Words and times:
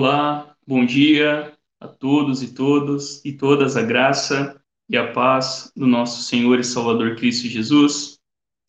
Olá, 0.00 0.54
bom 0.64 0.86
dia 0.86 1.58
a 1.80 1.88
todos 1.88 2.40
e 2.40 2.54
todas 2.54 3.20
e 3.24 3.32
todas, 3.32 3.76
a 3.76 3.82
graça 3.82 4.62
e 4.88 4.96
a 4.96 5.10
paz 5.10 5.72
do 5.74 5.88
nosso 5.88 6.22
Senhor 6.22 6.60
e 6.60 6.62
Salvador 6.62 7.16
Cristo 7.16 7.48
Jesus. 7.48 8.16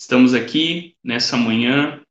Estamos 0.01 0.33
aqui 0.33 0.95
nessa 1.03 1.37
manhã, 1.37 2.01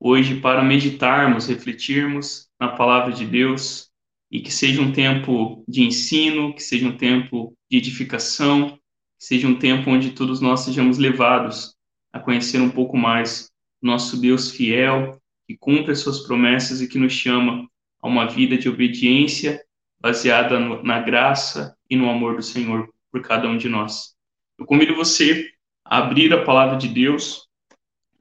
hoje, 0.00 0.40
para 0.40 0.64
meditarmos, 0.64 1.46
refletirmos 1.46 2.48
na 2.58 2.68
palavra 2.68 3.12
de 3.12 3.26
Deus 3.26 3.90
e 4.30 4.40
que 4.40 4.50
seja 4.50 4.80
um 4.80 4.90
tempo 4.90 5.62
de 5.68 5.82
ensino, 5.82 6.54
que 6.54 6.62
seja 6.62 6.88
um 6.88 6.96
tempo 6.96 7.54
de 7.70 7.76
edificação, 7.76 8.70
que 9.18 9.26
seja 9.26 9.46
um 9.46 9.58
tempo 9.58 9.90
onde 9.90 10.12
todos 10.12 10.40
nós 10.40 10.60
sejamos 10.60 10.96
levados 10.96 11.74
a 12.10 12.18
conhecer 12.18 12.58
um 12.58 12.70
pouco 12.70 12.96
mais 12.96 13.50
nosso 13.82 14.18
Deus 14.18 14.50
fiel, 14.50 15.20
que 15.46 15.58
cumpre 15.58 15.92
as 15.92 15.98
suas 15.98 16.20
promessas 16.20 16.80
e 16.80 16.88
que 16.88 16.98
nos 16.98 17.12
chama 17.12 17.70
a 18.02 18.08
uma 18.08 18.28
vida 18.28 18.58
de 18.58 18.68
obediência 18.68 19.64
baseada 20.00 20.58
no, 20.58 20.82
na 20.82 21.00
graça 21.00 21.76
e 21.88 21.94
no 21.94 22.10
amor 22.10 22.36
do 22.36 22.42
Senhor 22.42 22.92
por 23.10 23.22
cada 23.22 23.48
um 23.48 23.56
de 23.56 23.68
nós. 23.68 24.16
Eu 24.58 24.66
convido 24.66 24.96
você 24.96 25.48
a 25.84 25.98
abrir 25.98 26.32
a 26.34 26.44
palavra 26.44 26.76
de 26.76 26.88
Deus 26.88 27.48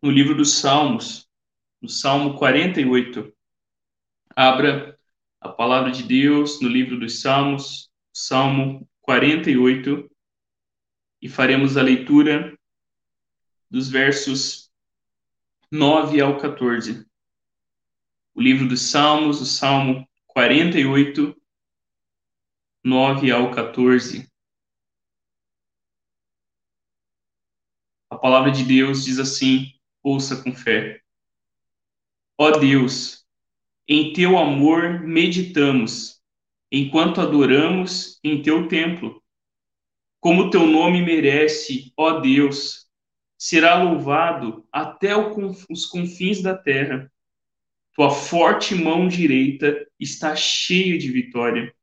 no 0.01 0.12
livro 0.12 0.36
dos 0.36 0.60
Salmos, 0.60 1.28
no 1.81 1.89
Salmo 1.89 2.36
48. 2.38 3.33
Abra 4.36 4.98
a 5.39 5.50
palavra 5.50 5.92
de 5.92 6.04
Deus 6.04 6.62
no 6.62 6.69
livro 6.69 7.00
dos 7.00 7.19
Salmos, 7.22 7.89
Salmo 8.13 8.88
48, 9.01 10.10
e 11.22 11.28
faremos 11.28 11.78
a 11.78 11.81
leitura 11.81 12.56
dos 13.69 13.89
versos 13.89 14.69
9 15.72 16.22
ao 16.22 16.38
14 16.38 17.10
o 18.33 18.42
livro 18.42 18.68
dos 18.68 18.89
Salmos, 18.89 19.42
o 19.42 19.45
Salmo 19.45 20.07
48, 20.28 21.36
9 22.83 23.31
ao 23.31 23.51
14. 23.51 24.31
A 28.10 28.18
palavra 28.18 28.51
de 28.51 28.63
Deus 28.63 29.04
diz 29.06 29.19
assim: 29.19 29.74
ouça 30.01 30.42
com 30.42 30.54
fé. 30.54 31.01
Ó 32.38 32.51
Deus, 32.51 33.25
em 33.88 34.13
teu 34.13 34.38
amor 34.38 35.01
meditamos, 35.01 36.22
enquanto 36.72 37.22
adoramos 37.22 38.19
em 38.24 38.42
teu 38.42 38.68
templo. 38.68 39.22
Como 40.19 40.50
teu 40.50 40.66
nome 40.66 41.01
merece, 41.01 41.92
ó 41.98 42.19
Deus, 42.19 42.88
será 43.38 43.83
louvado 43.83 44.68
até 44.72 45.16
os 45.16 45.86
confins 45.88 46.42
da 46.42 46.56
terra 46.56 47.12
tua 47.93 48.09
forte 48.09 48.73
mão 48.73 49.07
direita 49.07 49.85
está 49.99 50.35
cheia 50.35 50.97
de 50.97 51.11
vitória. 51.11 51.73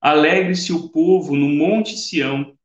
Alegre-se 0.00 0.72
o 0.72 0.88
povo 0.90 1.36
no 1.36 1.48
Monte 1.48 1.96
Sião, 1.96 2.56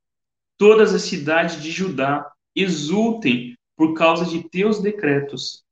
todas 0.58 0.94
as 0.94 1.04
cidades 1.04 1.62
de 1.62 1.72
Judá 1.72 2.30
exultem 2.56 3.56
por 3.76 3.94
causa 3.94 4.26
de 4.26 4.50
teus 4.50 4.82
decretos. 4.82 5.64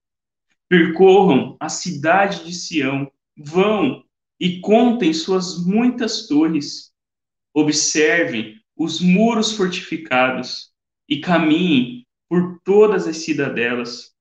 Percorram 0.70 1.58
a 1.60 1.70
cidade 1.70 2.46
de 2.46 2.54
Sião, 2.54 3.12
vão 3.36 4.04
e 4.40 4.60
contem 4.62 5.14
suas 5.14 5.66
muitas 5.66 6.28
torres. 6.28 6.94
Observem 7.54 8.60
os 8.76 9.02
muros 9.02 9.54
fortificados 9.54 10.72
e 11.10 11.20
caminhem 11.20 12.06
por 12.30 12.60
todas 12.64 13.08
as 13.08 13.18
cidadelas 13.18 14.15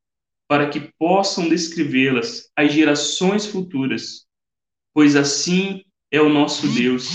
para 0.48 0.68
que 0.68 0.92
possam 0.98 1.48
descrevê-las 1.48 2.50
às 2.56 2.72
gerações 2.72 3.46
futuras, 3.46 4.26
pois 4.92 5.16
assim 5.16 5.82
é 6.10 6.20
o 6.20 6.28
nosso 6.28 6.68
Deus. 6.68 7.08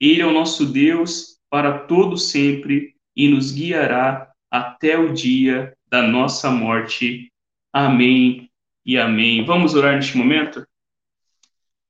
Ele 0.00 0.22
é 0.22 0.26
o 0.26 0.32
nosso 0.32 0.66
Deus 0.66 1.38
para 1.50 1.80
todo 1.80 2.16
sempre 2.16 2.94
e 3.16 3.28
nos 3.28 3.52
guiará 3.52 4.30
até 4.50 4.98
o 4.98 5.12
dia 5.12 5.76
da 5.88 6.02
nossa 6.02 6.50
morte. 6.50 7.30
Amém 7.72 8.50
e 8.84 8.98
amém. 8.98 9.44
Vamos 9.44 9.74
orar 9.74 9.96
neste 9.96 10.16
momento? 10.16 10.66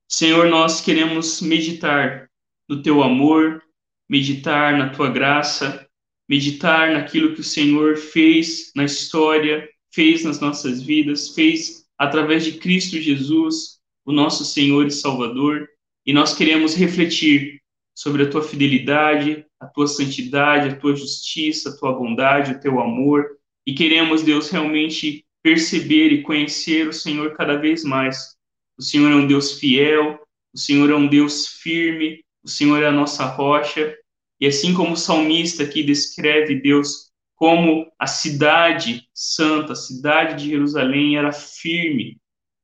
Senhor, 0.09 0.49
nós 0.49 0.81
queremos 0.81 1.41
meditar 1.41 2.29
no 2.69 2.83
teu 2.83 3.03
amor, 3.03 3.63
meditar 4.09 4.77
na 4.77 4.91
tua 4.91 5.11
graça, 5.11 5.89
meditar 6.29 6.93
naquilo 6.93 7.35
que 7.35 7.41
o 7.41 7.45
Senhor 7.45 7.97
fez 7.97 8.71
na 8.77 8.85
história 8.85 9.69
fez 9.95 10.25
nas 10.25 10.41
nossas 10.41 10.83
vidas, 10.83 11.31
fez 11.31 11.87
através 11.97 12.45
de 12.45 12.53
Cristo 12.53 13.01
Jesus, 13.01 13.79
o 14.05 14.13
nosso 14.13 14.45
Senhor 14.45 14.87
e 14.87 14.91
Salvador, 14.91 15.69
e 16.05 16.13
nós 16.13 16.35
queremos 16.35 16.75
refletir 16.75 17.63
sobre 17.95 18.25
a 18.25 18.29
tua 18.29 18.43
fidelidade, 18.43 19.47
a 19.59 19.67
tua 19.67 19.87
santidade, 19.87 20.69
a 20.69 20.77
tua 20.77 20.97
justiça, 20.97 21.71
a 21.71 21.77
tua 21.77 21.93
bondade, 21.93 22.53
o 22.53 22.61
teu 22.61 22.81
amor, 22.81 23.39
e 23.67 23.73
queremos, 23.73 24.23
Deus, 24.23 24.51
realmente 24.51 25.25
perceber 25.43 26.09
e 26.09 26.23
conhecer 26.23 26.89
o 26.89 26.93
Senhor 26.93 27.35
cada 27.37 27.57
vez 27.57 27.85
mais. 27.85 28.35
O 28.77 28.83
Senhor 28.83 29.11
é 29.11 29.15
um 29.15 29.27
Deus 29.27 29.59
fiel, 29.59 30.21
o 30.53 30.59
Senhor 30.59 30.91
é 30.91 30.95
um 30.95 31.07
Deus 31.07 31.47
firme, 31.47 32.25
o 32.43 32.49
Senhor 32.49 32.83
é 32.83 32.87
a 32.87 32.93
nossa 32.93 33.25
rocha, 33.27 33.97
e 34.41 34.47
assim 34.47 34.75
como 34.75 34.95
o 34.95 34.97
salmista 34.97 35.63
aqui 35.63 35.83
descreve 35.83 36.57
Deus 36.57 37.13
como 37.45 37.93
a 37.99 38.07
cidade 38.07 39.07
santa, 39.13 39.75
a 39.75 39.77
cidade 39.77 40.43
de 40.43 40.49
Jerusalém 40.49 41.19
era 41.19 41.31
firme. 41.31 42.17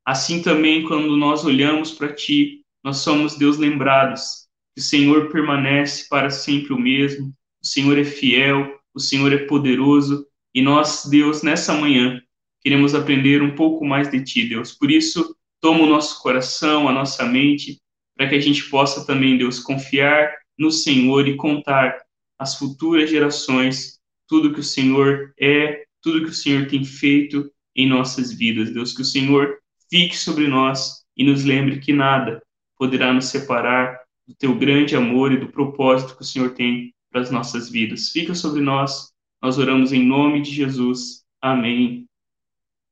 Assim 0.06 0.40
também, 0.40 0.84
quando 0.84 1.18
nós 1.18 1.44
olhamos 1.44 1.90
para 1.90 2.14
ti, 2.14 2.64
nós 2.82 2.96
somos 2.96 3.36
Deus 3.36 3.58
lembrados. 3.58 4.48
Que 4.74 4.80
o 4.80 4.82
Senhor 4.82 5.28
permanece 5.28 6.08
para 6.08 6.30
sempre 6.30 6.72
o 6.72 6.78
mesmo, 6.78 7.26
o 7.62 7.66
Senhor 7.66 7.98
é 7.98 8.04
fiel, 8.04 8.74
o 8.94 8.98
Senhor 8.98 9.30
é 9.34 9.44
poderoso, 9.44 10.26
e 10.54 10.62
nós, 10.62 11.04
Deus, 11.04 11.42
nessa 11.42 11.74
manhã, 11.74 12.18
queremos 12.62 12.94
aprender 12.94 13.42
um 13.42 13.54
pouco 13.54 13.84
mais 13.84 14.10
de 14.10 14.24
ti, 14.24 14.48
Deus. 14.48 14.72
Por 14.72 14.90
isso, 14.90 15.36
toma 15.60 15.82
o 15.82 15.90
nosso 15.90 16.22
coração, 16.22 16.88
a 16.88 16.92
nossa 16.92 17.26
mente, 17.26 17.78
para 18.16 18.30
que 18.30 18.34
a 18.34 18.40
gente 18.40 18.64
possa 18.70 19.06
também, 19.06 19.36
Deus, 19.36 19.60
confiar 19.60 20.32
no 20.58 20.70
Senhor 20.70 21.28
e 21.28 21.36
contar 21.36 22.00
às 22.38 22.56
futuras 22.56 23.10
gerações 23.10 23.99
tudo 24.30 24.54
que 24.54 24.60
o 24.60 24.64
Senhor 24.64 25.34
é, 25.36 25.84
tudo 26.00 26.22
que 26.22 26.30
o 26.30 26.34
Senhor 26.34 26.68
tem 26.68 26.84
feito 26.84 27.52
em 27.74 27.88
nossas 27.88 28.32
vidas. 28.32 28.72
Deus, 28.72 28.94
que 28.94 29.02
o 29.02 29.04
Senhor 29.04 29.58
fique 29.90 30.16
sobre 30.16 30.46
nós 30.46 31.04
e 31.16 31.24
nos 31.24 31.44
lembre 31.44 31.80
que 31.80 31.92
nada 31.92 32.40
poderá 32.78 33.12
nos 33.12 33.24
separar 33.24 33.98
do 34.26 34.34
teu 34.36 34.56
grande 34.56 34.94
amor 34.94 35.32
e 35.32 35.36
do 35.36 35.50
propósito 35.50 36.14
que 36.14 36.22
o 36.22 36.24
Senhor 36.24 36.54
tem 36.54 36.94
para 37.10 37.22
as 37.22 37.30
nossas 37.32 37.68
vidas. 37.68 38.10
Fica 38.10 38.32
sobre 38.32 38.62
nós. 38.62 39.12
Nós 39.42 39.58
oramos 39.58 39.92
em 39.92 40.06
nome 40.06 40.40
de 40.42 40.52
Jesus. 40.52 41.24
Amém 41.42 42.06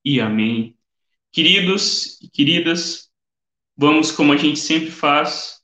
e 0.05 0.21
amém. 0.21 0.77
Queridos 1.31 2.21
e 2.21 2.29
queridas, 2.29 3.11
vamos 3.77 4.11
como 4.11 4.33
a 4.33 4.37
gente 4.37 4.59
sempre 4.59 4.91
faz 4.91 5.63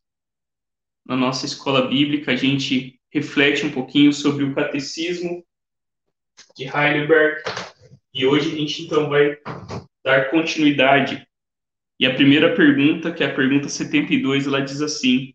na 1.04 1.16
nossa 1.16 1.46
escola 1.46 1.88
bíblica, 1.88 2.30
a 2.30 2.36
gente 2.36 2.98
reflete 3.10 3.66
um 3.66 3.72
pouquinho 3.72 4.12
sobre 4.12 4.44
o 4.44 4.54
catecismo 4.54 5.44
de 6.56 6.64
Heidelberg. 6.64 7.42
E 8.12 8.26
hoje 8.26 8.52
a 8.52 8.56
gente 8.56 8.82
então 8.82 9.08
vai 9.08 9.36
dar 10.04 10.30
continuidade. 10.30 11.26
E 11.98 12.06
a 12.06 12.14
primeira 12.14 12.54
pergunta, 12.54 13.12
que 13.12 13.22
é 13.22 13.26
a 13.26 13.34
pergunta 13.34 13.68
72, 13.68 14.46
ela 14.46 14.60
diz 14.60 14.80
assim: 14.80 15.34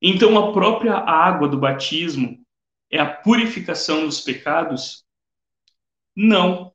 Então 0.00 0.38
a 0.38 0.52
própria 0.52 0.94
água 0.94 1.48
do 1.48 1.58
batismo 1.58 2.38
é 2.90 2.98
a 2.98 3.06
purificação 3.06 4.06
dos 4.06 4.20
pecados? 4.20 5.04
Não, 6.14 6.72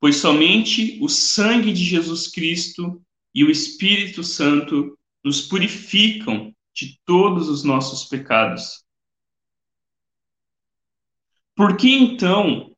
pois 0.00 0.16
somente 0.16 0.98
o 1.00 1.08
sangue 1.08 1.72
de 1.72 1.84
Jesus 1.84 2.28
Cristo 2.28 3.02
e 3.34 3.44
o 3.44 3.50
Espírito 3.50 4.22
Santo 4.22 4.98
nos 5.24 5.40
purificam 5.40 6.54
de 6.74 7.00
todos 7.04 7.48
os 7.48 7.64
nossos 7.64 8.04
pecados. 8.04 8.83
Por 11.56 11.76
que 11.76 11.92
então 11.94 12.74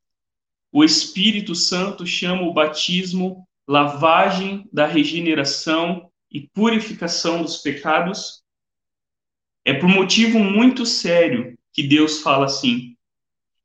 o 0.71 0.85
Espírito 0.85 1.55
Santo 1.55 2.07
chama 2.07 2.43
o 2.43 2.53
batismo 2.53 3.49
lavagem 3.67 4.69
da 4.73 4.87
regeneração 4.87 6.11
e 6.31 6.43
purificação 6.49 7.43
dos 7.43 7.59
pecados? 7.59 8.43
É 9.65 9.73
por 9.73 9.89
motivo 9.89 10.39
muito 10.39 10.85
sério 10.85 11.59
que 11.73 11.83
Deus 11.83 12.21
fala 12.21 12.47
assim. 12.47 12.97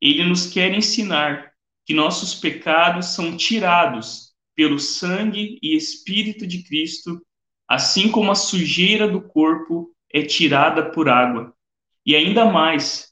Ele 0.00 0.24
nos 0.24 0.46
quer 0.46 0.72
ensinar 0.72 1.52
que 1.84 1.92
nossos 1.92 2.34
pecados 2.34 3.06
são 3.14 3.36
tirados 3.36 4.32
pelo 4.54 4.78
sangue 4.78 5.58
e 5.62 5.76
espírito 5.76 6.46
de 6.46 6.62
Cristo, 6.64 7.20
assim 7.68 8.10
como 8.10 8.30
a 8.30 8.34
sujeira 8.34 9.06
do 9.06 9.20
corpo 9.20 9.94
é 10.10 10.22
tirada 10.22 10.90
por 10.90 11.08
água. 11.08 11.54
E 12.04 12.16
ainda 12.16 12.46
mais, 12.46 13.11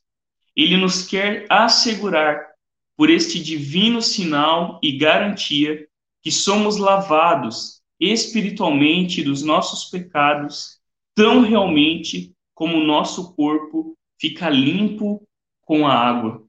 ele 0.56 0.76
nos 0.76 1.06
quer 1.06 1.46
assegurar, 1.48 2.50
por 2.96 3.08
este 3.08 3.42
divino 3.42 4.02
sinal 4.02 4.78
e 4.82 4.98
garantia, 4.98 5.88
que 6.22 6.30
somos 6.30 6.76
lavados 6.76 7.80
espiritualmente 7.98 9.22
dos 9.22 9.42
nossos 9.42 9.90
pecados, 9.90 10.78
tão 11.14 11.40
realmente 11.40 12.34
como 12.54 12.76
o 12.76 12.84
nosso 12.84 13.34
corpo 13.34 13.96
fica 14.18 14.50
limpo 14.50 15.26
com 15.62 15.86
a 15.86 15.94
água. 15.94 16.44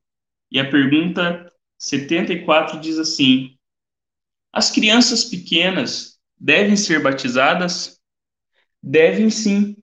E 0.51 0.59
a 0.59 0.69
pergunta 0.69 1.49
74 1.77 2.79
diz 2.79 2.99
assim: 2.99 3.57
As 4.51 4.69
crianças 4.69 5.23
pequenas 5.23 6.19
devem 6.37 6.75
ser 6.75 7.01
batizadas? 7.01 7.97
Devem 8.83 9.29
sim, 9.29 9.77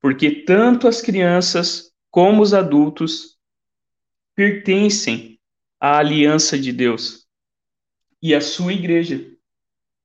porque 0.00 0.42
tanto 0.42 0.88
as 0.88 1.00
crianças 1.00 1.92
como 2.10 2.42
os 2.42 2.52
adultos 2.52 3.38
pertencem 4.40 5.38
à 5.78 5.98
aliança 5.98 6.58
de 6.58 6.72
Deus 6.72 7.26
e 8.22 8.34
à 8.34 8.40
sua 8.40 8.72
igreja. 8.72 9.30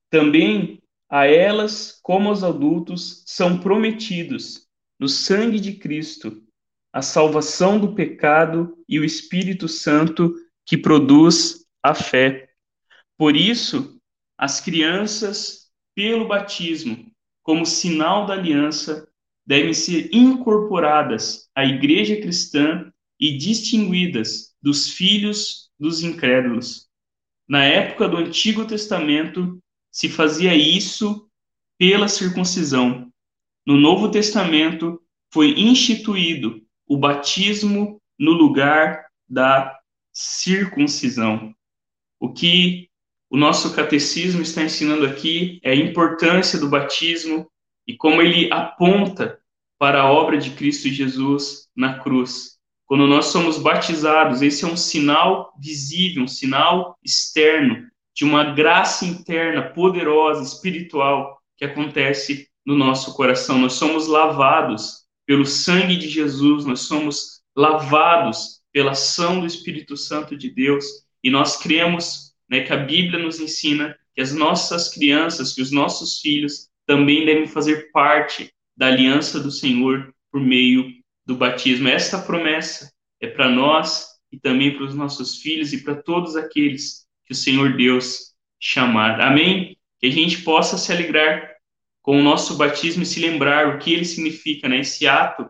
Também 0.09 0.83
a 1.09 1.25
elas, 1.25 2.01
como 2.03 2.27
aos 2.27 2.43
adultos, 2.43 3.23
são 3.25 3.57
prometidos 3.57 4.67
no 4.99 5.07
sangue 5.07 5.57
de 5.57 5.75
Cristo 5.75 6.43
a 6.91 7.01
salvação 7.01 7.79
do 7.79 7.95
pecado 7.95 8.77
e 8.89 8.99
o 8.99 9.05
Espírito 9.05 9.69
Santo 9.69 10.35
que 10.65 10.77
produz 10.77 11.65
a 11.81 11.93
fé. 11.93 12.49
Por 13.17 13.37
isso, 13.37 14.01
as 14.37 14.59
crianças, 14.59 15.71
pelo 15.95 16.27
batismo, 16.27 17.09
como 17.41 17.65
sinal 17.65 18.25
da 18.25 18.33
aliança, 18.33 19.07
devem 19.45 19.73
ser 19.73 20.09
incorporadas 20.13 21.49
à 21.55 21.63
igreja 21.63 22.17
cristã 22.17 22.91
e 23.19 23.37
distinguidas 23.37 24.53
dos 24.61 24.89
filhos 24.89 25.69
dos 25.79 26.03
incrédulos. 26.03 26.87
Na 27.47 27.63
época 27.63 28.07
do 28.07 28.17
Antigo 28.17 28.65
Testamento, 28.65 29.59
se 29.91 30.09
fazia 30.09 30.55
isso 30.55 31.29
pela 31.77 32.07
circuncisão. 32.07 33.11
No 33.65 33.77
Novo 33.77 34.09
Testamento, 34.09 35.01
foi 35.31 35.51
instituído 35.59 36.61
o 36.87 36.97
batismo 36.97 38.01
no 38.17 38.31
lugar 38.31 39.05
da 39.27 39.77
circuncisão. 40.11 41.53
O 42.19 42.31
que 42.31 42.89
o 43.29 43.37
nosso 43.37 43.75
catecismo 43.75 44.41
está 44.41 44.63
ensinando 44.63 45.05
aqui 45.05 45.59
é 45.63 45.71
a 45.71 45.75
importância 45.75 46.59
do 46.59 46.69
batismo 46.69 47.51
e 47.87 47.95
como 47.95 48.21
ele 48.21 48.51
aponta 48.51 49.39
para 49.77 50.01
a 50.01 50.11
obra 50.11 50.37
de 50.37 50.51
Cristo 50.51 50.87
Jesus 50.89 51.67
na 51.75 51.99
cruz. 51.99 52.54
Quando 52.85 53.07
nós 53.07 53.25
somos 53.27 53.57
batizados, 53.57 54.41
esse 54.41 54.63
é 54.63 54.67
um 54.67 54.77
sinal 54.77 55.53
visível, 55.59 56.23
um 56.23 56.27
sinal 56.27 56.97
externo 57.03 57.87
de 58.15 58.23
uma 58.23 58.53
graça 58.53 59.05
interna 59.05 59.63
poderosa, 59.63 60.43
espiritual 60.43 61.41
que 61.57 61.65
acontece 61.65 62.47
no 62.65 62.77
nosso 62.77 63.15
coração. 63.15 63.59
Nós 63.59 63.73
somos 63.73 64.07
lavados 64.07 65.05
pelo 65.25 65.45
sangue 65.45 65.97
de 65.97 66.07
Jesus, 66.07 66.65
nós 66.65 66.81
somos 66.81 67.41
lavados 67.55 68.61
pela 68.71 68.91
ação 68.91 69.39
do 69.39 69.47
Espírito 69.47 69.97
Santo 69.97 70.37
de 70.37 70.49
Deus 70.49 70.85
e 71.23 71.29
nós 71.29 71.57
cremos 71.57 72.33
né, 72.49 72.61
que 72.61 72.73
a 72.73 72.77
Bíblia 72.77 73.17
nos 73.17 73.39
ensina 73.39 73.97
que 74.13 74.21
as 74.21 74.33
nossas 74.33 74.93
crianças, 74.93 75.53
que 75.53 75.61
os 75.61 75.71
nossos 75.71 76.19
filhos 76.19 76.69
também 76.85 77.25
devem 77.25 77.47
fazer 77.47 77.91
parte 77.91 78.53
da 78.77 78.87
aliança 78.87 79.39
do 79.39 79.49
Senhor 79.49 80.13
por 80.31 80.39
meio 80.39 80.85
do 81.25 81.35
batismo. 81.35 81.87
Esta 81.87 82.19
promessa 82.19 82.91
é 83.19 83.27
para 83.27 83.49
nós 83.49 84.07
e 84.31 84.39
também 84.39 84.75
para 84.75 84.85
os 84.85 84.95
nossos 84.95 85.37
filhos 85.37 85.73
e 85.73 85.83
para 85.83 85.95
todos 85.95 86.35
aqueles 86.35 87.05
que 87.25 87.33
o 87.33 87.35
Senhor 87.35 87.75
Deus 87.75 88.33
chamar. 88.59 89.19
Amém? 89.21 89.77
Que 89.99 90.07
a 90.07 90.11
gente 90.11 90.41
possa 90.41 90.77
se 90.77 90.91
alegrar 90.91 91.55
com 92.01 92.19
o 92.19 92.23
nosso 92.23 92.55
batismo 92.55 93.03
e 93.03 93.05
se 93.05 93.19
lembrar 93.19 93.75
o 93.75 93.79
que 93.79 93.93
ele 93.93 94.05
significa, 94.05 94.69
né? 94.69 94.79
Esse 94.79 95.07
ato 95.07 95.49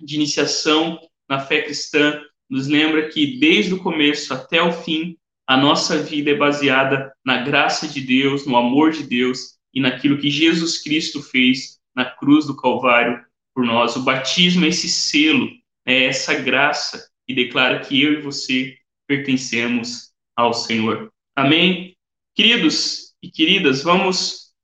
de 0.00 0.14
iniciação 0.14 1.00
na 1.28 1.40
fé 1.40 1.62
cristã 1.62 2.22
nos 2.48 2.68
lembra 2.68 3.08
que 3.08 3.38
desde 3.38 3.74
o 3.74 3.82
começo 3.82 4.32
até 4.32 4.62
o 4.62 4.72
fim 4.72 5.16
a 5.46 5.56
nossa 5.56 6.00
vida 6.00 6.30
é 6.30 6.34
baseada 6.34 7.12
na 7.24 7.38
graça 7.38 7.88
de 7.88 8.00
Deus, 8.00 8.46
no 8.46 8.56
amor 8.56 8.92
de 8.92 9.02
Deus 9.02 9.58
e 9.74 9.80
naquilo 9.80 10.18
que 10.18 10.30
Jesus 10.30 10.80
Cristo 10.80 11.20
fez 11.20 11.80
na 11.94 12.04
cruz 12.04 12.46
do 12.46 12.56
Calvário 12.56 13.20
por 13.60 13.66
nós. 13.66 13.94
O 13.94 14.02
batismo 14.02 14.64
é 14.64 14.68
esse 14.68 14.88
selo, 14.88 15.50
é 15.84 16.04
essa 16.04 16.34
graça 16.34 17.10
que 17.26 17.34
declara 17.34 17.80
que 17.80 18.00
eu 18.00 18.14
e 18.14 18.22
você 18.22 18.74
pertencemos 19.06 20.12
ao 20.34 20.54
Senhor. 20.54 21.12
Amém? 21.36 21.94
Queridos 22.34 23.14
e 23.22 23.30
queridas, 23.30 23.82
vamos 23.82 24.54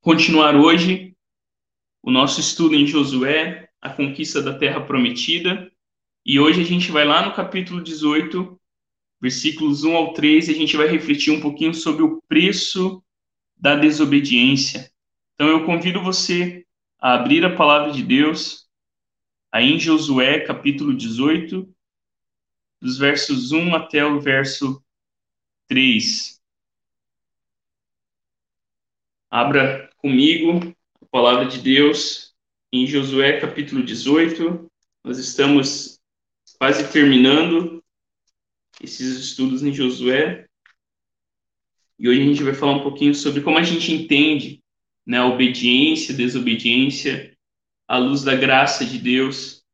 continuar 0.00 0.56
hoje 0.56 1.14
o 2.02 2.10
nosso 2.10 2.40
estudo 2.40 2.74
em 2.74 2.84
Josué, 2.84 3.68
a 3.80 3.90
conquista 3.90 4.42
da 4.42 4.58
terra 4.58 4.80
prometida. 4.80 5.70
E 6.26 6.40
hoje 6.40 6.62
a 6.62 6.64
gente 6.64 6.90
vai 6.90 7.04
lá 7.04 7.24
no 7.24 7.36
capítulo 7.36 7.80
18, 7.80 8.60
versículos 9.20 9.84
1 9.84 9.94
ao 9.94 10.14
3, 10.14 10.48
e 10.48 10.50
a 10.50 10.56
gente 10.56 10.76
vai 10.76 10.88
refletir 10.88 11.32
um 11.32 11.40
pouquinho 11.40 11.72
sobre 11.72 12.02
o 12.02 12.20
preço 12.26 13.04
da 13.56 13.76
desobediência. 13.76 14.90
Então 15.34 15.46
eu 15.46 15.64
convido 15.64 16.02
você 16.02 16.64
a 17.02 17.14
abrir 17.14 17.44
a 17.44 17.56
palavra 17.56 17.92
de 17.92 18.00
Deus 18.00 18.70
aí 19.50 19.72
em 19.72 19.78
Josué, 19.80 20.38
capítulo 20.38 20.96
18, 20.96 21.68
dos 22.80 22.96
versos 22.96 23.50
1 23.50 23.74
até 23.74 24.04
o 24.06 24.20
verso 24.20 24.80
3. 25.66 26.40
Abra 29.28 29.90
comigo 29.96 30.72
a 31.00 31.06
palavra 31.06 31.46
de 31.46 31.58
Deus 31.58 32.36
em 32.72 32.86
Josué, 32.86 33.40
capítulo 33.40 33.82
18. 33.82 34.70
Nós 35.02 35.18
estamos 35.18 36.00
quase 36.56 36.92
terminando 36.92 37.82
esses 38.80 39.18
estudos 39.18 39.64
em 39.64 39.72
Josué. 39.72 40.46
E 41.98 42.08
hoje 42.08 42.20
a 42.20 42.24
gente 42.24 42.44
vai 42.44 42.54
falar 42.54 42.74
um 42.74 42.82
pouquinho 42.84 43.12
sobre 43.12 43.42
como 43.42 43.58
a 43.58 43.62
gente 43.64 43.92
entende 43.92 44.61
né, 45.06 45.20
obediência, 45.22 46.14
desobediência, 46.14 47.36
à 47.86 47.98
luz 47.98 48.22
da 48.22 48.34
graça 48.34 48.84
de 48.84 48.98
Deus. 48.98 49.64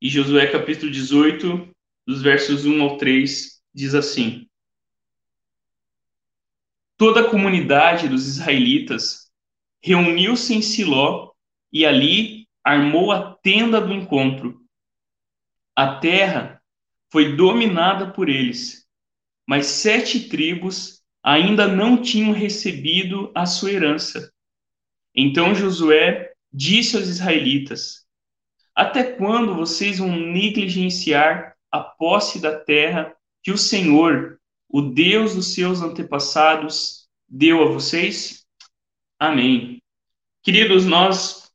E 0.00 0.08
Josué 0.08 0.46
capítulo 0.50 0.90
18, 0.90 1.68
dos 2.06 2.22
versos 2.22 2.64
1 2.64 2.82
ao 2.82 2.96
3, 2.96 3.62
diz 3.72 3.94
assim: 3.94 4.48
Toda 6.96 7.20
a 7.20 7.30
comunidade 7.30 8.08
dos 8.08 8.26
israelitas 8.26 9.30
reuniu-se 9.82 10.54
em 10.54 10.62
Siló 10.62 11.32
e 11.72 11.86
ali 11.86 12.48
armou 12.62 13.12
a 13.12 13.34
tenda 13.36 13.80
do 13.80 13.92
encontro. 13.92 14.60
A 15.74 15.96
terra 15.96 16.62
foi 17.10 17.36
dominada 17.36 18.12
por 18.12 18.28
eles 18.28 18.80
mas 19.50 19.66
sete 19.66 20.28
tribos 20.28 20.99
ainda 21.22 21.66
não 21.66 22.00
tinham 22.00 22.32
recebido 22.32 23.30
a 23.34 23.46
sua 23.46 23.72
herança. 23.72 24.32
Então 25.14 25.54
Josué 25.54 26.32
disse 26.52 26.96
aos 26.96 27.08
israelitas: 27.08 28.06
Até 28.74 29.02
quando 29.02 29.54
vocês 29.54 29.98
vão 29.98 30.16
negligenciar 30.16 31.54
a 31.70 31.80
posse 31.80 32.40
da 32.40 32.58
terra 32.58 33.14
que 33.42 33.52
o 33.52 33.58
Senhor, 33.58 34.40
o 34.68 34.80
Deus 34.80 35.34
dos 35.34 35.54
seus 35.54 35.80
antepassados, 35.82 37.08
deu 37.28 37.62
a 37.62 37.72
vocês? 37.72 38.44
Amém. 39.18 39.82
Queridos, 40.42 40.86
nós 40.86 41.50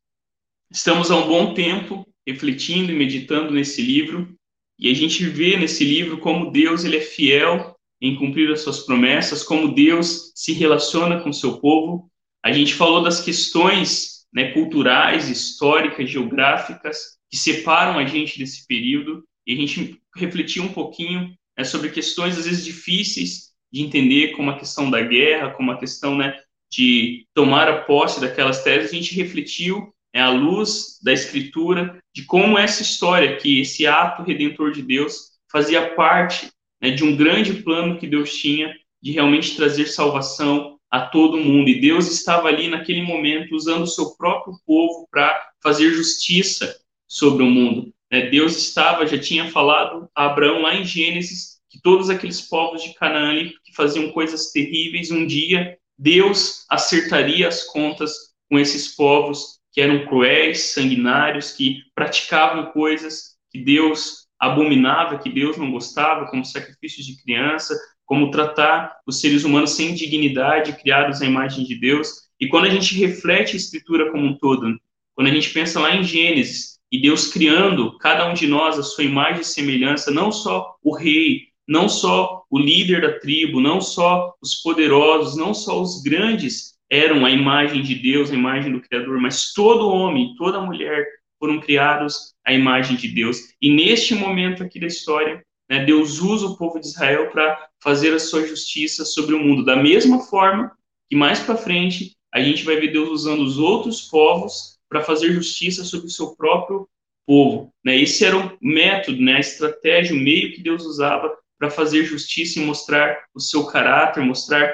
estamos 0.71 1.09
há 1.09 1.17
um 1.17 1.27
bom 1.27 1.53
tempo 1.53 2.07
refletindo 2.25 2.91
e 2.91 2.95
meditando 2.95 3.51
nesse 3.51 3.81
livro, 3.81 4.35
e 4.77 4.89
a 4.89 4.93
gente 4.93 5.25
vê 5.25 5.55
nesse 5.55 5.83
livro 5.83 6.17
como 6.17 6.51
Deus 6.51 6.83
ele 6.83 6.97
é 6.97 7.01
fiel 7.01 7.74
em 8.05 8.15
cumprir 8.15 8.51
as 8.51 8.61
suas 8.61 8.81
promessas, 8.81 9.43
como 9.43 9.73
Deus 9.73 10.31
se 10.35 10.53
relaciona 10.53 11.21
com 11.21 11.33
seu 11.33 11.59
povo. 11.59 12.09
A 12.43 12.51
gente 12.51 12.73
falou 12.75 13.01
das 13.01 13.21
questões 13.21 14.25
né, 14.31 14.51
culturais, 14.51 15.29
históricas, 15.29 16.09
geográficas 16.09 17.17
que 17.29 17.37
separam 17.37 17.97
a 17.97 18.05
gente 18.05 18.37
desse 18.37 18.67
período 18.67 19.23
e 19.47 19.53
a 19.53 19.55
gente 19.55 19.99
refletiu 20.15 20.63
um 20.63 20.71
pouquinho 20.71 21.35
né, 21.57 21.63
sobre 21.63 21.89
questões 21.89 22.37
às 22.37 22.45
vezes 22.45 22.63
difíceis 22.63 23.53
de 23.71 23.81
entender, 23.81 24.33
como 24.33 24.51
a 24.51 24.59
questão 24.59 24.91
da 24.91 25.01
guerra, 25.01 25.51
como 25.51 25.71
a 25.71 25.79
questão 25.79 26.15
né, 26.15 26.37
de 26.71 27.25
tomar 27.33 27.67
a 27.67 27.81
posse 27.81 28.21
daquelas 28.21 28.63
terras. 28.63 28.91
A 28.91 28.95
gente 28.95 29.15
refletiu 29.15 29.93
né, 30.13 30.21
à 30.21 30.29
luz 30.29 30.99
da 31.03 31.11
Escritura 31.11 31.99
de 32.13 32.23
como 32.23 32.57
essa 32.57 32.83
história, 32.83 33.35
que 33.37 33.61
esse 33.61 33.87
ato 33.87 34.21
redentor 34.21 34.71
de 34.71 34.81
Deus 34.81 35.31
fazia 35.51 35.95
parte 35.95 36.49
né, 36.85 36.91
de 36.91 37.03
um 37.03 37.15
grande 37.15 37.63
plano 37.63 37.97
que 37.97 38.05
Deus 38.05 38.35
tinha 38.35 38.71
de 39.01 39.11
realmente 39.11 39.55
trazer 39.55 39.87
salvação 39.87 40.77
a 40.89 41.01
todo 41.01 41.37
mundo. 41.37 41.67
E 41.67 41.81
Deus 41.81 42.11
estava 42.11 42.47
ali 42.47 42.67
naquele 42.67 43.01
momento 43.01 43.55
usando 43.55 43.81
o 43.81 43.87
seu 43.87 44.15
próprio 44.15 44.55
povo 44.65 45.07
para 45.09 45.49
fazer 45.63 45.89
justiça 45.91 46.79
sobre 47.07 47.43
o 47.43 47.49
mundo. 47.49 47.91
Né? 48.11 48.29
Deus 48.29 48.55
estava, 48.55 49.07
já 49.07 49.17
tinha 49.17 49.49
falado 49.49 50.07
a 50.15 50.25
Abraão 50.27 50.61
lá 50.61 50.75
em 50.75 50.85
Gênesis, 50.85 51.59
que 51.69 51.81
todos 51.81 52.09
aqueles 52.09 52.41
povos 52.41 52.83
de 52.83 52.93
Canaã 52.93 53.33
que 53.63 53.73
faziam 53.75 54.11
coisas 54.11 54.51
terríveis, 54.51 55.09
um 55.09 55.25
dia 55.25 55.77
Deus 55.97 56.65
acertaria 56.69 57.47
as 57.47 57.63
contas 57.63 58.13
com 58.49 58.59
esses 58.59 58.95
povos 58.95 59.59
que 59.71 59.81
eram 59.81 60.05
cruéis, 60.05 60.73
sanguinários, 60.73 61.51
que 61.51 61.79
praticavam 61.95 62.71
coisas 62.71 63.35
que 63.51 63.59
Deus 63.59 64.24
abominava, 64.39 65.17
que 65.17 65.29
Deus 65.29 65.57
não 65.57 65.71
gostava, 65.71 66.27
como 66.27 66.45
sacrifícios 66.45 67.05
de 67.05 67.21
criança, 67.21 67.75
como 68.05 68.31
tratar 68.31 68.97
os 69.05 69.19
seres 69.19 69.43
humanos 69.43 69.71
sem 69.71 69.93
dignidade, 69.93 70.73
criados 70.73 71.21
à 71.21 71.25
imagem 71.25 71.65
de 71.65 71.75
Deus. 71.75 72.09
E 72.39 72.47
quando 72.47 72.65
a 72.65 72.69
gente 72.69 72.95
reflete 72.95 73.53
a 73.53 73.57
Escritura 73.57 74.11
como 74.11 74.25
um 74.25 74.37
todo, 74.37 74.77
quando 75.15 75.27
a 75.27 75.31
gente 75.31 75.49
pensa 75.51 75.79
lá 75.79 75.95
em 75.95 76.03
Gênesis, 76.03 76.75
e 76.91 77.01
Deus 77.01 77.27
criando 77.27 77.97
cada 77.97 78.29
um 78.29 78.33
de 78.33 78.47
nós 78.47 78.77
a 78.77 78.83
sua 78.83 79.03
imagem 79.03 79.41
e 79.41 79.45
semelhança, 79.45 80.11
não 80.11 80.31
só 80.31 80.75
o 80.83 80.95
rei, 80.95 81.47
não 81.67 81.89
só 81.89 82.43
o 82.49 82.59
líder 82.59 83.01
da 83.01 83.19
tribo, 83.19 83.59
não 83.59 83.81
só 83.81 84.33
os 84.41 84.55
poderosos, 84.55 85.35
não 85.35 85.53
só 85.53 85.81
os 85.81 86.01
grandes 86.03 86.75
eram 86.89 87.25
a 87.25 87.31
imagem 87.31 87.81
de 87.81 87.95
Deus, 87.95 88.29
a 88.29 88.35
imagem 88.35 88.71
do 88.71 88.81
Criador, 88.81 89.19
mas 89.19 89.51
todo 89.53 89.89
homem, 89.89 90.35
toda 90.37 90.61
mulher 90.61 91.05
foram 91.39 91.59
criados 91.59 92.33
à 92.45 92.53
imagem 92.53 92.95
de 92.95 93.07
Deus. 93.07 93.53
E 93.61 93.73
neste 93.73 94.15
momento 94.15 94.63
aqui 94.63 94.79
da 94.79 94.87
história, 94.87 95.43
né, 95.69 95.83
Deus 95.85 96.19
usa 96.19 96.47
o 96.47 96.57
povo 96.57 96.79
de 96.79 96.87
Israel 96.87 97.29
para 97.31 97.69
fazer 97.81 98.13
a 98.13 98.19
sua 98.19 98.45
justiça 98.45 99.03
sobre 99.03 99.35
o 99.35 99.39
mundo. 99.39 99.65
Da 99.65 99.75
mesma 99.75 100.21
forma 100.21 100.71
que 101.09 101.15
mais 101.15 101.39
para 101.39 101.57
frente 101.57 102.15
a 102.33 102.41
gente 102.41 102.63
vai 102.63 102.75
ver 102.75 102.91
Deus 102.91 103.09
usando 103.09 103.41
os 103.41 103.57
outros 103.57 104.01
povos 104.01 104.77
para 104.89 105.01
fazer 105.01 105.31
justiça 105.31 105.83
sobre 105.83 106.07
o 106.07 106.11
seu 106.11 106.35
próprio 106.35 106.87
povo. 107.25 107.73
Né? 107.83 107.97
Esse 107.97 108.25
era 108.25 108.37
o 108.37 108.57
método, 108.61 109.21
né, 109.21 109.35
a 109.35 109.39
estratégia, 109.39 110.15
o 110.15 110.19
meio 110.19 110.53
que 110.53 110.61
Deus 110.61 110.83
usava 110.83 111.35
para 111.57 111.69
fazer 111.69 112.03
justiça 112.03 112.59
e 112.59 112.65
mostrar 112.65 113.23
o 113.33 113.39
seu 113.39 113.65
caráter, 113.65 114.23
mostrar 114.23 114.73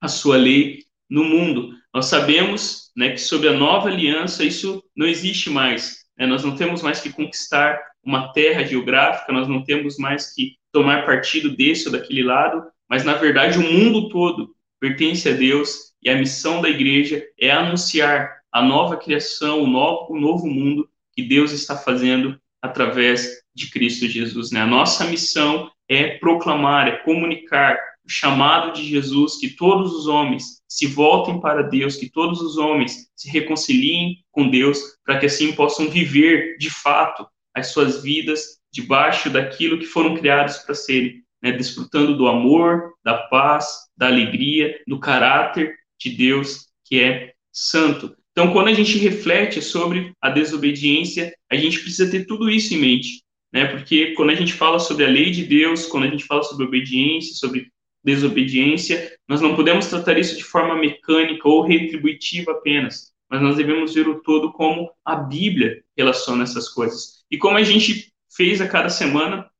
a 0.00 0.08
sua 0.08 0.36
lei 0.36 0.84
no 1.08 1.24
mundo. 1.24 1.75
Nós 1.96 2.08
sabemos 2.08 2.92
né, 2.94 3.12
que 3.12 3.18
sob 3.18 3.48
a 3.48 3.54
nova 3.54 3.88
aliança 3.88 4.44
isso 4.44 4.84
não 4.94 5.06
existe 5.06 5.48
mais. 5.48 6.04
Né? 6.18 6.26
Nós 6.26 6.44
não 6.44 6.54
temos 6.54 6.82
mais 6.82 7.00
que 7.00 7.10
conquistar 7.10 7.82
uma 8.04 8.34
terra 8.34 8.62
geográfica, 8.64 9.32
nós 9.32 9.48
não 9.48 9.64
temos 9.64 9.96
mais 9.96 10.34
que 10.34 10.56
tomar 10.70 11.06
partido 11.06 11.56
desse 11.56 11.86
ou 11.86 11.92
daquele 11.92 12.22
lado, 12.22 12.62
mas 12.86 13.02
na 13.02 13.14
verdade 13.14 13.58
o 13.58 13.62
mundo 13.62 14.10
todo 14.10 14.54
pertence 14.78 15.26
a 15.26 15.32
Deus 15.32 15.94
e 16.02 16.10
a 16.10 16.18
missão 16.18 16.60
da 16.60 16.68
igreja 16.68 17.24
é 17.40 17.50
anunciar 17.50 18.42
a 18.52 18.60
nova 18.62 18.98
criação, 18.98 19.62
o 19.62 19.66
novo, 19.66 20.12
o 20.12 20.20
novo 20.20 20.46
mundo 20.46 20.86
que 21.14 21.22
Deus 21.22 21.50
está 21.50 21.78
fazendo 21.78 22.38
através 22.60 23.42
de 23.54 23.70
Cristo 23.70 24.06
Jesus. 24.06 24.50
Né? 24.50 24.60
A 24.60 24.66
nossa 24.66 25.06
missão 25.06 25.70
é 25.88 26.18
proclamar, 26.18 26.88
é 26.88 26.96
comunicar 26.98 27.78
o 28.06 28.10
chamado 28.10 28.72
de 28.72 28.84
Jesus, 28.84 29.36
que 29.36 29.50
todos 29.50 29.92
os 29.92 30.06
homens 30.06 30.62
se 30.68 30.86
voltem 30.86 31.40
para 31.40 31.62
Deus, 31.62 31.96
que 31.96 32.08
todos 32.08 32.40
os 32.40 32.56
homens 32.56 33.08
se 33.16 33.28
reconciliem 33.28 34.18
com 34.30 34.48
Deus, 34.48 34.78
para 35.04 35.18
que 35.18 35.26
assim 35.26 35.52
possam 35.52 35.90
viver 35.90 36.56
de 36.58 36.70
fato 36.70 37.26
as 37.54 37.68
suas 37.68 38.02
vidas 38.02 38.58
debaixo 38.72 39.30
daquilo 39.30 39.78
que 39.78 39.86
foram 39.86 40.16
criados 40.16 40.58
para 40.58 40.74
serem, 40.74 41.22
né? 41.42 41.52
desfrutando 41.52 42.16
do 42.16 42.26
amor, 42.28 42.92
da 43.04 43.14
paz, 43.14 43.66
da 43.96 44.06
alegria, 44.06 44.78
do 44.86 45.00
caráter 45.00 45.74
de 45.98 46.10
Deus 46.10 46.66
que 46.84 47.00
é 47.00 47.32
santo. 47.52 48.14
Então, 48.30 48.52
quando 48.52 48.68
a 48.68 48.74
gente 48.74 48.98
reflete 48.98 49.62
sobre 49.62 50.12
a 50.20 50.28
desobediência, 50.28 51.34
a 51.50 51.56
gente 51.56 51.80
precisa 51.80 52.10
ter 52.10 52.26
tudo 52.26 52.50
isso 52.50 52.74
em 52.74 52.78
mente 52.78 53.26
né? 53.56 53.64
Porque 53.66 54.12
quando 54.12 54.30
a 54.30 54.34
gente 54.34 54.52
fala 54.52 54.78
sobre 54.78 55.04
a 55.04 55.08
lei 55.08 55.30
de 55.30 55.42
Deus, 55.44 55.86
quando 55.86 56.04
a 56.04 56.10
gente 56.10 56.24
fala 56.24 56.42
sobre 56.42 56.66
obediência, 56.66 57.34
sobre 57.34 57.68
desobediência, 58.06 59.18
nós 59.26 59.40
não 59.40 59.56
podemos 59.56 59.88
tratar 59.88 60.16
isso 60.16 60.36
de 60.36 60.44
forma 60.44 60.76
mecânica 60.76 61.48
ou 61.48 61.62
retributiva 61.62 62.52
apenas, 62.52 63.12
mas 63.28 63.42
nós 63.42 63.56
devemos 63.56 63.92
ver 63.92 64.08
o 64.08 64.22
todo 64.22 64.52
como 64.52 64.88
a 65.04 65.16
Bíblia 65.16 65.82
relaciona 65.96 66.44
essas 66.44 66.68
coisas. 66.68 67.24
E 67.28 67.36
como 67.36 67.58
a 67.58 67.64
gente 67.64 68.12
fez 68.30 68.60
a 68.60 68.68
cada 68.68 68.88
semana, 68.88 69.50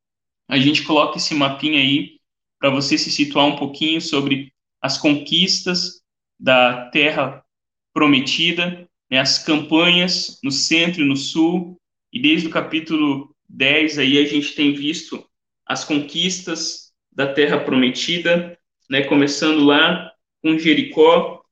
a 0.49 0.57
gente 0.59 0.85
coloca 0.85 1.17
esse 1.17 1.35
mapinha 1.35 1.81
aí 1.81 2.21
para 2.61 2.71
você 2.71 2.97
se 2.97 3.11
situar 3.11 3.47
um 3.47 3.57
pouquinho 3.57 4.00
sobre 4.00 4.53
as 4.81 4.97
conquistas 4.97 6.00
da 6.38 6.88
terra 6.91 7.45
prometida, 7.93 8.88
né, 9.11 9.19
as 9.19 9.43
campanhas 9.43 10.38
no 10.45 10.53
centro 10.53 11.03
e 11.03 11.05
no 11.09 11.17
sul, 11.17 11.76
e 12.12 12.23
desde 12.23 12.47
o 12.47 12.50
capítulo 12.50 13.35
10, 13.49 13.99
aí 13.99 14.19
a 14.19 14.25
gente 14.25 14.55
tem 14.55 14.73
visto 14.73 15.29
as 15.67 15.83
conquistas 15.83 16.86
da 17.16 17.32
Terra 17.32 17.58
Prometida, 17.58 18.58
né, 18.90 19.02
começando 19.04 19.64
lá 19.64 20.12
com 20.42 20.58
Jericó, 20.58 21.42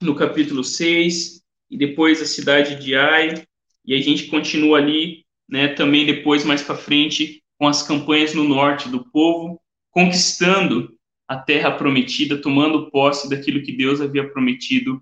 no 0.00 0.14
capítulo 0.14 0.64
6, 0.64 1.42
e 1.70 1.76
depois 1.76 2.22
a 2.22 2.26
cidade 2.26 2.82
de 2.82 2.94
Ai, 2.96 3.46
e 3.84 3.94
a 3.94 4.00
gente 4.00 4.28
continua 4.28 4.78
ali, 4.78 5.26
né, 5.46 5.68
também 5.68 6.06
depois, 6.06 6.44
mais 6.44 6.62
para 6.62 6.76
frente, 6.76 7.42
com 7.58 7.68
as 7.68 7.82
campanhas 7.82 8.32
no 8.32 8.42
norte 8.42 8.88
do 8.88 9.04
povo, 9.10 9.60
conquistando 9.90 10.96
a 11.28 11.36
terra 11.36 11.70
prometida, 11.72 12.40
tomando 12.40 12.90
posse 12.90 13.28
daquilo 13.28 13.62
que 13.62 13.76
Deus 13.76 14.00
havia 14.00 14.28
prometido 14.32 14.98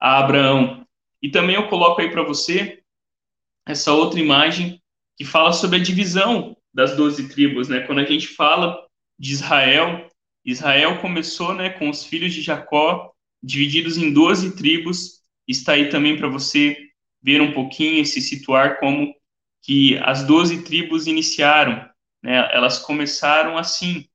a 0.00 0.18
Abraão. 0.18 0.84
E 1.22 1.30
também 1.30 1.54
eu 1.54 1.68
coloco 1.68 2.00
aí 2.00 2.10
para 2.10 2.24
você 2.24 2.80
essa 3.64 3.92
outra 3.92 4.18
imagem 4.18 4.82
que 5.16 5.24
fala 5.24 5.52
sobre 5.52 5.78
a 5.78 5.82
divisão 5.82 6.56
das 6.72 6.96
doze 6.96 7.28
tribos, 7.28 7.68
né? 7.68 7.80
Quando 7.80 8.00
a 8.00 8.04
gente 8.04 8.26
fala 8.26 8.83
de 9.18 9.32
Israel, 9.32 10.10
Israel 10.44 10.98
começou, 11.00 11.54
né, 11.54 11.70
com 11.70 11.88
os 11.88 12.04
filhos 12.04 12.34
de 12.34 12.42
Jacó 12.42 13.12
divididos 13.42 13.96
em 13.96 14.12
doze 14.12 14.56
tribos. 14.56 15.22
Está 15.48 15.72
aí 15.72 15.88
também 15.88 16.16
para 16.16 16.28
você 16.28 16.76
ver 17.22 17.40
um 17.40 17.52
pouquinho 17.52 18.00
e 18.00 18.06
se 18.06 18.20
situar 18.20 18.78
como 18.78 19.14
que 19.62 19.96
as 19.98 20.24
doze 20.24 20.62
tribos 20.62 21.06
iniciaram, 21.06 21.88
né? 22.22 22.50
Elas 22.52 22.78
começaram 22.78 23.56
assim, 23.56 24.06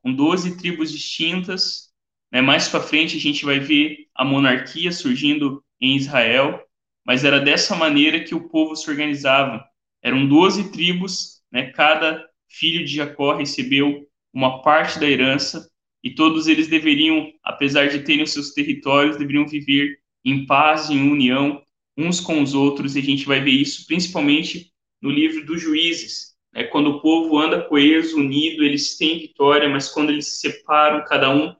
com 0.00 0.14
doze 0.14 0.56
tribos 0.56 0.92
distintas. 0.92 1.92
Né? 2.30 2.40
Mais 2.40 2.68
para 2.68 2.80
frente 2.80 3.16
a 3.16 3.20
gente 3.20 3.44
vai 3.44 3.58
ver 3.58 4.06
a 4.14 4.24
monarquia 4.24 4.92
surgindo 4.92 5.64
em 5.80 5.96
Israel, 5.96 6.64
mas 7.04 7.24
era 7.24 7.40
dessa 7.40 7.74
maneira 7.74 8.22
que 8.22 8.34
o 8.34 8.48
povo 8.48 8.76
se 8.76 8.88
organizava 8.88 9.64
eram 10.02 10.26
12 10.26 10.70
tribos, 10.72 11.42
né? 11.50 11.70
Cada 11.70 12.28
filho 12.48 12.84
de 12.84 12.96
Jacó 12.96 13.34
recebeu 13.34 14.06
uma 14.32 14.62
parte 14.62 14.98
da 14.98 15.08
herança 15.08 15.68
e 16.02 16.14
todos 16.14 16.48
eles 16.48 16.68
deveriam, 16.68 17.30
apesar 17.44 17.88
de 17.88 18.00
terem 18.00 18.24
os 18.24 18.32
seus 18.32 18.50
territórios, 18.50 19.16
deveriam 19.16 19.46
viver 19.46 19.98
em 20.24 20.46
paz, 20.46 20.90
em 20.90 21.10
união 21.10 21.62
uns 21.96 22.20
com 22.20 22.42
os 22.42 22.54
outros. 22.54 22.96
E 22.96 22.98
a 22.98 23.02
gente 23.02 23.26
vai 23.26 23.40
ver 23.40 23.50
isso 23.50 23.86
principalmente 23.86 24.72
no 25.00 25.10
livro 25.10 25.44
dos 25.44 25.60
Juízes. 25.60 26.32
Né? 26.52 26.64
Quando 26.64 26.90
o 26.90 27.00
povo 27.00 27.38
anda 27.38 27.62
coeso, 27.62 28.16
unido, 28.16 28.64
eles 28.64 28.96
têm 28.96 29.20
vitória, 29.20 29.68
mas 29.68 29.88
quando 29.88 30.10
eles 30.10 30.26
se 30.26 30.50
separam, 30.50 31.04
cada 31.04 31.30
um 31.30 31.54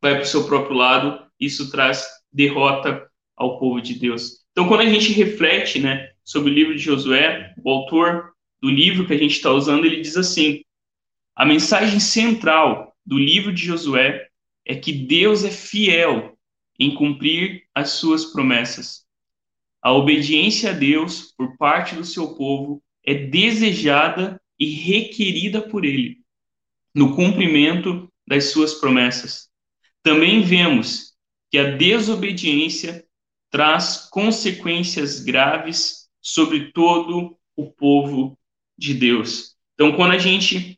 vai 0.00 0.14
para 0.14 0.22
o 0.22 0.26
seu 0.26 0.46
próprio 0.46 0.76
lado, 0.76 1.26
isso 1.38 1.70
traz 1.70 2.06
derrota 2.32 3.08
ao 3.36 3.58
povo 3.58 3.80
de 3.80 3.94
Deus. 3.94 4.44
Então, 4.52 4.66
quando 4.66 4.80
a 4.80 4.86
gente 4.86 5.12
reflete, 5.12 5.78
né, 5.78 6.10
sobre 6.24 6.50
o 6.50 6.54
livro 6.54 6.74
de 6.74 6.82
Josué, 6.82 7.54
o 7.64 7.70
autor 7.70 8.32
do 8.60 8.68
livro 8.68 9.06
que 9.06 9.12
a 9.12 9.18
gente 9.18 9.32
está 9.32 9.52
usando, 9.52 9.84
ele 9.84 10.00
diz 10.00 10.16
assim: 10.16 10.62
a 11.38 11.46
mensagem 11.46 12.00
central 12.00 12.96
do 13.06 13.16
livro 13.16 13.54
de 13.54 13.64
Josué 13.64 14.26
é 14.66 14.74
que 14.74 14.92
Deus 14.92 15.44
é 15.44 15.50
fiel 15.52 16.36
em 16.76 16.92
cumprir 16.96 17.62
as 17.72 17.90
suas 17.90 18.24
promessas. 18.24 19.06
A 19.80 19.92
obediência 19.92 20.70
a 20.70 20.72
Deus 20.72 21.32
por 21.38 21.56
parte 21.56 21.94
do 21.94 22.04
seu 22.04 22.34
povo 22.34 22.82
é 23.06 23.14
desejada 23.14 24.42
e 24.58 24.68
requerida 24.68 25.62
por 25.62 25.84
ele 25.84 26.18
no 26.92 27.14
cumprimento 27.14 28.12
das 28.26 28.46
suas 28.46 28.74
promessas. 28.74 29.48
Também 30.02 30.42
vemos 30.42 31.14
que 31.52 31.58
a 31.58 31.76
desobediência 31.76 33.06
traz 33.48 34.08
consequências 34.10 35.20
graves 35.20 36.08
sobre 36.20 36.72
todo 36.72 37.38
o 37.54 37.70
povo 37.70 38.36
de 38.76 38.92
Deus. 38.92 39.56
Então, 39.74 39.94
quando 39.94 40.12
a 40.12 40.18
gente 40.18 40.77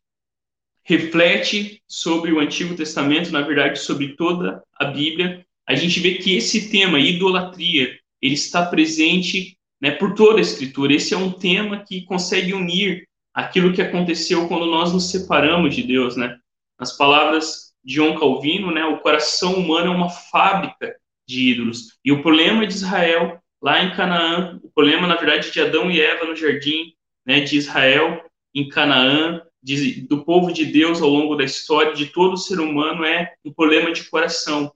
reflete 0.84 1.82
sobre 1.86 2.32
o 2.32 2.40
Antigo 2.40 2.74
Testamento, 2.74 3.30
na 3.30 3.42
verdade, 3.42 3.78
sobre 3.78 4.16
toda 4.16 4.62
a 4.78 4.86
Bíblia, 4.86 5.44
a 5.66 5.74
gente 5.74 6.00
vê 6.00 6.14
que 6.14 6.36
esse 6.36 6.70
tema, 6.70 6.98
idolatria, 6.98 7.96
ele 8.20 8.34
está 8.34 8.66
presente 8.66 9.56
né, 9.80 9.92
por 9.92 10.14
toda 10.14 10.38
a 10.38 10.42
Escritura. 10.42 10.92
Esse 10.92 11.14
é 11.14 11.16
um 11.16 11.30
tema 11.30 11.84
que 11.86 12.02
consegue 12.02 12.52
unir 12.52 13.06
aquilo 13.32 13.72
que 13.72 13.80
aconteceu 13.80 14.48
quando 14.48 14.66
nós 14.66 14.92
nos 14.92 15.10
separamos 15.10 15.74
de 15.74 15.84
Deus, 15.84 16.16
né? 16.16 16.36
Nas 16.78 16.96
palavras 16.96 17.72
de 17.84 17.94
John 17.94 18.18
Calvino, 18.18 18.72
né, 18.72 18.84
o 18.84 18.98
coração 18.98 19.54
humano 19.54 19.92
é 19.92 19.94
uma 19.94 20.10
fábrica 20.10 20.96
de 21.26 21.50
ídolos. 21.50 21.98
E 22.04 22.10
o 22.10 22.22
problema 22.22 22.66
de 22.66 22.74
Israel 22.74 23.40
lá 23.62 23.82
em 23.82 23.94
Canaã, 23.94 24.58
o 24.62 24.70
problema, 24.70 25.06
na 25.06 25.16
verdade, 25.16 25.50
de 25.50 25.60
Adão 25.60 25.90
e 25.90 26.00
Eva 26.00 26.24
no 26.24 26.34
jardim 26.34 26.94
né, 27.24 27.40
de 27.40 27.56
Israel, 27.56 28.24
em 28.54 28.68
Canaã, 28.68 29.42
de, 29.62 30.02
do 30.02 30.24
povo 30.24 30.52
de 30.52 30.64
Deus 30.64 31.02
ao 31.02 31.08
longo 31.08 31.36
da 31.36 31.44
história, 31.44 31.94
de 31.94 32.06
todo 32.06 32.36
ser 32.36 32.60
humano, 32.60 33.04
é 33.04 33.32
um 33.44 33.52
problema 33.52 33.92
de 33.92 34.04
coração. 34.04 34.72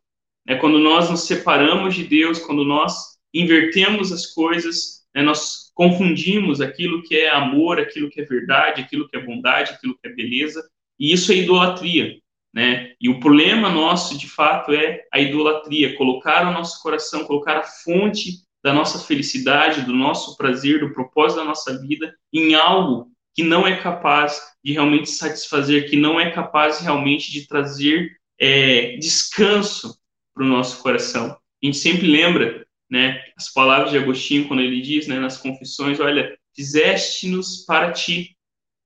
né? 0.46 0.56
quando 0.56 0.78
nós 0.78 1.10
nos 1.10 1.22
separamos 1.22 1.94
de 1.94 2.04
Deus, 2.04 2.38
quando 2.38 2.64
nós 2.64 3.18
invertemos 3.32 4.12
as 4.12 4.26
coisas, 4.26 5.04
né? 5.14 5.22
nós 5.22 5.70
confundimos 5.74 6.60
aquilo 6.60 7.02
que 7.02 7.16
é 7.16 7.30
amor, 7.30 7.80
aquilo 7.80 8.10
que 8.10 8.20
é 8.20 8.24
verdade, 8.24 8.82
aquilo 8.82 9.08
que 9.08 9.16
é 9.16 9.24
bondade, 9.24 9.72
aquilo 9.72 9.96
que 9.98 10.08
é 10.08 10.12
beleza, 10.12 10.62
e 10.98 11.12
isso 11.12 11.32
é 11.32 11.36
idolatria. 11.36 12.18
Né? 12.52 12.94
E 13.00 13.08
o 13.08 13.18
problema 13.18 13.68
nosso, 13.68 14.16
de 14.16 14.28
fato, 14.28 14.72
é 14.72 15.04
a 15.12 15.18
idolatria, 15.18 15.96
colocar 15.96 16.48
o 16.48 16.52
nosso 16.52 16.80
coração, 16.82 17.24
colocar 17.24 17.58
a 17.58 17.64
fonte 17.64 18.44
da 18.62 18.72
nossa 18.72 19.04
felicidade, 19.04 19.82
do 19.82 19.92
nosso 19.92 20.36
prazer, 20.36 20.80
do 20.80 20.94
propósito 20.94 21.38
da 21.38 21.44
nossa 21.44 21.78
vida 21.80 22.14
em 22.32 22.54
algo 22.54 23.13
que 23.34 23.42
não 23.42 23.66
é 23.66 23.76
capaz 23.76 24.40
de 24.62 24.72
realmente 24.72 25.10
satisfazer, 25.10 25.90
que 25.90 25.96
não 25.96 26.18
é 26.20 26.30
capaz 26.30 26.80
realmente 26.80 27.32
de 27.32 27.46
trazer 27.46 28.16
é, 28.38 28.96
descanso 28.96 29.98
para 30.32 30.44
o 30.44 30.48
nosso 30.48 30.82
coração. 30.82 31.30
A 31.30 31.66
gente 31.66 31.78
sempre 31.78 32.06
lembra, 32.06 32.66
né, 32.90 33.22
as 33.36 33.52
palavras 33.52 33.90
de 33.90 33.98
Agostinho 33.98 34.46
quando 34.46 34.60
ele 34.60 34.80
diz, 34.80 35.06
né, 35.06 35.18
nas 35.18 35.36
confissões, 35.36 36.00
olha, 36.00 36.36
fizeste-nos 36.54 37.64
para 37.64 37.92
ti, 37.92 38.36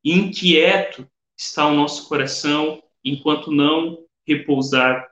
inquieto 0.05 1.07
está 1.37 1.67
o 1.67 1.75
nosso 1.75 2.09
coração 2.09 2.83
enquanto 3.05 3.53
não 3.53 4.05
repousar 4.27 5.07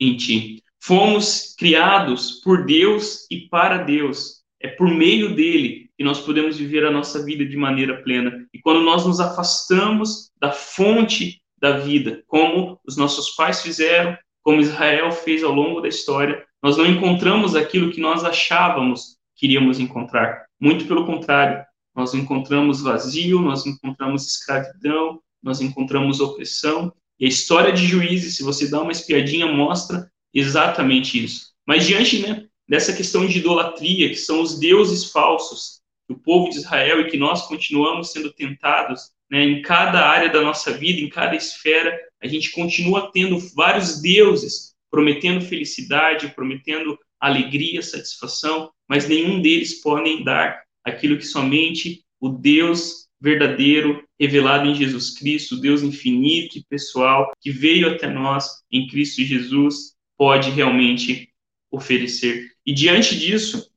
em 0.00 0.16
ti. 0.16 0.62
Fomos 0.80 1.54
criados 1.58 2.40
por 2.42 2.64
Deus 2.64 3.26
e 3.30 3.48
para 3.48 3.78
Deus. 3.78 4.44
É 4.60 4.68
por 4.68 4.88
meio 4.88 5.34
dele 5.34 5.90
que 5.96 6.04
nós 6.04 6.20
podemos 6.20 6.56
viver 6.58 6.84
a 6.84 6.90
nossa 6.90 7.24
vida 7.24 7.44
de 7.44 7.56
maneira 7.56 8.02
plena. 8.02 8.45
Quando 8.66 8.82
nós 8.82 9.06
nos 9.06 9.20
afastamos 9.20 10.32
da 10.40 10.50
fonte 10.50 11.40
da 11.56 11.78
vida, 11.78 12.24
como 12.26 12.80
os 12.84 12.96
nossos 12.96 13.30
pais 13.30 13.62
fizeram, 13.62 14.18
como 14.42 14.60
Israel 14.60 15.12
fez 15.12 15.44
ao 15.44 15.52
longo 15.52 15.80
da 15.80 15.86
história, 15.86 16.44
nós 16.60 16.76
não 16.76 16.84
encontramos 16.84 17.54
aquilo 17.54 17.92
que 17.92 18.00
nós 18.00 18.24
achávamos 18.24 19.18
que 19.36 19.46
iríamos 19.46 19.78
encontrar. 19.78 20.46
Muito 20.60 20.84
pelo 20.84 21.06
contrário, 21.06 21.64
nós 21.94 22.12
encontramos 22.12 22.82
vazio, 22.82 23.40
nós 23.40 23.64
encontramos 23.64 24.26
escravidão, 24.26 25.20
nós 25.40 25.60
encontramos 25.60 26.18
opressão. 26.18 26.92
E 27.20 27.26
a 27.26 27.28
história 27.28 27.72
de 27.72 27.86
Juízes, 27.86 28.34
se 28.36 28.42
você 28.42 28.68
dá 28.68 28.82
uma 28.82 28.90
espiadinha, 28.90 29.46
mostra 29.46 30.10
exatamente 30.34 31.22
isso. 31.24 31.52
Mas 31.64 31.86
diante 31.86 32.18
né, 32.18 32.44
dessa 32.68 32.92
questão 32.92 33.28
de 33.28 33.38
idolatria, 33.38 34.08
que 34.08 34.16
são 34.16 34.42
os 34.42 34.58
deuses 34.58 35.04
falsos 35.12 35.76
do 36.08 36.16
povo 36.16 36.50
de 36.50 36.58
Israel 36.58 37.00
e 37.00 37.10
que 37.10 37.16
nós 37.16 37.46
continuamos 37.46 38.12
sendo 38.12 38.32
tentados 38.32 39.10
né, 39.30 39.44
em 39.44 39.62
cada 39.62 40.06
área 40.08 40.28
da 40.28 40.40
nossa 40.40 40.72
vida, 40.72 41.00
em 41.00 41.08
cada 41.08 41.34
esfera, 41.34 41.98
a 42.22 42.26
gente 42.26 42.52
continua 42.52 43.10
tendo 43.12 43.38
vários 43.54 44.00
deuses 44.00 44.74
prometendo 44.90 45.44
felicidade, 45.44 46.32
prometendo 46.34 46.98
alegria, 47.20 47.82
satisfação, 47.82 48.70
mas 48.88 49.08
nenhum 49.08 49.40
deles 49.42 49.80
podem 49.80 50.22
dar 50.22 50.62
aquilo 50.84 51.18
que 51.18 51.26
somente 51.26 52.04
o 52.20 52.28
Deus 52.28 53.06
verdadeiro 53.20 54.04
revelado 54.18 54.68
em 54.68 54.74
Jesus 54.74 55.18
Cristo, 55.18 55.60
Deus 55.60 55.82
infinito 55.82 56.58
e 56.58 56.64
pessoal 56.64 57.32
que 57.40 57.50
veio 57.50 57.88
até 57.88 58.08
nós 58.08 58.62
em 58.70 58.86
Cristo 58.86 59.22
Jesus, 59.22 59.94
pode 60.16 60.50
realmente 60.50 61.30
oferecer. 61.70 62.50
E 62.64 62.72
diante 62.72 63.18
disso, 63.18 63.70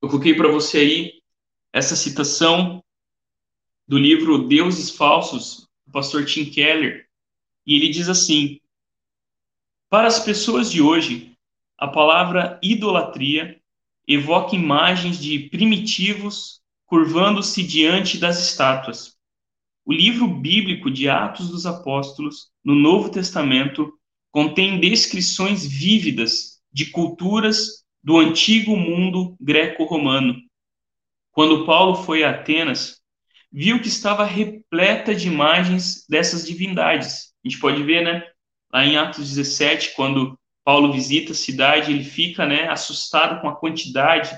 eu 0.00 0.08
coloquei 0.08 0.34
para 0.34 0.48
você 0.48 0.78
aí 0.78 1.12
essa 1.72 1.96
citação 1.96 2.82
do 3.88 3.98
livro 3.98 4.46
Deuses 4.46 4.90
Falsos, 4.90 5.68
do 5.86 5.92
pastor 5.92 6.24
Tim 6.24 6.44
Keller, 6.44 7.06
e 7.66 7.74
ele 7.74 7.88
diz 7.88 8.08
assim: 8.08 8.60
Para 9.88 10.08
as 10.08 10.20
pessoas 10.20 10.70
de 10.70 10.82
hoje, 10.82 11.36
a 11.78 11.88
palavra 11.88 12.60
idolatria 12.62 13.60
evoca 14.06 14.54
imagens 14.54 15.18
de 15.18 15.48
primitivos 15.48 16.60
curvando-se 16.86 17.62
diante 17.62 18.18
das 18.18 18.38
estátuas. 18.46 19.16
O 19.84 19.92
livro 19.92 20.28
bíblico 20.28 20.90
de 20.90 21.08
Atos 21.08 21.48
dos 21.50 21.66
Apóstolos, 21.66 22.50
no 22.62 22.74
Novo 22.74 23.10
Testamento, 23.10 23.92
contém 24.30 24.78
descrições 24.78 25.66
vívidas 25.66 26.60
de 26.72 26.86
culturas 26.86 27.84
do 28.02 28.18
antigo 28.18 28.76
mundo 28.76 29.36
greco-romano. 29.40 30.36
Quando 31.32 31.64
Paulo 31.64 31.96
foi 31.96 32.22
a 32.22 32.30
Atenas, 32.30 33.00
viu 33.50 33.80
que 33.80 33.88
estava 33.88 34.24
repleta 34.24 35.14
de 35.14 35.28
imagens 35.28 36.06
dessas 36.08 36.46
divindades. 36.46 37.34
A 37.44 37.48
gente 37.48 37.58
pode 37.58 37.82
ver, 37.82 38.04
né, 38.04 38.24
lá 38.72 38.84
em 38.84 38.96
Atos 38.96 39.28
17, 39.30 39.94
quando 39.96 40.38
Paulo 40.64 40.92
visita 40.92 41.32
a 41.32 41.34
cidade, 41.34 41.90
ele 41.90 42.04
fica, 42.04 42.46
né, 42.46 42.68
assustado 42.68 43.40
com 43.40 43.48
a 43.48 43.56
quantidade 43.56 44.30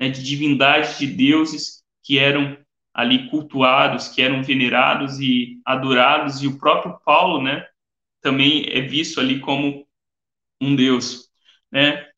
né, 0.00 0.08
de 0.08 0.22
divindades 0.22 0.98
de 0.98 1.06
deuses 1.06 1.84
que 2.02 2.18
eram 2.18 2.58
ali 2.92 3.28
cultuados, 3.30 4.08
que 4.08 4.20
eram 4.20 4.42
venerados 4.42 5.20
e 5.20 5.60
adorados, 5.64 6.42
e 6.42 6.48
o 6.48 6.58
próprio 6.58 6.98
Paulo, 7.04 7.42
né, 7.42 7.64
também 8.20 8.64
é 8.68 8.80
visto 8.80 9.20
ali 9.20 9.38
como 9.38 9.86
um 10.60 10.74
deus, 10.74 11.28
né? 11.70 12.08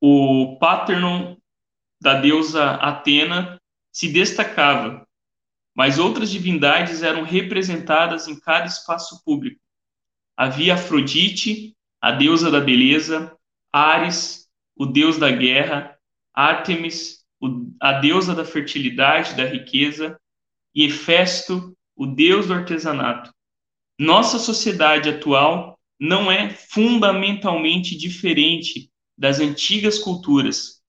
O 0.00 0.58
Paternon 0.60 1.36
da 2.02 2.14
deusa 2.14 2.72
Atena 2.72 3.60
se 3.92 4.12
destacava, 4.12 5.06
mas 5.72 6.00
outras 6.00 6.32
divindades 6.32 7.00
eram 7.00 7.22
representadas 7.22 8.26
em 8.26 8.38
cada 8.40 8.66
espaço 8.66 9.22
público. 9.24 9.60
Havia 10.36 10.74
Afrodite, 10.74 11.76
a 12.00 12.10
deusa 12.10 12.50
da 12.50 12.60
beleza, 12.60 13.32
Ares, 13.72 14.48
o 14.74 14.84
deus 14.84 15.16
da 15.16 15.30
guerra, 15.30 15.96
Ártemis, 16.34 17.24
a 17.80 17.92
deusa 17.92 18.34
da 18.34 18.44
fertilidade, 18.44 19.36
da 19.36 19.44
riqueza, 19.44 20.18
e 20.74 20.86
Hefesto, 20.86 21.72
o 21.94 22.04
deus 22.04 22.48
do 22.48 22.54
artesanato. 22.54 23.32
Nossa 23.96 24.40
sociedade 24.40 25.08
atual 25.08 25.78
não 26.00 26.32
é 26.32 26.50
fundamentalmente 26.50 27.96
diferente 27.96 28.90
das 29.16 29.38
antigas 29.38 30.00
culturas. 30.00 30.81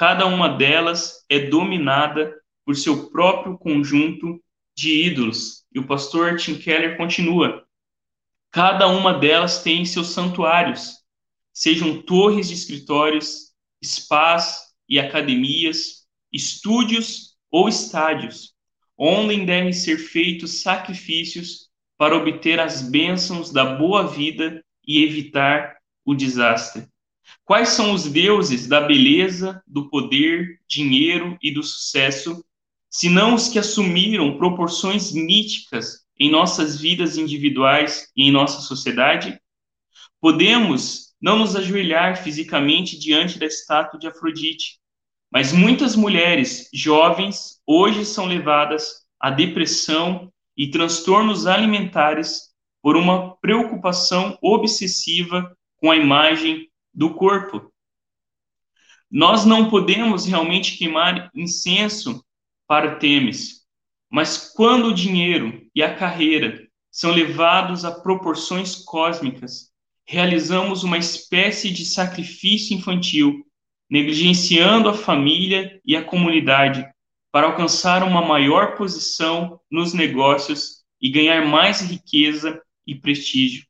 Cada 0.00 0.24
uma 0.24 0.48
delas 0.48 1.26
é 1.28 1.38
dominada 1.38 2.34
por 2.64 2.74
seu 2.74 3.10
próprio 3.10 3.58
conjunto 3.58 4.42
de 4.74 5.04
ídolos. 5.04 5.66
E 5.70 5.78
o 5.78 5.86
pastor 5.86 6.38
Tim 6.38 6.56
Keller 6.56 6.96
continua: 6.96 7.66
cada 8.50 8.88
uma 8.88 9.12
delas 9.12 9.62
tem 9.62 9.84
seus 9.84 10.14
santuários, 10.14 10.94
sejam 11.52 12.00
torres 12.00 12.48
de 12.48 12.54
escritórios, 12.54 13.52
spas 13.84 14.72
e 14.88 14.98
academias, 14.98 16.06
estúdios 16.32 17.36
ou 17.50 17.68
estádios, 17.68 18.54
onde 18.96 19.44
devem 19.44 19.74
ser 19.74 19.98
feitos 19.98 20.62
sacrifícios 20.62 21.68
para 21.98 22.16
obter 22.16 22.58
as 22.58 22.80
bênçãos 22.80 23.52
da 23.52 23.76
boa 23.76 24.06
vida 24.06 24.64
e 24.82 25.04
evitar 25.04 25.76
o 26.06 26.14
desastre. 26.14 26.89
Quais 27.44 27.70
são 27.70 27.92
os 27.92 28.04
deuses 28.04 28.66
da 28.66 28.80
beleza, 28.80 29.62
do 29.66 29.88
poder, 29.88 30.60
dinheiro 30.68 31.36
e 31.42 31.52
do 31.52 31.62
sucesso, 31.62 32.44
senão 32.88 33.34
os 33.34 33.48
que 33.48 33.58
assumiram 33.58 34.36
proporções 34.36 35.12
míticas 35.12 36.04
em 36.18 36.30
nossas 36.30 36.80
vidas 36.80 37.16
individuais 37.16 38.08
e 38.16 38.24
em 38.24 38.32
nossa 38.32 38.60
sociedade? 38.60 39.40
Podemos 40.20 41.14
não 41.20 41.38
nos 41.38 41.54
ajoelhar 41.54 42.22
fisicamente 42.22 42.98
diante 42.98 43.38
da 43.38 43.46
estátua 43.46 43.98
de 43.98 44.06
Afrodite, 44.06 44.78
mas 45.30 45.52
muitas 45.52 45.94
mulheres 45.94 46.68
jovens 46.72 47.60
hoje 47.66 48.04
são 48.04 48.26
levadas 48.26 49.06
à 49.20 49.30
depressão 49.30 50.32
e 50.56 50.70
transtornos 50.70 51.46
alimentares 51.46 52.50
por 52.82 52.96
uma 52.96 53.36
preocupação 53.36 54.36
obsessiva 54.42 55.56
com 55.76 55.90
a 55.90 55.96
imagem 55.96 56.69
do 56.92 57.14
corpo. 57.14 57.72
Nós 59.10 59.44
não 59.44 59.68
podemos 59.68 60.26
realmente 60.26 60.76
queimar 60.76 61.30
incenso 61.34 62.24
para 62.66 62.96
Temes, 62.96 63.66
mas 64.08 64.52
quando 64.54 64.86
o 64.86 64.94
dinheiro 64.94 65.66
e 65.74 65.82
a 65.82 65.94
carreira 65.94 66.66
são 66.90 67.10
levados 67.10 67.84
a 67.84 68.00
proporções 68.00 68.76
cósmicas, 68.76 69.70
realizamos 70.04 70.82
uma 70.82 70.98
espécie 70.98 71.70
de 71.70 71.84
sacrifício 71.84 72.76
infantil 72.76 73.46
negligenciando 73.88 74.88
a 74.88 74.94
família 74.94 75.80
e 75.84 75.96
a 75.96 76.04
comunidade 76.04 76.86
para 77.32 77.46
alcançar 77.46 78.02
uma 78.02 78.24
maior 78.24 78.76
posição 78.76 79.60
nos 79.70 79.92
negócios 79.92 80.84
e 81.00 81.10
ganhar 81.10 81.44
mais 81.46 81.80
riqueza 81.80 82.60
e 82.86 82.94
prestígio. 82.94 83.66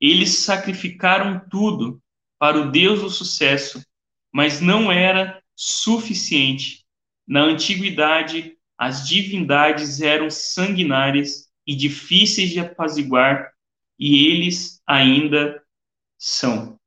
Eles 0.00 0.38
sacrificaram 0.38 1.40
tudo 1.50 2.00
para 2.38 2.60
o 2.60 2.70
Deus 2.70 3.00
do 3.00 3.10
sucesso, 3.10 3.82
mas 4.32 4.60
não 4.60 4.90
era 4.90 5.42
suficiente. 5.56 6.84
Na 7.26 7.42
antiguidade, 7.42 8.56
as 8.78 9.06
divindades 9.08 10.00
eram 10.00 10.30
sanguinárias 10.30 11.48
e 11.66 11.74
difíceis 11.74 12.50
de 12.50 12.60
apaziguar, 12.60 13.52
e 13.98 14.26
eles 14.28 14.80
ainda 14.86 15.60
são. 16.16 16.78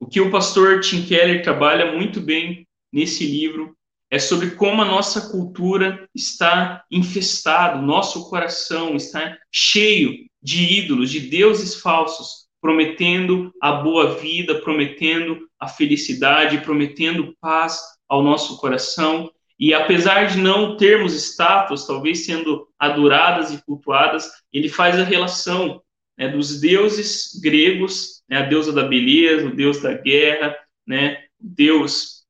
O 0.00 0.06
que 0.06 0.20
o 0.20 0.30
pastor 0.30 0.80
Tim 0.80 1.04
Keller 1.04 1.42
trabalha 1.42 1.92
muito 1.92 2.20
bem 2.20 2.66
nesse 2.92 3.26
livro 3.26 3.76
é 4.10 4.18
sobre 4.18 4.52
como 4.52 4.80
a 4.80 4.84
nossa 4.84 5.30
cultura 5.30 6.08
está 6.14 6.84
infestada, 6.90 7.80
nosso 7.80 8.28
coração 8.28 8.96
está 8.96 9.36
cheio 9.50 10.26
de 10.42 10.62
ídolos, 10.78 11.10
de 11.10 11.20
deuses 11.20 11.76
falsos, 11.76 12.43
prometendo 12.64 13.52
a 13.60 13.72
boa 13.72 14.14
vida, 14.14 14.54
prometendo 14.54 15.46
a 15.60 15.68
felicidade, 15.68 16.62
prometendo 16.62 17.36
paz 17.38 17.78
ao 18.08 18.22
nosso 18.22 18.56
coração. 18.56 19.30
E 19.60 19.74
apesar 19.74 20.28
de 20.28 20.38
não 20.38 20.74
termos 20.78 21.14
estátuas, 21.14 21.86
talvez 21.86 22.24
sendo 22.24 22.66
adoradas 22.78 23.52
e 23.52 23.62
cultuadas, 23.66 24.30
ele 24.50 24.70
faz 24.70 24.98
a 24.98 25.04
relação 25.04 25.82
né, 26.16 26.26
dos 26.30 26.58
deuses 26.58 27.38
gregos, 27.38 28.22
né, 28.26 28.38
a 28.38 28.46
deusa 28.46 28.72
da 28.72 28.84
beleza, 28.84 29.46
o 29.46 29.54
deus 29.54 29.82
da 29.82 29.92
guerra, 29.92 30.56
né, 30.86 31.18
Deus 31.38 32.24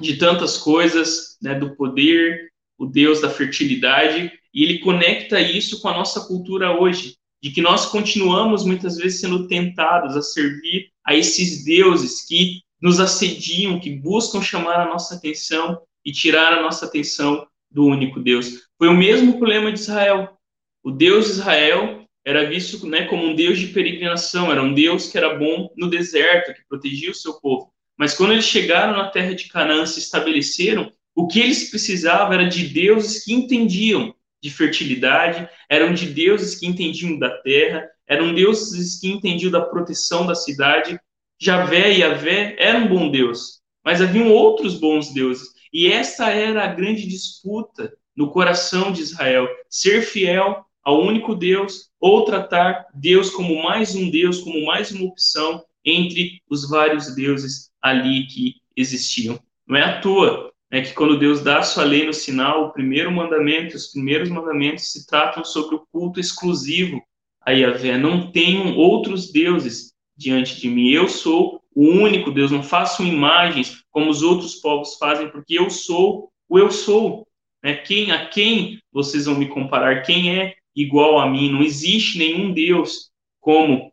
de 0.00 0.16
tantas 0.16 0.58
coisas, 0.58 1.38
né, 1.40 1.54
do 1.54 1.76
poder, 1.76 2.50
o 2.76 2.86
Deus 2.86 3.20
da 3.20 3.30
fertilidade, 3.30 4.32
e 4.52 4.64
ele 4.64 4.80
conecta 4.80 5.40
isso 5.40 5.80
com 5.80 5.86
a 5.86 5.94
nossa 5.94 6.26
cultura 6.26 6.76
hoje, 6.76 7.16
de 7.46 7.52
que 7.52 7.62
nós 7.62 7.86
continuamos 7.86 8.64
muitas 8.64 8.96
vezes 8.96 9.20
sendo 9.20 9.46
tentados 9.46 10.16
a 10.16 10.20
servir 10.20 10.90
a 11.06 11.14
esses 11.14 11.64
deuses 11.64 12.26
que 12.26 12.60
nos 12.82 12.98
assediam, 12.98 13.78
que 13.78 13.88
buscam 13.88 14.42
chamar 14.42 14.80
a 14.80 14.88
nossa 14.88 15.14
atenção 15.14 15.80
e 16.04 16.10
tirar 16.10 16.52
a 16.54 16.60
nossa 16.60 16.86
atenção 16.86 17.46
do 17.70 17.84
único 17.84 18.18
Deus. 18.18 18.64
Foi 18.76 18.88
o 18.88 18.96
mesmo 18.96 19.38
problema 19.38 19.70
de 19.70 19.78
Israel. 19.78 20.36
O 20.82 20.90
Deus 20.90 21.26
de 21.26 21.30
Israel 21.34 22.04
era 22.24 22.50
visto 22.50 22.84
né, 22.84 23.04
como 23.04 23.24
um 23.24 23.36
Deus 23.36 23.60
de 23.60 23.68
peregrinação, 23.68 24.50
era 24.50 24.60
um 24.60 24.74
Deus 24.74 25.06
que 25.06 25.16
era 25.16 25.38
bom 25.38 25.70
no 25.76 25.88
deserto, 25.88 26.52
que 26.52 26.66
protegia 26.68 27.12
o 27.12 27.14
seu 27.14 27.34
povo. 27.34 27.72
Mas 27.96 28.12
quando 28.12 28.32
eles 28.32 28.44
chegaram 28.44 28.96
na 28.96 29.08
terra 29.08 29.36
de 29.36 29.46
Canaã, 29.46 29.86
se 29.86 30.00
estabeleceram, 30.00 30.90
o 31.14 31.28
que 31.28 31.38
eles 31.38 31.70
precisavam 31.70 32.32
era 32.32 32.48
de 32.48 32.66
deuses 32.66 33.22
que 33.22 33.32
entendiam 33.32 34.12
de 34.46 34.50
fertilidade, 34.52 35.48
eram 35.68 35.92
de 35.92 36.06
deuses 36.06 36.54
que 36.54 36.66
entendiam 36.66 37.18
da 37.18 37.30
terra, 37.38 37.84
eram 38.06 38.32
deuses 38.32 39.00
que 39.00 39.08
entendiam 39.08 39.50
da 39.50 39.60
proteção 39.60 40.24
da 40.24 40.36
cidade. 40.36 40.98
Javé 41.38 41.92
e 41.92 41.98
Yahvé 41.98 42.54
eram 42.56 42.84
um 42.84 42.88
bom 42.88 43.10
Deus, 43.10 43.60
mas 43.84 44.00
haviam 44.00 44.30
outros 44.30 44.78
bons 44.78 45.12
deuses. 45.12 45.48
E 45.72 45.88
essa 45.88 46.30
era 46.30 46.62
a 46.62 46.72
grande 46.72 47.06
disputa 47.08 47.92
no 48.16 48.30
coração 48.30 48.92
de 48.92 49.02
Israel: 49.02 49.48
ser 49.68 50.02
fiel 50.02 50.64
ao 50.82 51.02
único 51.02 51.34
Deus 51.34 51.90
ou 52.00 52.24
tratar 52.24 52.86
Deus 52.94 53.30
como 53.30 53.64
mais 53.64 53.96
um 53.96 54.08
Deus, 54.08 54.38
como 54.38 54.64
mais 54.64 54.92
uma 54.92 55.06
opção 55.06 55.64
entre 55.84 56.40
os 56.48 56.68
vários 56.68 57.12
deuses 57.16 57.70
ali 57.82 58.26
que 58.28 58.54
existiam. 58.76 59.40
Não 59.66 59.76
é 59.76 59.82
à 59.82 60.00
toa 60.00 60.52
né, 60.70 60.82
que 60.82 60.94
quando 60.94 61.18
Deus 61.18 61.42
dá 61.42 61.58
a 61.58 61.62
sua 61.62 61.84
lei 61.84 62.06
no 62.06 62.12
sinal, 62.12 62.64
o 62.64 62.72
primeiro 62.72 63.10
mandamento, 63.10 63.76
os 63.76 63.88
primeiros 63.88 64.28
mandamentos 64.28 64.92
se 64.92 65.06
tratam 65.06 65.44
sobre 65.44 65.76
o 65.76 65.86
culto 65.92 66.18
exclusivo 66.18 67.00
a 67.40 67.52
Yahvé. 67.52 67.96
Não 67.96 68.30
tenham 68.32 68.76
outros 68.76 69.30
deuses 69.30 69.92
diante 70.16 70.60
de 70.60 70.68
mim. 70.68 70.90
Eu 70.90 71.08
sou 71.08 71.62
o 71.74 71.88
único 71.88 72.32
Deus. 72.32 72.50
Não 72.50 72.62
façam 72.62 73.06
imagens 73.06 73.84
como 73.90 74.10
os 74.10 74.22
outros 74.22 74.56
povos 74.56 74.96
fazem, 74.96 75.30
porque 75.30 75.58
eu 75.58 75.70
sou 75.70 76.30
o 76.48 76.58
eu 76.58 76.70
sou. 76.70 77.26
Né? 77.62 77.76
Quem 77.76 78.10
a 78.10 78.26
quem 78.26 78.80
vocês 78.92 79.26
vão 79.26 79.36
me 79.36 79.48
comparar? 79.48 80.02
Quem 80.02 80.36
é 80.36 80.54
igual 80.74 81.20
a 81.20 81.30
mim? 81.30 81.50
Não 81.50 81.62
existe 81.62 82.18
nenhum 82.18 82.52
Deus 82.52 83.10
como 83.40 83.92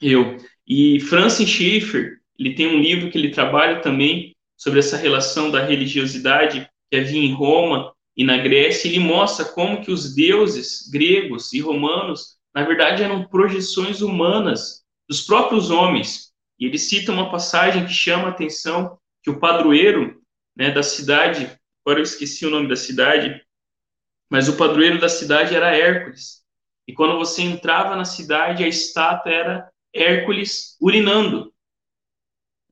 eu. 0.00 0.36
E 0.66 1.00
Francis 1.00 1.48
Schaeffer, 1.48 2.18
ele 2.38 2.54
tem 2.54 2.66
um 2.66 2.80
livro 2.80 3.10
que 3.10 3.18
ele 3.18 3.30
trabalha 3.30 3.80
também 3.80 4.34
sobre 4.60 4.78
essa 4.78 4.98
relação 4.98 5.50
da 5.50 5.64
religiosidade 5.64 6.68
que 6.90 6.98
havia 6.98 7.22
em 7.22 7.32
Roma 7.32 7.94
e 8.14 8.22
na 8.22 8.36
Grécia. 8.36 8.88
Ele 8.88 8.98
mostra 8.98 9.46
como 9.46 9.80
que 9.82 9.90
os 9.90 10.14
deuses 10.14 10.86
gregos 10.92 11.54
e 11.54 11.60
romanos, 11.60 12.36
na 12.54 12.62
verdade, 12.62 13.02
eram 13.02 13.26
projeções 13.26 14.02
humanas 14.02 14.84
dos 15.08 15.22
próprios 15.22 15.70
homens. 15.70 16.34
E 16.58 16.66
ele 16.66 16.76
cita 16.76 17.10
uma 17.10 17.30
passagem 17.30 17.86
que 17.86 17.92
chama 17.94 18.26
a 18.26 18.30
atenção 18.32 18.98
que 19.22 19.30
o 19.30 19.40
padroeiro 19.40 20.20
né, 20.54 20.70
da 20.70 20.82
cidade, 20.82 21.50
agora 21.82 22.00
eu 22.00 22.04
esqueci 22.04 22.44
o 22.44 22.50
nome 22.50 22.68
da 22.68 22.76
cidade, 22.76 23.42
mas 24.30 24.46
o 24.46 24.58
padroeiro 24.58 25.00
da 25.00 25.08
cidade 25.08 25.54
era 25.54 25.74
Hércules. 25.74 26.44
E 26.86 26.92
quando 26.92 27.16
você 27.16 27.40
entrava 27.40 27.96
na 27.96 28.04
cidade, 28.04 28.62
a 28.62 28.68
estátua 28.68 29.32
era 29.32 29.72
Hércules 29.94 30.76
urinando. 30.78 31.50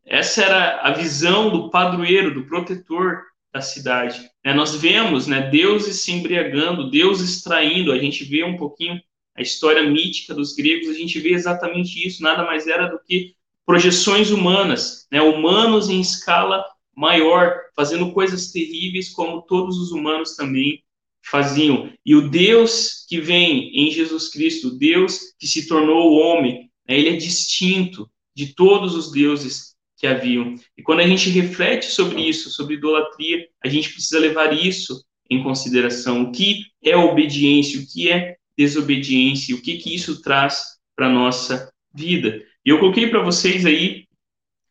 Essa 0.08 0.42
era 0.42 0.80
a 0.80 0.92
visão 0.92 1.50
do 1.50 1.70
padroeiro, 1.70 2.32
do 2.32 2.46
protetor 2.46 3.24
da 3.52 3.60
cidade. 3.60 4.28
É, 4.42 4.54
nós 4.54 4.74
vemos 4.74 5.26
né, 5.26 5.50
deuses 5.50 6.00
se 6.00 6.12
embriagando, 6.12 6.90
deuses 6.90 7.42
traindo. 7.42 7.92
A 7.92 7.98
gente 7.98 8.24
vê 8.24 8.42
um 8.42 8.56
pouquinho 8.56 9.00
a 9.36 9.42
história 9.42 9.82
mítica 9.82 10.34
dos 10.34 10.54
gregos, 10.54 10.88
a 10.88 10.94
gente 10.94 11.20
vê 11.20 11.32
exatamente 11.32 12.06
isso. 12.06 12.22
Nada 12.22 12.42
mais 12.44 12.66
era 12.66 12.86
do 12.88 12.98
que 12.98 13.34
projeções 13.66 14.30
humanas, 14.30 15.06
né, 15.12 15.20
humanos 15.20 15.90
em 15.90 16.00
escala 16.00 16.64
maior, 16.96 17.54
fazendo 17.76 18.10
coisas 18.12 18.50
terríveis 18.50 19.10
como 19.10 19.42
todos 19.42 19.78
os 19.78 19.92
humanos 19.92 20.34
também 20.34 20.82
faziam. 21.22 21.92
E 22.04 22.14
o 22.14 22.30
Deus 22.30 23.04
que 23.08 23.20
vem 23.20 23.70
em 23.74 23.90
Jesus 23.90 24.30
Cristo, 24.30 24.68
o 24.68 24.78
Deus 24.78 25.34
que 25.38 25.46
se 25.46 25.68
tornou 25.68 26.14
homem, 26.14 26.70
né, 26.88 26.98
ele 26.98 27.10
é 27.10 27.16
distinto 27.16 28.10
de 28.34 28.54
todos 28.54 28.94
os 28.94 29.12
deuses 29.12 29.76
que 29.98 30.06
haviam. 30.06 30.54
E 30.76 30.82
quando 30.82 31.00
a 31.00 31.06
gente 31.06 31.28
reflete 31.28 31.86
sobre 31.86 32.22
isso, 32.22 32.50
sobre 32.50 32.74
idolatria, 32.74 33.48
a 33.62 33.68
gente 33.68 33.92
precisa 33.92 34.20
levar 34.20 34.52
isso 34.52 35.04
em 35.28 35.42
consideração. 35.42 36.22
O 36.22 36.32
que 36.32 36.66
é 36.82 36.96
obediência, 36.96 37.80
o 37.80 37.86
que 37.86 38.10
é 38.10 38.36
desobediência, 38.56 39.54
o 39.54 39.60
que, 39.60 39.76
que 39.76 39.94
isso 39.94 40.22
traz 40.22 40.78
para 40.94 41.06
a 41.06 41.12
nossa 41.12 41.70
vida. 41.92 42.42
E 42.64 42.70
eu 42.70 42.78
coloquei 42.78 43.08
para 43.08 43.22
vocês 43.22 43.66
aí 43.66 44.06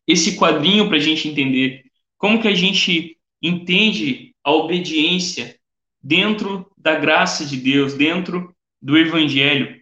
esse 0.08 0.38
quadrinho 0.38 0.88
para 0.88 0.98
a 0.98 1.02
gente 1.02 1.28
entender 1.28 1.84
como 2.18 2.42
que 2.42 2.48
a 2.48 2.54
gente 2.54 3.18
entende 3.42 4.34
a 4.44 4.52
obediência 4.52 5.58
dentro 6.02 6.72
da 6.78 6.96
graça 6.96 7.46
de 7.46 7.58
Deus, 7.58 7.94
dentro 7.94 8.56
do 8.82 8.98
Evangelho. 8.98 9.82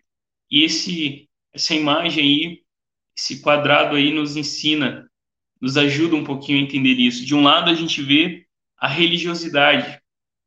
E 0.50 0.64
esse, 0.64 1.30
essa 1.54 1.76
imagem 1.76 2.24
aí, 2.24 2.62
esse 3.16 3.42
quadrado 3.42 3.96
aí 3.96 4.12
nos 4.12 4.36
ensina 4.36 5.10
nos 5.62 5.78
ajuda 5.78 6.16
um 6.16 6.24
pouquinho 6.24 6.60
a 6.60 6.62
entender 6.62 6.94
isso. 6.94 7.26
De 7.26 7.34
um 7.34 7.44
lado, 7.44 7.70
a 7.70 7.74
gente 7.74 8.02
vê 8.02 8.46
a 8.78 8.88
religiosidade, 8.88 10.00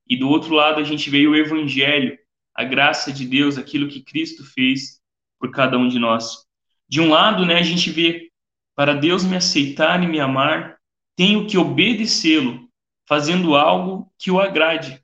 e 0.07 0.17
do 0.17 0.29
outro 0.29 0.55
lado, 0.55 0.81
a 0.81 0.85
gente 0.85 1.11
vê 1.11 1.27
o 1.27 1.37
evangelho, 1.37 2.19
a 2.55 2.65
graça 2.65 3.13
de 3.13 3.27
Deus, 3.27 3.59
aquilo 3.59 3.89
que 3.89 4.03
Cristo 4.03 4.45
fez 4.45 5.01
por 5.39 5.51
cada 5.51 5.79
um 5.79 5.89
de 5.89 5.99
nós. 5.99 6.47
De 6.89 7.01
um 7.01 7.11
lado, 7.11 7.45
né, 7.45 7.59
a 7.59 7.63
gente 7.63 7.91
vê 7.91 8.31
para 8.75 8.95
Deus 8.95 9.25
me 9.25 9.37
aceitar 9.37 10.03
e 10.03 10.07
me 10.07 10.21
amar, 10.21 10.79
tenho 11.17 11.47
que 11.47 11.59
obedecê-lo, 11.59 12.69
fazendo 13.07 13.57
algo 13.57 14.11
que 14.19 14.31
o 14.31 14.41
agrade. 14.41 15.03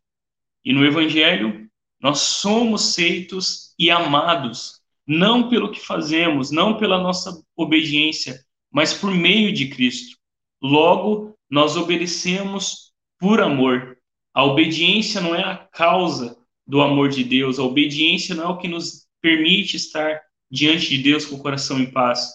E 0.64 0.73
no 0.73 0.85
evangelho, 0.85 1.69
nós 2.01 2.21
somos 2.21 2.95
feitos 2.95 3.75
e 3.79 3.90
amados, 3.90 4.81
não 5.07 5.49
pelo 5.49 5.71
que 5.71 5.81
fazemos, 5.81 6.51
não 6.51 6.79
pela 6.79 6.99
nossa 6.99 7.43
obediência, 7.57 8.38
mas 8.75 8.93
por 8.93 9.15
meio 9.15 9.53
de 9.53 9.69
Cristo. 9.69 10.19
Logo, 10.61 11.39
nós 11.49 11.77
obedecemos 11.77 12.93
por 13.21 13.41
amor. 13.41 13.97
A 14.35 14.43
obediência 14.45 15.21
não 15.21 15.33
é 15.33 15.45
a 15.45 15.57
causa 15.57 16.37
do 16.67 16.83
amor 16.83 17.09
de 17.09 17.23
Deus, 17.23 17.61
a 17.61 17.63
obediência 17.63 18.35
não 18.35 18.45
é 18.45 18.49
o 18.49 18.59
que 18.59 18.67
nos 18.67 19.07
permite 19.21 19.77
estar 19.77 20.21
diante 20.51 20.89
de 20.89 20.99
Deus 20.99 21.25
com 21.25 21.37
o 21.37 21.41
coração 21.41 21.79
em 21.79 21.89
paz. 21.89 22.29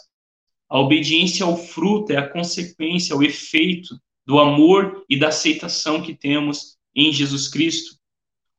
A 0.70 0.80
obediência 0.80 1.44
é 1.44 1.48
o 1.48 1.58
fruto, 1.58 2.14
é 2.14 2.18
a 2.18 2.30
consequência, 2.30 3.14
é 3.14 3.18
o 3.18 3.24
efeito 3.24 4.00
do 4.26 4.40
amor 4.40 5.04
e 5.10 5.20
da 5.20 5.28
aceitação 5.28 6.02
que 6.02 6.14
temos 6.14 6.78
em 6.96 7.12
Jesus 7.12 7.50
Cristo. 7.50 7.98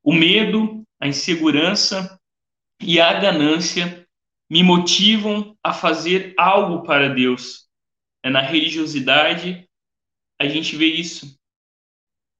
O 0.03 0.13
medo, 0.13 0.83
a 0.99 1.07
insegurança 1.07 2.19
e 2.79 2.99
a 2.99 3.13
ganância 3.19 4.07
me 4.49 4.61
motivam 4.61 5.57
a 5.63 5.73
fazer 5.73 6.35
algo 6.37 6.83
para 6.83 7.07
Deus, 7.07 7.70
na 8.29 8.41
religiosidade 8.41 9.67
a 10.39 10.47
gente 10.47 10.75
vê 10.75 10.87
isso. 10.87 11.39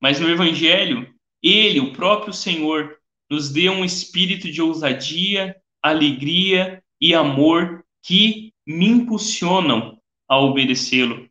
Mas 0.01 0.19
no 0.19 0.29
Evangelho, 0.29 1.13
ele, 1.41 1.79
o 1.79 1.93
próprio 1.93 2.33
Senhor, 2.33 2.97
nos 3.29 3.49
deu 3.49 3.73
um 3.73 3.85
espírito 3.85 4.51
de 4.51 4.61
ousadia, 4.61 5.55
alegria 5.81 6.83
e 6.99 7.13
amor 7.13 7.85
que 8.03 8.53
me 8.65 8.87
impulsionam 8.87 9.99
a 10.27 10.39
obedecê-lo. 10.39 11.29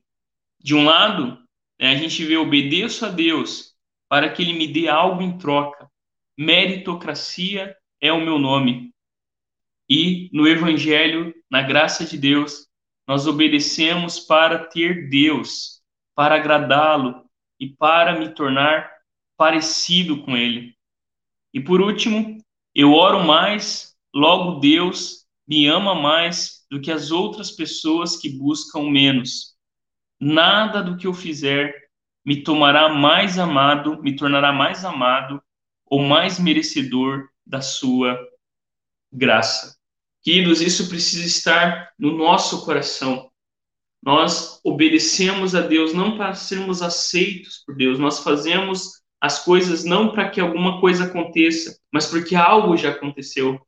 De 0.59 0.75
um 0.75 0.85
lado, 0.85 1.39
né, 1.79 1.91
a 1.91 1.97
gente 1.97 2.25
vê 2.25 2.37
obedeço 2.37 3.05
a 3.05 3.09
Deus 3.09 3.75
para 4.09 4.31
que 4.31 4.43
ele 4.43 4.53
me 4.53 4.67
dê 4.67 4.89
algo 4.89 5.23
em 5.23 5.39
troca. 5.39 5.91
Meritocracia 6.39 7.77
é 8.01 8.13
o 8.13 8.21
meu 8.21 8.39
nome. 8.39 8.93
E 9.89 10.31
no 10.33 10.47
Evangelho, 10.47 11.35
na 11.51 11.63
graça 11.63 12.05
de 12.05 12.17
Deus, 12.17 12.70
nós 13.11 13.27
obedecemos 13.27 14.21
para 14.21 14.67
ter 14.67 15.09
Deus, 15.09 15.83
para 16.15 16.37
agradá-lo 16.37 17.29
e 17.59 17.67
para 17.69 18.17
me 18.17 18.29
tornar 18.29 18.89
parecido 19.37 20.23
com 20.23 20.37
Ele. 20.37 20.77
E 21.53 21.61
por 21.61 21.81
último, 21.81 22.39
eu 22.73 22.93
oro 22.93 23.25
mais, 23.25 23.97
logo 24.15 24.61
Deus 24.61 25.27
me 25.45 25.67
ama 25.67 25.93
mais 25.93 26.65
do 26.71 26.81
que 26.81 26.93
as 26.93 27.11
outras 27.11 27.51
pessoas 27.51 28.17
que 28.17 28.29
buscam 28.29 28.89
menos. 28.89 29.57
Nada 30.21 30.81
do 30.81 30.97
que 30.97 31.09
eu 31.09 31.13
fizer 31.13 31.75
me 32.25 32.45
tomará 32.45 32.89
mais 32.91 33.41
amado, 33.41 34.01
me 34.01 34.15
tornará 34.15 34.53
mais 34.53 34.85
amado 34.85 35.43
ou 35.85 36.01
mais 36.01 36.39
merecedor 36.39 37.29
da 37.45 37.61
sua 37.61 38.17
graça. 39.13 39.80
Queridos, 40.23 40.61
isso 40.61 40.89
precisa 40.89 41.27
estar 41.27 41.91
no 41.99 42.17
nosso 42.17 42.65
coração. 42.65 43.31
Nós 44.03 44.61
obedecemos 44.65 45.55
a 45.55 45.61
Deus 45.61 45.93
não 45.95 46.17
para 46.17 46.35
sermos 46.35 46.83
aceitos 46.83 47.63
por 47.65 47.75
Deus, 47.77 47.99
nós 47.99 48.21
fazemos 48.21 49.01
as 49.21 49.45
coisas 49.45 49.85
não 49.85 50.13
para 50.13 50.31
que 50.31 50.41
alguma 50.41 50.81
coisa 50.81 51.05
aconteça, 51.05 51.79
mas 51.93 52.07
porque 52.07 52.35
algo 52.35 52.77
já 52.77 52.91
aconteceu. 52.91 53.61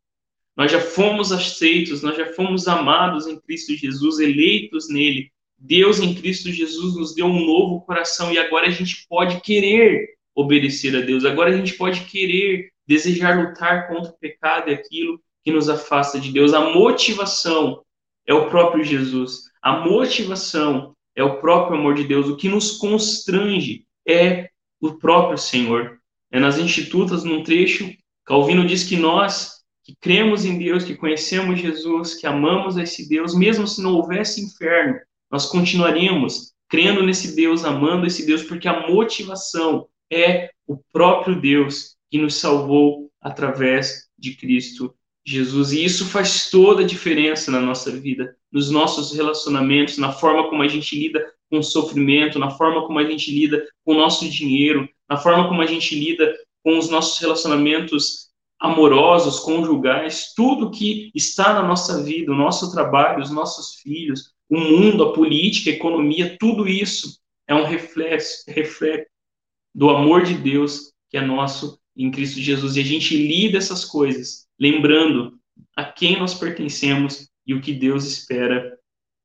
Nós 0.57 0.73
já 0.73 0.81
fomos 0.81 1.33
aceitos, 1.33 2.03
nós 2.03 2.17
já 2.17 2.33
fomos 2.35 2.67
amados 2.69 3.27
em 3.27 3.39
Cristo 3.41 3.75
Jesus, 3.75 4.19
eleitos 4.19 4.89
nele. 4.89 5.31
Deus 5.59 6.01
em 6.01 6.15
Cristo 6.15 6.51
Jesus 6.51 6.97
nos 6.97 7.15
deu 7.15 7.27
um 7.27 7.47
novo 7.47 7.83
coração 7.83 8.33
e 8.33 8.39
agora 8.39 8.67
a 8.67 8.71
gente 8.71 9.07
pode 9.09 9.41
querer 9.41 10.09
obedecer 10.35 10.97
a 10.97 11.01
Deus. 11.01 11.25
Agora 11.25 11.51
a 11.51 11.57
gente 11.57 11.75
pode 11.75 12.05
querer, 12.07 12.71
desejar 12.87 13.39
lutar 13.39 13.89
contra 13.89 14.11
o 14.11 14.19
pecado 14.19 14.71
e 14.71 14.75
aquilo 14.75 15.23
que 15.45 15.53
nos 15.53 15.69
afasta 15.69 16.19
de 16.19 16.31
Deus. 16.33 16.53
A 16.53 16.71
motivação 16.71 17.83
é 18.27 18.35
o 18.35 18.49
próprio 18.49 18.85
Jesus. 18.85 19.51
A 19.63 19.81
motivação 19.81 20.95
é 21.15 21.23
o 21.23 21.41
próprio 21.41 21.79
amor 21.79 21.95
de 21.95 22.05
Deus. 22.05 22.29
O 22.29 22.37
que 22.37 22.49
nos 22.49 22.79
constrange 22.79 23.87
é 24.07 24.51
o 24.81 24.95
próprio 24.95 25.39
Senhor. 25.39 25.99
É 26.31 26.41
nas 26.41 26.59
Institutas, 26.59 27.25
num 27.25 27.43
trecho, 27.43 27.91
Calvino 28.25 28.67
diz 28.67 28.85
que 28.85 28.97
nós 28.97 29.63
que 29.85 29.97
cremos 30.01 30.45
em 30.45 30.59
Deus, 30.59 30.85
que 30.85 30.95
conhecemos 30.95 31.61
Jesus, 31.61 32.15
que 32.15 32.27
amamos 32.27 32.77
esse 32.77 33.09
Deus, 33.09 33.37
mesmo 33.37 33.67
se 33.67 33.83
não 33.83 33.95
houvesse 33.95 34.41
inferno, 34.41 34.99
nós 35.31 35.47
continuaríamos 35.47 36.53
crendo 36.69 37.03
nesse 37.03 37.35
Deus, 37.35 37.65
amando 37.65 38.07
esse 38.07 38.25
Deus, 38.25 38.43
porque 38.45 38.69
a 38.69 38.87
motivação 38.89 39.89
é 40.11 40.51
o 40.67 40.79
próprio 40.93 41.41
Deus 41.41 41.97
que 42.11 42.19
nos 42.19 42.37
salvou 42.37 43.11
através 43.21 44.09
de 44.17 44.37
Cristo 44.37 44.95
Jesus. 45.25 45.73
E 45.73 45.85
isso 45.85 46.07
faz 46.07 46.51
toda 46.51 46.83
a 46.83 46.87
diferença 46.87 47.51
na 47.51 47.61
nossa 47.61 47.91
vida, 47.91 48.37
nos 48.51 48.71
nossos 48.71 49.13
relacionamentos, 49.13 49.99
na 49.99 50.13
forma 50.13 50.49
como 50.49 50.63
a 50.63 50.69
gente 50.69 50.99
lida 50.99 51.25
com 51.51 51.59
o 51.59 51.63
sofrimento, 51.63 52.39
na 52.39 52.51
forma 52.51 52.87
como 52.87 52.99
a 52.99 53.05
gente 53.05 53.31
lida 53.31 53.67
com 53.85 53.93
o 53.93 53.99
nosso 53.99 54.29
dinheiro, 54.29 54.89
na 55.09 55.17
forma 55.17 55.49
como 55.49 55.61
a 55.61 55.67
gente 55.67 55.95
lida 55.95 56.35
com 56.65 56.79
os 56.79 56.89
nossos 56.89 57.19
relacionamentos 57.19 58.31
amorosos, 58.59 59.41
conjugais, 59.41 60.33
tudo 60.37 60.71
que 60.71 61.11
está 61.15 61.53
na 61.53 61.67
nossa 61.67 62.03
vida, 62.03 62.31
o 62.31 62.37
nosso 62.37 62.71
trabalho, 62.71 63.21
os 63.21 63.31
nossos 63.31 63.75
filhos, 63.75 64.33
o 64.49 64.59
mundo, 64.59 65.03
a 65.03 65.13
política, 65.13 65.71
a 65.71 65.75
economia, 65.75 66.37
tudo 66.39 66.69
isso 66.69 67.19
é 67.49 67.55
um 67.55 67.65
reflexo, 67.65 68.45
reflexo 68.49 69.11
do 69.75 69.91
amor 69.91 70.23
de 70.23 70.35
Deus 70.35 70.93
que 71.11 71.19
é 71.19 71.21
nosso 71.21 71.79
em 71.97 72.11
Cristo 72.11 72.41
Jesus. 72.41 72.77
E 72.77 72.81
a 72.81 72.85
gente 72.85 73.17
lida 73.17 73.59
essas 73.59 73.85
coisas, 73.85 74.47
lembrando 74.59 75.39
a 75.77 75.85
quem 75.85 76.19
nós 76.19 76.35
pertencemos 76.35 77.29
e 77.47 77.55
o 77.55 77.61
que 77.61 77.73
Deus 77.73 78.07
espera 78.07 78.79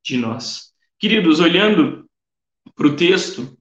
de 0.04 0.18
nós. 0.18 0.74
Queridos, 1.00 1.40
olhando 1.40 2.10
para 2.76 2.88
o 2.88 2.96
texto, 2.96 3.58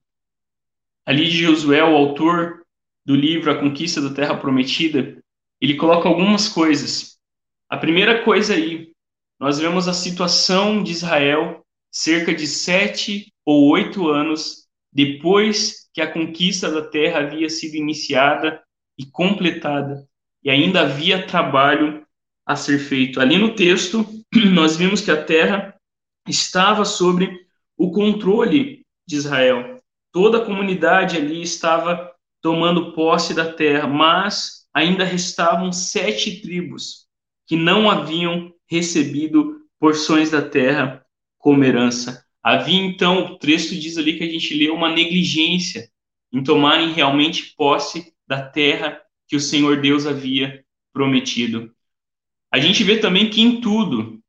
ali 1.05 1.29
de 1.29 1.37
Josué, 1.43 1.83
o 1.83 1.95
autor 1.95 2.65
do 3.05 3.15
livro 3.15 3.51
A 3.51 3.59
Conquista 3.59 4.01
da 4.01 4.13
Terra 4.13 4.37
Prometida, 4.37 5.21
ele 5.61 5.75
coloca 5.75 6.07
algumas 6.07 6.49
coisas. 6.49 7.17
A 7.69 7.77
primeira 7.77 8.23
coisa 8.23 8.53
aí, 8.53 8.91
nós 9.39 9.59
vemos 9.59 9.87
a 9.87 9.93
situação 9.93 10.83
de 10.83 10.91
Israel 10.91 11.65
cerca 11.91 12.33
de 12.33 12.45
sete 12.45 13.33
ou 13.45 13.69
oito 13.69 14.09
anos 14.09 14.67
depois 14.91 15.89
que 15.93 16.01
a 16.01 16.11
conquista 16.11 16.69
da 16.69 16.87
terra 16.87 17.19
havia 17.19 17.49
sido 17.49 17.75
iniciada 17.75 18.61
e 18.97 19.05
completada, 19.05 20.07
e 20.43 20.49
ainda 20.49 20.81
havia 20.81 21.25
trabalho 21.25 22.05
a 22.45 22.55
ser 22.55 22.79
feito. 22.79 23.19
Ali 23.19 23.37
no 23.37 23.53
texto, 23.53 24.05
nós 24.53 24.77
vimos 24.77 25.01
que 25.01 25.11
a 25.11 25.21
terra 25.21 25.75
estava 26.27 26.85
sobre 26.85 27.45
o 27.77 27.91
controle 27.91 28.85
de 29.05 29.15
Israel. 29.15 29.81
Toda 30.11 30.39
a 30.39 30.45
comunidade 30.45 31.17
ali 31.17 31.41
estava 31.41 32.11
tomando 32.41 32.93
posse 32.93 33.33
da 33.33 33.51
terra, 33.51 33.87
mas 33.87 34.65
ainda 34.73 35.03
restavam 35.03 35.71
sete 35.71 36.41
tribos 36.41 37.07
que 37.45 37.55
não 37.55 37.89
haviam 37.89 38.53
recebido 38.69 39.61
porções 39.79 40.31
da 40.31 40.41
terra 40.41 41.05
como 41.37 41.63
herança. 41.63 42.25
Havia 42.43 42.81
então, 42.81 43.25
o 43.25 43.39
texto 43.39 43.75
diz 43.75 43.97
ali 43.97 44.17
que 44.17 44.23
a 44.23 44.29
gente 44.29 44.53
lê 44.53 44.69
uma 44.69 44.89
negligência 44.89 45.89
em 46.31 46.43
tomarem 46.43 46.91
realmente 46.91 47.53
posse 47.55 48.13
da 48.27 48.41
terra 48.41 49.01
que 49.27 49.35
o 49.35 49.39
Senhor 49.39 49.81
Deus 49.81 50.05
havia 50.05 50.63
prometido. 50.93 51.71
A 52.51 52.59
gente 52.59 52.83
vê 52.83 52.97
também 52.97 53.29
que 53.29 53.41
em 53.41 53.61
tudo 53.61 54.19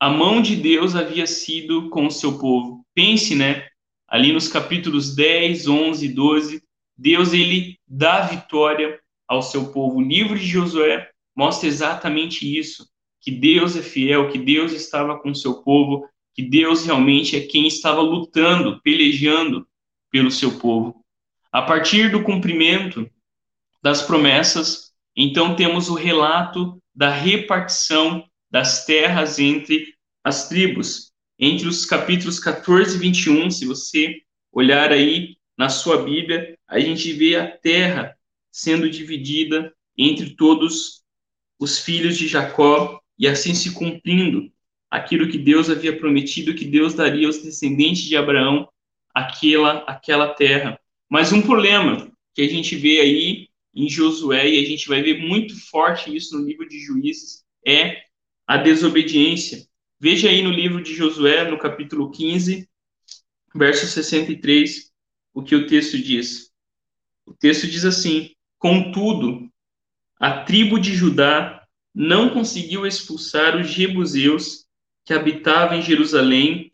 a 0.00 0.08
mão 0.08 0.40
de 0.40 0.54
Deus 0.54 0.94
havia 0.94 1.26
sido 1.26 1.88
com 1.90 2.06
o 2.06 2.10
seu 2.10 2.38
povo. 2.38 2.84
Pense, 2.94 3.34
né? 3.34 3.66
Ali 4.06 4.32
nos 4.32 4.48
capítulos 4.48 5.14
10, 5.14 5.66
11 5.68 6.06
e 6.06 6.08
12, 6.08 6.62
Deus 6.96 7.32
ele 7.32 7.78
dá 7.86 8.22
vitória 8.22 8.98
ao 9.26 9.42
seu 9.42 9.72
povo. 9.72 9.98
O 9.98 10.02
livro 10.02 10.38
de 10.38 10.46
Josué 10.46 11.10
mostra 11.36 11.68
exatamente 11.68 12.58
isso, 12.58 12.88
que 13.20 13.30
Deus 13.30 13.76
é 13.76 13.82
fiel, 13.82 14.30
que 14.30 14.38
Deus 14.38 14.72
estava 14.72 15.18
com 15.18 15.30
o 15.30 15.34
seu 15.34 15.62
povo, 15.62 16.08
que 16.34 16.42
Deus 16.42 16.84
realmente 16.84 17.36
é 17.36 17.40
quem 17.40 17.66
estava 17.66 18.00
lutando, 18.00 18.80
pelejando 18.82 19.66
pelo 20.10 20.30
seu 20.30 20.58
povo. 20.58 21.04
A 21.52 21.62
partir 21.62 22.10
do 22.10 22.22
cumprimento 22.22 23.08
das 23.82 24.02
promessas, 24.02 24.92
então 25.16 25.56
temos 25.56 25.88
o 25.88 25.94
relato 25.94 26.80
da 26.94 27.10
repartição 27.10 28.24
das 28.50 28.84
terras 28.84 29.38
entre 29.38 29.94
as 30.24 30.48
tribos. 30.48 31.12
Entre 31.38 31.68
os 31.68 31.84
capítulos 31.84 32.40
14 32.40 32.96
e 32.96 32.98
21, 32.98 33.50
se 33.50 33.66
você 33.66 34.16
olhar 34.52 34.90
aí 34.90 35.36
na 35.56 35.68
sua 35.68 36.02
Bíblia, 36.02 36.56
a 36.66 36.80
gente 36.80 37.12
vê 37.12 37.36
a 37.36 37.46
terra 37.48 38.16
sendo 38.50 38.90
dividida 38.90 39.72
entre 39.96 40.30
todos 40.30 41.02
os 41.58 41.78
filhos 41.78 42.16
de 42.16 42.26
Jacó 42.26 43.00
e 43.18 43.26
assim 43.26 43.54
se 43.54 43.72
cumprindo 43.72 44.50
aquilo 44.90 45.28
que 45.28 45.38
Deus 45.38 45.68
havia 45.68 45.96
prometido 45.96 46.54
que 46.54 46.64
Deus 46.64 46.94
daria 46.94 47.26
aos 47.26 47.42
descendentes 47.42 48.04
de 48.04 48.16
Abraão 48.16 48.68
aquela 49.14 49.78
aquela 49.84 50.34
terra. 50.34 50.78
Mas 51.08 51.32
um 51.32 51.42
problema 51.42 52.10
que 52.34 52.42
a 52.42 52.48
gente 52.48 52.76
vê 52.76 53.00
aí 53.00 53.47
em 53.78 53.88
Josué 53.88 54.48
e 54.48 54.60
a 54.60 54.66
gente 54.66 54.88
vai 54.88 55.00
ver 55.00 55.20
muito 55.20 55.54
forte 55.70 56.14
isso 56.14 56.36
no 56.36 56.44
livro 56.44 56.68
de 56.68 56.80
Juízes 56.80 57.44
é 57.64 58.02
a 58.44 58.56
desobediência. 58.56 59.68
Veja 60.00 60.28
aí 60.28 60.42
no 60.42 60.50
livro 60.50 60.82
de 60.82 60.94
Josué, 60.94 61.48
no 61.48 61.58
capítulo 61.58 62.10
15, 62.10 62.68
verso 63.54 63.86
63, 63.86 64.90
o 65.32 65.44
que 65.44 65.54
o 65.54 65.68
texto 65.68 65.96
diz. 65.96 66.50
O 67.24 67.32
texto 67.32 67.68
diz 67.68 67.84
assim: 67.84 68.34
Contudo, 68.58 69.48
a 70.18 70.42
tribo 70.42 70.80
de 70.80 70.92
Judá 70.92 71.64
não 71.94 72.30
conseguiu 72.30 72.84
expulsar 72.84 73.56
os 73.56 73.70
jebuseus 73.70 74.66
que 75.04 75.14
habitavam 75.14 75.78
em 75.78 75.82
Jerusalém, 75.82 76.72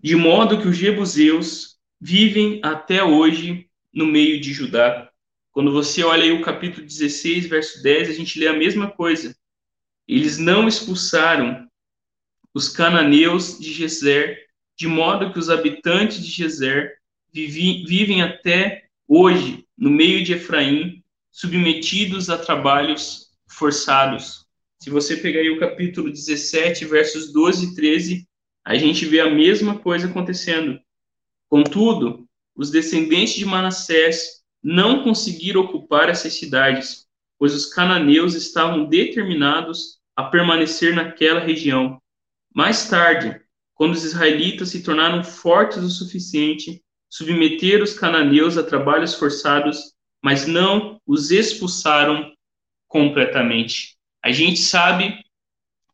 de 0.00 0.14
modo 0.14 0.60
que 0.60 0.68
os 0.68 0.76
jebuseus 0.76 1.76
vivem 2.00 2.60
até 2.62 3.02
hoje 3.02 3.68
no 3.92 4.06
meio 4.06 4.40
de 4.40 4.52
Judá. 4.52 5.07
Quando 5.58 5.72
você 5.72 6.04
olha 6.04 6.22
aí 6.22 6.30
o 6.30 6.40
capítulo 6.40 6.86
16, 6.86 7.46
verso 7.46 7.82
10, 7.82 8.10
a 8.10 8.12
gente 8.12 8.38
lê 8.38 8.46
a 8.46 8.52
mesma 8.52 8.88
coisa. 8.88 9.36
Eles 10.06 10.38
não 10.38 10.68
expulsaram 10.68 11.68
os 12.54 12.68
cananeus 12.68 13.58
de 13.58 13.72
Gezer, 13.72 14.38
de 14.76 14.86
modo 14.86 15.32
que 15.32 15.38
os 15.40 15.50
habitantes 15.50 16.24
de 16.24 16.30
Gezer 16.30 16.98
vivem 17.32 18.22
até 18.22 18.84
hoje 19.08 19.66
no 19.76 19.90
meio 19.90 20.22
de 20.22 20.34
Efraim, 20.34 21.02
submetidos 21.28 22.30
a 22.30 22.38
trabalhos 22.38 23.32
forçados. 23.48 24.46
Se 24.78 24.90
você 24.90 25.16
pegar 25.16 25.40
aí 25.40 25.50
o 25.50 25.58
capítulo 25.58 26.08
17, 26.08 26.84
versos 26.84 27.32
12 27.32 27.72
e 27.72 27.74
13, 27.74 28.28
a 28.64 28.76
gente 28.76 29.04
vê 29.04 29.18
a 29.18 29.28
mesma 29.28 29.76
coisa 29.76 30.06
acontecendo. 30.06 30.78
Contudo, 31.48 32.28
os 32.54 32.70
descendentes 32.70 33.34
de 33.34 33.44
Manassés 33.44 34.37
não 34.62 35.02
conseguiram 35.02 35.62
ocupar 35.62 36.08
essas 36.08 36.34
cidades, 36.34 37.06
pois 37.38 37.54
os 37.54 37.66
cananeus 37.66 38.34
estavam 38.34 38.86
determinados 38.86 39.98
a 40.16 40.24
permanecer 40.24 40.94
naquela 40.94 41.40
região. 41.40 42.00
Mais 42.54 42.88
tarde, 42.88 43.40
quando 43.74 43.94
os 43.94 44.04
israelitas 44.04 44.70
se 44.70 44.82
tornaram 44.82 45.22
fortes 45.22 45.78
o 45.78 45.90
suficiente, 45.90 46.82
submeteram 47.08 47.84
os 47.84 47.94
cananeus 47.94 48.58
a 48.58 48.64
trabalhos 48.64 49.14
forçados, 49.14 49.94
mas 50.22 50.46
não 50.46 51.00
os 51.06 51.30
expulsaram 51.30 52.32
completamente. 52.88 53.96
A 54.22 54.32
gente 54.32 54.58
sabe 54.58 55.24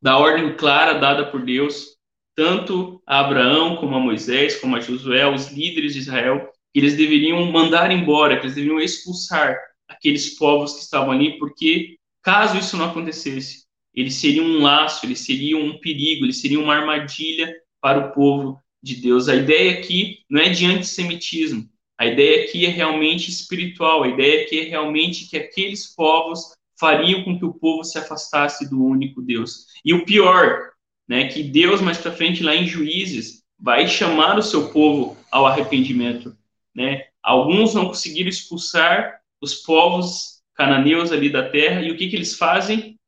da 0.00 0.16
ordem 0.16 0.56
clara 0.56 0.94
dada 0.94 1.30
por 1.30 1.44
Deus, 1.44 1.96
tanto 2.34 3.02
a 3.06 3.20
Abraão 3.20 3.76
como 3.76 3.94
a 3.94 4.00
Moisés, 4.00 4.56
como 4.56 4.76
a 4.76 4.80
Josué, 4.80 5.26
os 5.28 5.50
líderes 5.52 5.92
de 5.92 6.00
Israel, 6.00 6.50
que 6.74 6.80
eles 6.80 6.96
deveriam 6.96 7.52
mandar 7.52 7.92
embora, 7.92 8.36
que 8.36 8.46
eles 8.46 8.56
deveriam 8.56 8.80
expulsar 8.80 9.56
aqueles 9.88 10.36
povos 10.36 10.74
que 10.74 10.80
estavam 10.80 11.12
ali, 11.12 11.38
porque 11.38 11.96
caso 12.20 12.58
isso 12.58 12.76
não 12.76 12.86
acontecesse, 12.86 13.64
eles 13.94 14.16
seriam 14.16 14.44
um 14.44 14.60
laço, 14.60 15.06
eles 15.06 15.20
seriam 15.20 15.60
um 15.60 15.78
perigo, 15.78 16.26
eles 16.26 16.40
seriam 16.40 16.64
uma 16.64 16.74
armadilha 16.74 17.54
para 17.80 18.08
o 18.08 18.12
povo 18.12 18.60
de 18.82 18.96
Deus. 18.96 19.28
A 19.28 19.36
ideia 19.36 19.78
aqui 19.78 20.18
não 20.28 20.42
é 20.42 20.48
de 20.48 20.66
antissemitismo, 20.66 21.70
a 21.96 22.06
ideia 22.06 22.44
aqui 22.44 22.66
é 22.66 22.70
realmente 22.70 23.30
espiritual, 23.30 24.02
a 24.02 24.08
ideia 24.08 24.42
aqui 24.42 24.58
é 24.58 24.64
realmente 24.64 25.30
que 25.30 25.36
aqueles 25.36 25.94
povos 25.94 26.54
fariam 26.80 27.22
com 27.22 27.38
que 27.38 27.44
o 27.44 27.54
povo 27.54 27.84
se 27.84 27.96
afastasse 27.98 28.68
do 28.68 28.84
único 28.84 29.22
Deus. 29.22 29.66
E 29.84 29.94
o 29.94 30.04
pior, 30.04 30.70
né, 31.06 31.28
que 31.28 31.40
Deus 31.44 31.80
mais 31.80 31.98
para 31.98 32.10
frente 32.10 32.42
lá 32.42 32.52
em 32.52 32.66
Juízes 32.66 33.44
vai 33.56 33.86
chamar 33.86 34.36
o 34.36 34.42
seu 34.42 34.70
povo 34.70 35.16
ao 35.30 35.46
arrependimento, 35.46 36.36
né? 36.74 37.04
Alguns 37.22 37.74
não 37.74 37.86
conseguiram 37.86 38.28
expulsar 38.28 39.20
os 39.40 39.54
povos 39.54 40.42
cananeus 40.54 41.12
ali 41.12 41.30
da 41.30 41.48
terra, 41.48 41.82
e 41.82 41.90
o 41.90 41.96
que 41.96 42.08
que 42.08 42.16
eles 42.16 42.36
fazem? 42.36 42.98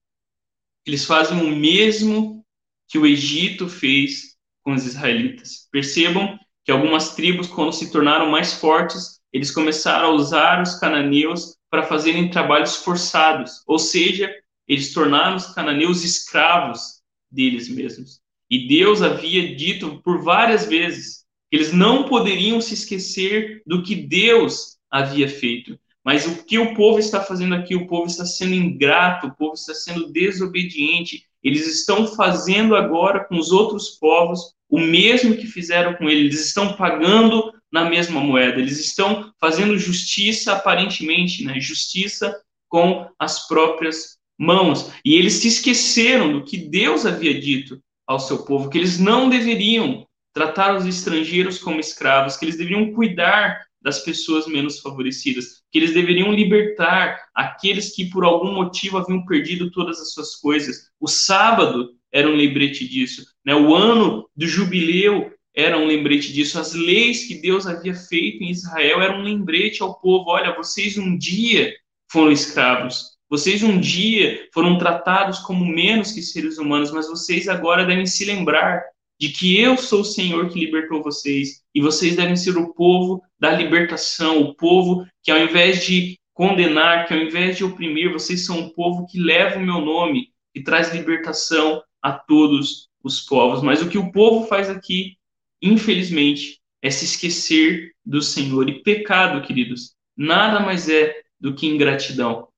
Eles 0.86 1.04
fazem 1.04 1.40
o 1.40 1.56
mesmo 1.56 2.44
que 2.88 2.98
o 2.98 3.06
Egito 3.06 3.68
fez 3.68 4.36
com 4.62 4.72
os 4.72 4.84
israelitas. 4.84 5.68
Percebam 5.70 6.38
que 6.64 6.72
algumas 6.72 7.14
tribos, 7.14 7.48
quando 7.48 7.72
se 7.72 7.90
tornaram 7.90 8.30
mais 8.30 8.54
fortes, 8.54 9.20
eles 9.32 9.50
começaram 9.50 10.08
a 10.08 10.12
usar 10.12 10.62
os 10.62 10.78
cananeus 10.78 11.56
para 11.70 11.82
fazerem 11.82 12.30
trabalhos 12.30 12.76
forçados, 12.76 13.62
ou 13.66 13.78
seja, 13.78 14.32
eles 14.66 14.92
tornaram 14.94 15.36
os 15.36 15.46
cananeus 15.54 16.04
escravos 16.04 17.02
deles 17.30 17.68
mesmos. 17.68 18.20
E 18.48 18.66
Deus 18.66 19.02
havia 19.02 19.54
dito 19.54 20.00
por 20.02 20.22
várias 20.22 20.66
vezes 20.66 21.25
eles 21.50 21.72
não 21.72 22.04
poderiam 22.04 22.60
se 22.60 22.74
esquecer 22.74 23.62
do 23.66 23.82
que 23.82 23.94
Deus 23.94 24.76
havia 24.90 25.28
feito. 25.28 25.78
Mas 26.04 26.26
o 26.26 26.44
que 26.44 26.58
o 26.58 26.74
povo 26.74 26.98
está 26.98 27.20
fazendo 27.20 27.54
aqui? 27.54 27.74
O 27.74 27.86
povo 27.86 28.06
está 28.06 28.24
sendo 28.24 28.54
ingrato, 28.54 29.26
o 29.26 29.34
povo 29.34 29.54
está 29.54 29.74
sendo 29.74 30.12
desobediente. 30.12 31.24
Eles 31.42 31.66
estão 31.66 32.06
fazendo 32.06 32.76
agora 32.76 33.24
com 33.24 33.36
os 33.36 33.50
outros 33.50 33.90
povos 33.90 34.54
o 34.68 34.80
mesmo 34.80 35.36
que 35.36 35.46
fizeram 35.46 35.94
com 35.94 36.08
ele. 36.08 36.20
Eles 36.20 36.46
estão 36.46 36.76
pagando 36.76 37.52
na 37.72 37.88
mesma 37.88 38.20
moeda. 38.20 38.60
Eles 38.60 38.78
estão 38.78 39.32
fazendo 39.40 39.78
justiça 39.78 40.52
aparentemente, 40.52 41.44
né? 41.44 41.60
Justiça 41.60 42.40
com 42.68 43.08
as 43.18 43.46
próprias 43.48 44.16
mãos. 44.38 44.92
E 45.04 45.14
eles 45.14 45.34
se 45.34 45.48
esqueceram 45.48 46.32
do 46.32 46.44
que 46.44 46.56
Deus 46.56 47.04
havia 47.04 47.38
dito 47.40 47.80
ao 48.06 48.20
seu 48.20 48.44
povo, 48.44 48.70
que 48.70 48.78
eles 48.78 48.98
não 48.98 49.28
deveriam 49.28 50.05
tratar 50.36 50.76
os 50.76 50.84
estrangeiros 50.84 51.58
como 51.58 51.80
escravos, 51.80 52.36
que 52.36 52.44
eles 52.44 52.58
deveriam 52.58 52.92
cuidar 52.92 53.64
das 53.80 54.00
pessoas 54.00 54.46
menos 54.46 54.80
favorecidas, 54.80 55.62
que 55.72 55.78
eles 55.78 55.94
deveriam 55.94 56.30
libertar 56.30 57.18
aqueles 57.34 57.94
que 57.94 58.10
por 58.10 58.22
algum 58.22 58.52
motivo 58.52 58.98
haviam 58.98 59.24
perdido 59.24 59.70
todas 59.70 59.98
as 59.98 60.12
suas 60.12 60.36
coisas. 60.36 60.90
O 61.00 61.08
sábado 61.08 61.94
era 62.12 62.28
um 62.28 62.36
lembrete 62.36 62.86
disso, 62.86 63.24
né? 63.46 63.54
O 63.54 63.74
ano 63.74 64.28
do 64.36 64.46
jubileu 64.46 65.32
era 65.56 65.78
um 65.78 65.86
lembrete 65.86 66.30
disso. 66.34 66.60
As 66.60 66.74
leis 66.74 67.26
que 67.26 67.40
Deus 67.40 67.66
havia 67.66 67.94
feito 67.94 68.44
em 68.44 68.50
Israel 68.50 69.00
eram 69.00 69.20
um 69.20 69.24
lembrete 69.24 69.82
ao 69.82 69.98
povo. 69.98 70.28
Olha, 70.28 70.54
vocês 70.54 70.98
um 70.98 71.16
dia 71.16 71.74
foram 72.12 72.30
escravos. 72.30 73.16
Vocês 73.30 73.62
um 73.62 73.80
dia 73.80 74.46
foram 74.52 74.76
tratados 74.76 75.38
como 75.38 75.64
menos 75.64 76.12
que 76.12 76.20
seres 76.20 76.58
humanos, 76.58 76.90
mas 76.90 77.08
vocês 77.08 77.48
agora 77.48 77.86
devem 77.86 78.04
se 78.04 78.26
lembrar 78.26 78.84
de 79.18 79.30
que 79.30 79.58
eu 79.58 79.76
sou 79.76 80.00
o 80.00 80.04
Senhor 80.04 80.48
que 80.48 80.60
libertou 80.60 81.02
vocês 81.02 81.62
e 81.74 81.80
vocês 81.80 82.16
devem 82.16 82.36
ser 82.36 82.56
o 82.56 82.72
povo 82.74 83.22
da 83.38 83.50
libertação, 83.50 84.40
o 84.42 84.54
povo 84.54 85.06
que 85.22 85.30
ao 85.30 85.38
invés 85.38 85.84
de 85.84 86.18
condenar, 86.34 87.06
que 87.06 87.14
ao 87.14 87.20
invés 87.20 87.56
de 87.56 87.64
oprimir, 87.64 88.12
vocês 88.12 88.44
são 88.44 88.58
um 88.58 88.68
povo 88.68 89.06
que 89.06 89.18
leva 89.18 89.58
o 89.58 89.64
meu 89.64 89.80
nome 89.80 90.28
e 90.54 90.62
traz 90.62 90.92
libertação 90.92 91.82
a 92.02 92.12
todos 92.12 92.88
os 93.02 93.20
povos. 93.20 93.62
Mas 93.62 93.80
o 93.80 93.88
que 93.88 93.96
o 93.96 94.12
povo 94.12 94.46
faz 94.46 94.68
aqui, 94.68 95.16
infelizmente, 95.62 96.60
é 96.82 96.90
se 96.90 97.06
esquecer 97.06 97.92
do 98.04 98.20
Senhor. 98.20 98.68
E 98.68 98.82
pecado, 98.82 99.46
queridos, 99.46 99.94
nada 100.16 100.60
mais 100.60 100.88
é 100.88 101.22
do 101.40 101.54
que 101.54 101.66
ingratidão. 101.66 102.48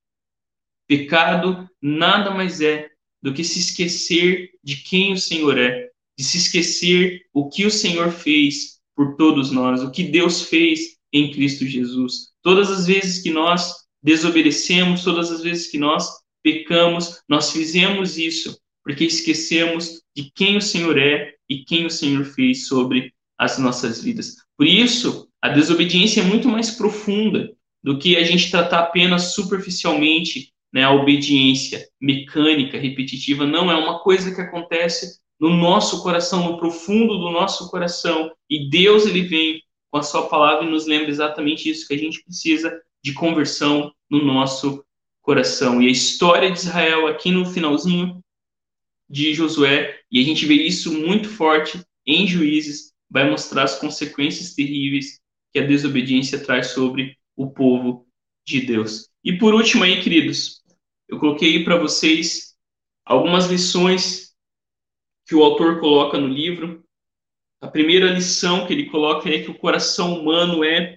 Pecado 0.89 1.69
nada 1.81 2.31
mais 2.31 2.61
é 2.61 2.91
do 3.23 3.33
que 3.33 3.45
se 3.45 3.59
esquecer 3.59 4.51
de 4.63 4.77
quem 4.77 5.13
o 5.13 5.19
Senhor 5.19 5.59
é, 5.59 5.88
de 6.19 6.25
se 6.25 6.37
esquecer 6.37 7.23
o 7.33 7.49
que 7.49 7.65
o 7.65 7.71
Senhor 7.71 8.11
fez 8.11 8.81
por 8.97 9.17
todos 9.17 9.53
nós, 9.53 9.83
o 9.83 9.91
que 9.93 10.03
Deus 10.03 10.43
fez 10.43 10.97
em 11.13 11.31
Cristo 11.31 11.65
Jesus. 11.65 12.31
Todas 12.43 12.71
as 12.71 12.87
vezes 12.87 13.23
que 13.23 13.31
nós 13.31 13.73
desobedecemos, 14.03 15.05
todas 15.05 15.31
as 15.31 15.43
vezes 15.43 15.69
que 15.69 15.79
nós 15.79 16.11
pecamos, 16.43 17.23
nós 17.29 17.53
fizemos 17.53 18.19
isso 18.19 18.59
porque 18.89 19.05
esquecemos 19.05 20.01
de 20.17 20.31
quem 20.35 20.57
o 20.57 20.63
Senhor 20.63 20.99
é 20.99 21.35
e 21.47 21.63
quem 21.63 21.85
o 21.85 21.91
Senhor 21.91 22.25
fez 22.25 22.67
sobre 22.67 23.13
as 23.39 23.59
nossas 23.59 24.03
vidas. 24.03 24.37
Por 24.57 24.67
isso, 24.67 25.29
a 25.43 25.51
desobediência 25.51 26.23
é 26.23 26.25
muito 26.25 26.49
mais 26.49 26.71
profunda 26.71 27.53
do 27.83 27.99
que 27.99 28.17
a 28.17 28.25
gente 28.25 28.51
tratar 28.51 28.81
apenas 28.81 29.35
superficialmente 29.35 30.55
né, 30.73 30.85
a 30.85 30.93
obediência 30.93 31.87
mecânica, 32.01 32.79
repetitiva. 32.79 33.47
Não 33.47 33.71
é 33.71 33.77
uma 33.77 34.01
coisa 34.01 34.35
que 34.35 34.41
acontece 34.41 35.21
no 35.39 35.51
nosso 35.51 36.03
coração, 36.03 36.45
no 36.45 36.59
profundo 36.59 37.19
do 37.19 37.31
nosso 37.31 37.71
coração. 37.71 38.31
E 38.49 38.69
Deus 38.69 39.07
ele 39.07 39.23
vem 39.23 39.63
com 39.91 39.99
a 39.99 40.03
sua 40.03 40.29
palavra 40.29 40.67
e 40.67 40.71
nos 40.71 40.87
lembra 40.87 41.11
exatamente 41.11 41.71
isso 41.71 41.87
que 41.87 41.95
a 41.95 41.99
gente 41.99 42.23
precisa 42.23 42.81
de 43.03 43.13
conversão 43.15 43.93
no 44.11 44.25
nosso 44.25 44.85
coração. 45.23 45.81
E 45.81 45.89
a 45.89 45.91
história 45.91 46.51
de 46.51 46.59
Israel 46.59 47.07
aqui 47.07 47.31
no 47.31 47.45
finalzinho 47.47 48.23
de 49.09 49.33
Josué, 49.33 50.01
e 50.11 50.21
a 50.21 50.25
gente 50.25 50.45
vê 50.45 50.55
isso 50.55 50.93
muito 50.93 51.29
forte 51.29 51.81
em 52.07 52.27
Juízes, 52.27 52.93
vai 53.11 53.29
mostrar 53.29 53.63
as 53.65 53.79
consequências 53.79 54.55
terríveis 54.55 55.21
que 55.53 55.59
a 55.59 55.67
desobediência 55.67 56.39
traz 56.39 56.69
sobre 56.69 57.17
o 57.35 57.51
povo 57.51 58.07
de 58.47 58.61
Deus. 58.61 59.09
E 59.25 59.39
por 59.39 59.55
último 59.55 59.85
aí, 59.85 60.03
queridos, 60.03 60.63
eu 61.09 61.19
coloquei 61.19 61.65
para 61.65 61.79
vocês 61.79 62.55
algumas 63.05 63.47
lições 63.47 64.28
que 65.29 65.35
o 65.35 65.45
autor 65.45 65.79
coloca 65.79 66.19
no 66.19 66.27
livro. 66.27 66.83
A 67.61 67.69
primeira 67.69 68.11
lição 68.11 68.67
que 68.67 68.73
ele 68.73 68.87
coloca 68.87 69.29
é 69.29 69.43
que 69.43 69.51
o 69.51 69.59
coração 69.59 70.19
humano 70.19 70.65
é 70.65 70.97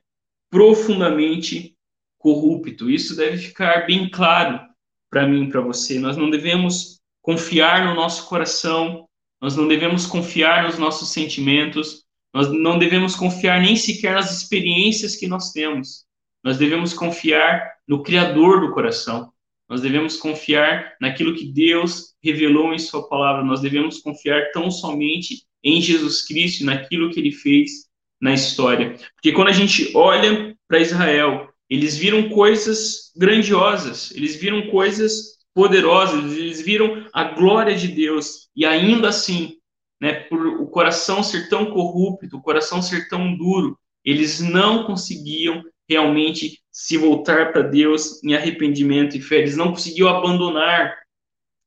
profundamente 0.50 1.76
corrupto. 2.18 2.90
Isso 2.90 3.16
deve 3.16 3.38
ficar 3.38 3.86
bem 3.86 4.10
claro 4.10 4.62
para 5.10 5.28
mim 5.28 5.50
para 5.50 5.60
você. 5.60 6.00
Nós 6.00 6.16
não 6.16 6.30
devemos 6.30 7.02
confiar 7.22 7.86
no 7.86 7.94
nosso 7.94 8.30
coração, 8.30 9.06
nós 9.42 9.58
não 9.58 9.68
devemos 9.68 10.06
confiar 10.06 10.64
nos 10.64 10.80
nossos 10.80 11.10
sentimentos, 11.10 12.06
nós 12.34 12.50
não 12.50 12.80
devemos 12.80 13.16
confiar 13.16 13.60
nem 13.60 13.76
sequer 13.76 14.14
nas 14.14 14.32
experiências 14.32 15.16
que 15.18 15.28
nós 15.28 15.52
temos. 15.52 16.06
Nós 16.42 16.58
devemos 16.58 16.94
confiar 16.94 17.74
no 17.86 18.02
Criador 18.02 18.62
do 18.62 18.74
coração. 18.74 19.32
Nós 19.72 19.80
devemos 19.80 20.17
confiar 20.17 20.97
naquilo 20.99 21.34
que 21.34 21.45
Deus 21.45 22.13
revelou 22.22 22.74
em 22.74 22.78
Sua 22.78 23.07
palavra. 23.07 23.41
Nós 23.41 23.61
devemos 23.61 23.99
confiar 23.99 24.51
tão 24.51 24.69
somente 24.69 25.45
em 25.63 25.82
Jesus 25.82 26.28
Cristo, 26.28 26.65
naquilo 26.65 27.09
que 27.09 27.22
Ele 27.22 27.32
fez 27.32 27.88
na 28.19 28.34
história. 28.34 28.97
Porque 29.15 29.32
quando 29.32 29.47
a 29.47 29.53
gente 29.53 29.89
olha 29.95 30.53
para 30.67 30.82
Israel, 30.82 31.47
eles 31.69 31.97
viram 31.97 32.28
coisas 32.28 33.13
grandiosas, 33.15 34.11
eles 34.11 34.36
viram 34.36 34.67
coisas 34.67 35.38
poderosas, 35.53 36.34
eles 36.34 36.61
viram 36.61 37.07
a 37.13 37.24
glória 37.24 37.74
de 37.74 37.88
Deus 37.88 38.49
e 38.53 38.65
ainda 38.65 39.07
assim, 39.07 39.53
né, 40.01 40.15
por 40.15 40.47
o 40.47 40.67
coração 40.67 41.24
ser 41.24 41.47
tão 41.47 41.67
corrupto, 41.67 42.36
o 42.36 42.41
coração 42.41 42.82
ser 42.82 43.07
tão 43.07 43.38
duro, 43.38 43.80
eles 44.03 44.41
não 44.41 44.84
conseguiam 44.84 45.63
realmente 45.92 46.60
se 46.72 46.98
voltar 46.98 47.52
para 47.52 47.62
Deus 47.62 48.24
em 48.24 48.34
arrependimento 48.34 49.18
e 49.18 49.22
fé. 49.22 49.39
Eles 49.39 49.58
não 49.58 49.72
conseguiam 49.72 50.08
abandonar 50.08 50.98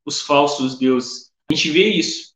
os 0.05 0.23
falsos 0.23 0.79
deuses. 0.79 1.31
A 1.51 1.55
gente 1.55 1.71
vê 1.71 1.89
isso. 1.89 2.33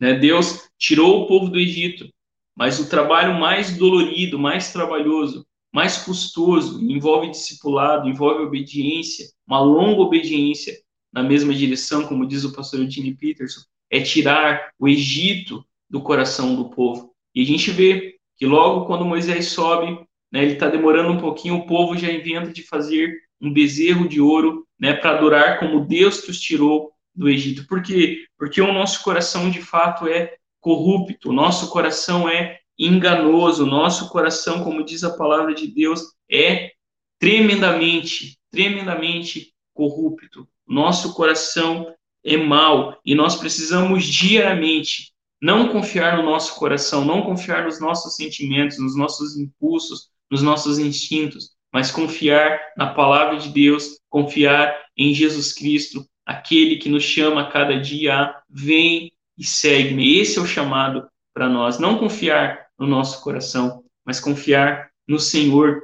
Né? 0.00 0.14
Deus 0.14 0.70
tirou 0.78 1.22
o 1.22 1.26
povo 1.26 1.50
do 1.50 1.58
Egito, 1.58 2.08
mas 2.56 2.80
o 2.80 2.88
trabalho 2.88 3.38
mais 3.38 3.76
dolorido, 3.76 4.38
mais 4.38 4.72
trabalhoso, 4.72 5.46
mais 5.70 5.98
custoso, 5.98 6.82
envolve 6.82 7.30
discipulado, 7.30 8.08
envolve 8.08 8.42
obediência, 8.42 9.26
uma 9.46 9.60
longa 9.60 10.00
obediência 10.00 10.74
na 11.12 11.22
mesma 11.22 11.54
direção, 11.54 12.06
como 12.06 12.26
diz 12.26 12.44
o 12.44 12.52
pastor 12.52 12.80
Eugene 12.80 13.14
Peterson, 13.14 13.60
é 13.90 14.00
tirar 14.00 14.72
o 14.78 14.88
Egito 14.88 15.64
do 15.88 16.00
coração 16.00 16.56
do 16.56 16.70
povo. 16.70 17.12
E 17.34 17.42
a 17.42 17.44
gente 17.44 17.70
vê 17.70 18.16
que 18.36 18.46
logo 18.46 18.86
quando 18.86 19.04
Moisés 19.04 19.48
sobe, 19.48 20.02
né, 20.32 20.42
ele 20.42 20.54
está 20.54 20.68
demorando 20.68 21.12
um 21.12 21.18
pouquinho, 21.18 21.56
o 21.56 21.66
povo 21.66 21.96
já 21.96 22.10
inventa 22.10 22.52
de 22.52 22.62
fazer 22.62 23.14
um 23.40 23.52
bezerro 23.52 24.08
de 24.08 24.20
ouro 24.20 24.66
né, 24.78 24.94
para 24.94 25.16
adorar 25.16 25.58
como 25.58 25.84
Deus 25.86 26.20
que 26.20 26.30
os 26.30 26.40
tirou 26.40 26.92
do 27.14 27.28
Egito. 27.28 27.66
Por 27.66 27.82
quê? 27.82 28.24
Porque 28.38 28.60
o 28.60 28.72
nosso 28.72 29.02
coração 29.02 29.50
de 29.50 29.60
fato 29.60 30.06
é 30.06 30.34
corrupto, 30.60 31.30
o 31.30 31.32
nosso 31.32 31.70
coração 31.70 32.28
é 32.28 32.58
enganoso, 32.78 33.64
o 33.64 33.66
nosso 33.66 34.08
coração, 34.08 34.62
como 34.62 34.84
diz 34.84 35.04
a 35.04 35.16
palavra 35.16 35.54
de 35.54 35.66
Deus, 35.66 36.02
é 36.30 36.70
tremendamente, 37.18 38.38
tremendamente 38.50 39.52
corrupto. 39.74 40.48
Nosso 40.66 41.14
coração 41.14 41.94
é 42.24 42.36
mau 42.36 42.98
e 43.04 43.14
nós 43.14 43.36
precisamos 43.36 44.04
diariamente 44.04 45.12
não 45.40 45.68
confiar 45.68 46.18
no 46.18 46.22
nosso 46.22 46.54
coração, 46.56 47.04
não 47.04 47.22
confiar 47.22 47.64
nos 47.64 47.80
nossos 47.80 48.14
sentimentos, 48.14 48.78
nos 48.78 48.96
nossos 48.96 49.36
impulsos, 49.38 50.10
nos 50.30 50.42
nossos 50.42 50.78
instintos, 50.78 51.50
mas 51.72 51.90
confiar 51.90 52.60
na 52.76 52.94
palavra 52.94 53.38
de 53.38 53.48
Deus, 53.48 53.98
confiar 54.08 54.76
em 54.96 55.14
Jesus 55.14 55.52
Cristo, 55.52 56.04
aquele 56.24 56.76
que 56.76 56.88
nos 56.88 57.02
chama 57.02 57.42
a 57.42 57.50
cada 57.50 57.78
dia 57.80 58.14
a 58.14 58.42
vem 58.48 59.12
e 59.36 59.44
segue-me. 59.44 60.18
Esse 60.18 60.38
é 60.38 60.42
o 60.42 60.46
chamado 60.46 61.08
para 61.34 61.48
nós, 61.48 61.78
não 61.78 61.98
confiar 61.98 62.66
no 62.78 62.86
nosso 62.86 63.22
coração, 63.22 63.84
mas 64.04 64.20
confiar 64.20 64.90
no 65.06 65.18
Senhor, 65.18 65.82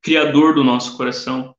criador 0.00 0.54
do 0.54 0.62
nosso 0.62 0.96
coração. 0.96 1.54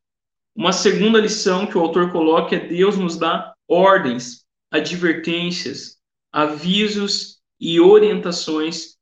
Uma 0.56 0.72
segunda 0.72 1.20
lição 1.20 1.66
que 1.66 1.78
o 1.78 1.82
autor 1.82 2.12
coloca 2.12 2.56
é 2.56 2.60
Deus 2.60 2.98
nos 2.98 3.18
dá 3.18 3.54
ordens, 3.68 4.46
advertências, 4.70 5.98
avisos 6.32 7.40
e 7.60 7.80
orientações 7.80 8.98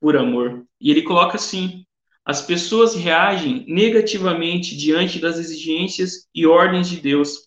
por 0.00 0.16
amor. 0.16 0.64
E 0.80 0.90
ele 0.90 1.02
coloca 1.02 1.36
assim: 1.36 1.85
as 2.26 2.42
pessoas 2.42 2.96
reagem 2.96 3.64
negativamente 3.68 4.76
diante 4.76 5.20
das 5.20 5.38
exigências 5.38 6.26
e 6.34 6.44
ordens 6.44 6.88
de 6.88 6.96
Deus, 6.96 7.46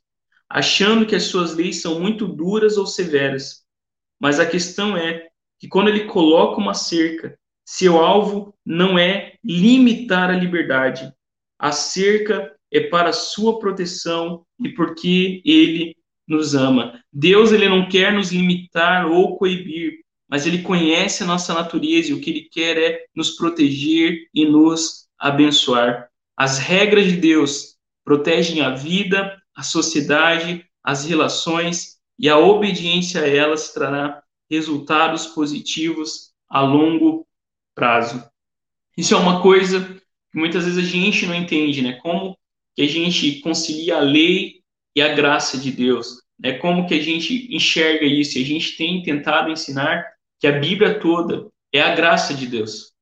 achando 0.49 1.05
que 1.05 1.15
as 1.15 1.23
suas 1.23 1.53
leis 1.53 1.81
são 1.81 1.99
muito 1.99 2.25
duras 2.25 2.77
ou 2.77 2.87
severas. 2.87 3.65
Mas 4.17 4.39
a 4.39 4.45
questão 4.45 4.95
é 4.95 5.27
que 5.59 5.67
quando 5.67 5.89
ele 5.89 6.05
coloca 6.05 6.61
uma 6.61 6.73
cerca, 6.73 7.37
seu 7.65 7.97
alvo 7.97 8.55
não 8.65 8.97
é 8.97 9.33
limitar 9.43 10.29
a 10.29 10.37
liberdade. 10.37 11.11
A 11.59 11.73
cerca 11.73 12.55
é 12.71 12.79
para 12.79 13.11
sua 13.11 13.59
proteção 13.59 14.45
e 14.63 14.69
porque 14.69 15.41
ele 15.43 15.93
nos 16.25 16.55
ama. 16.55 17.03
Deus 17.11 17.51
ele 17.51 17.67
não 17.67 17.89
quer 17.89 18.13
nos 18.13 18.31
limitar 18.31 19.05
ou 19.11 19.37
coibir, 19.37 19.99
mas 20.29 20.45
ele 20.45 20.61
conhece 20.61 21.23
a 21.23 21.25
nossa 21.25 21.53
natureza 21.53 22.11
e 22.11 22.13
o 22.13 22.21
que 22.21 22.29
ele 22.29 22.49
quer 22.51 22.77
é 22.77 23.05
nos 23.15 23.31
proteger 23.31 24.27
e 24.33 24.45
nos 24.45 25.07
abençoar. 25.17 26.09
As 26.37 26.59
regras 26.59 27.05
de 27.05 27.17
Deus 27.17 27.75
protegem 28.03 28.61
a 28.61 28.69
vida, 28.69 29.41
a 29.55 29.63
sociedade, 29.63 30.65
as 30.83 31.05
relações 31.05 31.97
e 32.17 32.29
a 32.29 32.37
obediência 32.37 33.21
a 33.21 33.27
elas 33.27 33.73
trará 33.73 34.21
resultados 34.49 35.27
positivos 35.27 36.31
a 36.47 36.61
longo 36.61 37.27
prazo. 37.75 38.23
Isso 38.97 39.13
é 39.13 39.17
uma 39.17 39.41
coisa 39.41 39.81
que 40.31 40.37
muitas 40.37 40.65
vezes 40.65 40.83
a 40.83 40.87
gente 40.87 41.25
não 41.25 41.35
entende, 41.35 41.81
né? 41.81 41.93
Como 42.01 42.37
que 42.75 42.83
a 42.83 42.87
gente 42.87 43.39
concilia 43.39 43.97
a 43.97 44.01
lei 44.01 44.59
e 44.95 45.01
a 45.01 45.13
graça 45.13 45.57
de 45.57 45.71
Deus. 45.71 46.21
Né? 46.39 46.53
Como 46.53 46.87
que 46.87 46.93
a 46.93 47.01
gente 47.01 47.53
enxerga 47.53 48.05
isso? 48.05 48.37
E 48.37 48.43
a 48.43 48.45
gente 48.45 48.77
tem 48.77 49.01
tentado 49.03 49.51
ensinar 49.51 50.05
que 50.39 50.47
a 50.47 50.59
Bíblia 50.59 50.99
toda 50.99 51.47
é 51.73 51.81
a 51.81 51.95
graça 51.95 52.33
de 52.33 52.47
Deus. 52.47 52.93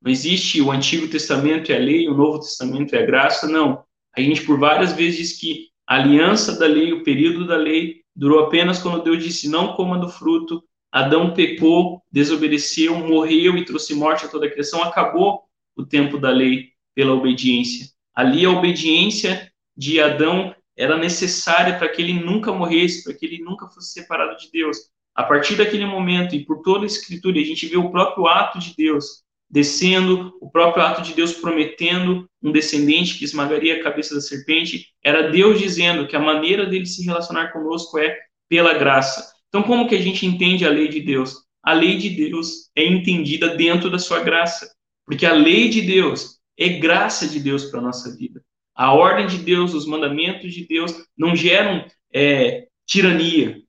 Não 0.00 0.10
existe 0.10 0.60
o 0.60 0.70
Antigo 0.70 1.08
Testamento 1.08 1.70
é 1.70 1.76
a 1.76 1.80
lei, 1.80 2.08
o 2.08 2.14
Novo 2.14 2.40
Testamento 2.40 2.94
é 2.94 3.02
a 3.02 3.06
graça, 3.06 3.46
não. 3.48 3.84
A 4.16 4.20
gente 4.20 4.44
por 4.44 4.58
várias 4.58 4.92
vezes 4.92 5.18
diz 5.18 5.40
que 5.40 5.68
a 5.86 5.96
aliança 5.96 6.58
da 6.58 6.66
lei, 6.66 6.92
o 6.92 7.02
período 7.02 7.46
da 7.46 7.56
lei, 7.56 8.02
durou 8.14 8.40
apenas 8.40 8.78
quando 8.78 9.02
Deus 9.02 9.22
disse: 9.22 9.48
não 9.48 9.74
coma 9.74 9.98
do 9.98 10.08
fruto. 10.08 10.62
Adão 10.90 11.34
pecou, 11.34 12.02
desobedeceu, 12.10 12.96
morreu 12.96 13.56
e 13.56 13.64
trouxe 13.64 13.94
morte 13.94 14.24
a 14.24 14.28
toda 14.28 14.46
a 14.46 14.50
criação. 14.50 14.82
Acabou 14.82 15.42
o 15.76 15.84
tempo 15.84 16.18
da 16.18 16.30
lei 16.30 16.70
pela 16.94 17.12
obediência. 17.12 17.86
Ali 18.14 18.44
a 18.44 18.50
obediência 18.50 19.52
de 19.76 20.00
Adão 20.00 20.54
era 20.76 20.96
necessária 20.96 21.78
para 21.78 21.88
que 21.88 22.00
ele 22.00 22.14
nunca 22.14 22.52
morresse, 22.52 23.04
para 23.04 23.14
que 23.14 23.26
ele 23.26 23.38
nunca 23.42 23.68
fosse 23.68 23.92
separado 23.92 24.36
de 24.38 24.50
Deus. 24.50 24.76
A 25.18 25.24
partir 25.24 25.56
daquele 25.56 25.84
momento 25.84 26.36
e 26.36 26.44
por 26.44 26.62
toda 26.62 26.84
a 26.84 26.86
escritura, 26.86 27.40
a 27.40 27.44
gente 27.44 27.66
vê 27.66 27.76
o 27.76 27.90
próprio 27.90 28.28
ato 28.28 28.60
de 28.60 28.72
Deus 28.76 29.24
descendo, 29.50 30.32
o 30.40 30.48
próprio 30.48 30.84
ato 30.84 31.02
de 31.02 31.12
Deus 31.12 31.32
prometendo 31.32 32.30
um 32.40 32.52
descendente 32.52 33.18
que 33.18 33.24
esmagaria 33.24 33.74
a 33.74 33.82
cabeça 33.82 34.14
da 34.14 34.20
serpente, 34.20 34.86
era 35.02 35.28
Deus 35.28 35.58
dizendo 35.58 36.06
que 36.06 36.14
a 36.14 36.20
maneira 36.20 36.66
dele 36.66 36.86
se 36.86 37.04
relacionar 37.04 37.48
conosco 37.48 37.98
é 37.98 38.16
pela 38.48 38.74
graça. 38.74 39.32
Então, 39.48 39.64
como 39.64 39.88
que 39.88 39.96
a 39.96 40.00
gente 40.00 40.24
entende 40.24 40.64
a 40.64 40.70
lei 40.70 40.86
de 40.86 41.00
Deus? 41.00 41.34
A 41.64 41.72
lei 41.72 41.96
de 41.96 42.10
Deus 42.10 42.70
é 42.76 42.86
entendida 42.86 43.56
dentro 43.56 43.90
da 43.90 43.98
sua 43.98 44.20
graça, 44.20 44.72
porque 45.04 45.26
a 45.26 45.32
lei 45.32 45.68
de 45.68 45.82
Deus 45.82 46.38
é 46.56 46.68
graça 46.68 47.26
de 47.26 47.40
Deus 47.40 47.64
para 47.64 47.80
a 47.80 47.82
nossa 47.82 48.16
vida. 48.16 48.40
A 48.72 48.94
ordem 48.94 49.26
de 49.26 49.38
Deus, 49.38 49.74
os 49.74 49.84
mandamentos 49.84 50.54
de 50.54 50.64
Deus 50.64 50.94
não 51.16 51.34
geram 51.34 51.84
é, 52.14 52.68
tirania, 52.86 53.66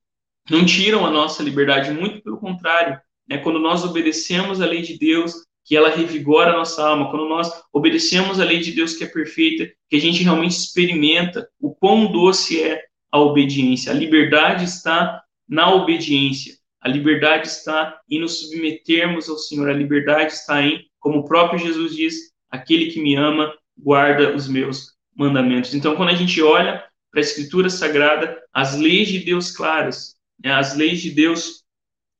não 0.50 0.64
tiram 0.64 1.06
a 1.06 1.10
nossa 1.10 1.42
liberdade, 1.42 1.90
muito 1.92 2.22
pelo 2.22 2.38
contrário. 2.38 2.98
Né? 3.28 3.38
Quando 3.38 3.58
nós 3.58 3.84
obedecemos 3.84 4.60
a 4.60 4.66
lei 4.66 4.82
de 4.82 4.98
Deus, 4.98 5.34
que 5.64 5.76
ela 5.76 5.88
revigora 5.88 6.50
a 6.52 6.56
nossa 6.56 6.84
alma, 6.86 7.10
quando 7.10 7.28
nós 7.28 7.50
obedecemos 7.72 8.40
a 8.40 8.44
lei 8.44 8.58
de 8.58 8.72
Deus 8.72 8.94
que 8.94 9.04
é 9.04 9.06
perfeita, 9.06 9.70
que 9.88 9.96
a 9.96 10.00
gente 10.00 10.22
realmente 10.22 10.56
experimenta 10.56 11.48
o 11.60 11.74
quão 11.74 12.10
doce 12.10 12.62
é 12.62 12.82
a 13.12 13.18
obediência. 13.18 13.92
A 13.92 13.94
liberdade 13.94 14.64
está 14.64 15.22
na 15.48 15.72
obediência. 15.72 16.54
A 16.80 16.88
liberdade 16.88 17.46
está 17.46 18.00
em 18.08 18.20
nos 18.20 18.40
submetermos 18.40 19.28
ao 19.28 19.36
Senhor. 19.36 19.68
A 19.68 19.74
liberdade 19.74 20.32
está 20.32 20.62
em, 20.62 20.84
como 20.98 21.18
o 21.18 21.24
próprio 21.24 21.58
Jesus 21.58 21.94
diz, 21.94 22.14
aquele 22.50 22.90
que 22.90 23.00
me 23.00 23.14
ama 23.14 23.52
guarda 23.76 24.34
os 24.34 24.48
meus 24.48 24.94
mandamentos. 25.14 25.74
Então, 25.74 25.96
quando 25.96 26.10
a 26.10 26.14
gente 26.14 26.40
olha 26.42 26.82
para 27.10 27.20
a 27.20 27.22
Escritura 27.22 27.68
Sagrada, 27.68 28.40
as 28.52 28.76
leis 28.76 29.08
de 29.08 29.20
Deus 29.20 29.50
claras, 29.50 30.14
as 30.48 30.76
leis 30.76 31.00
de 31.02 31.10
Deus 31.10 31.64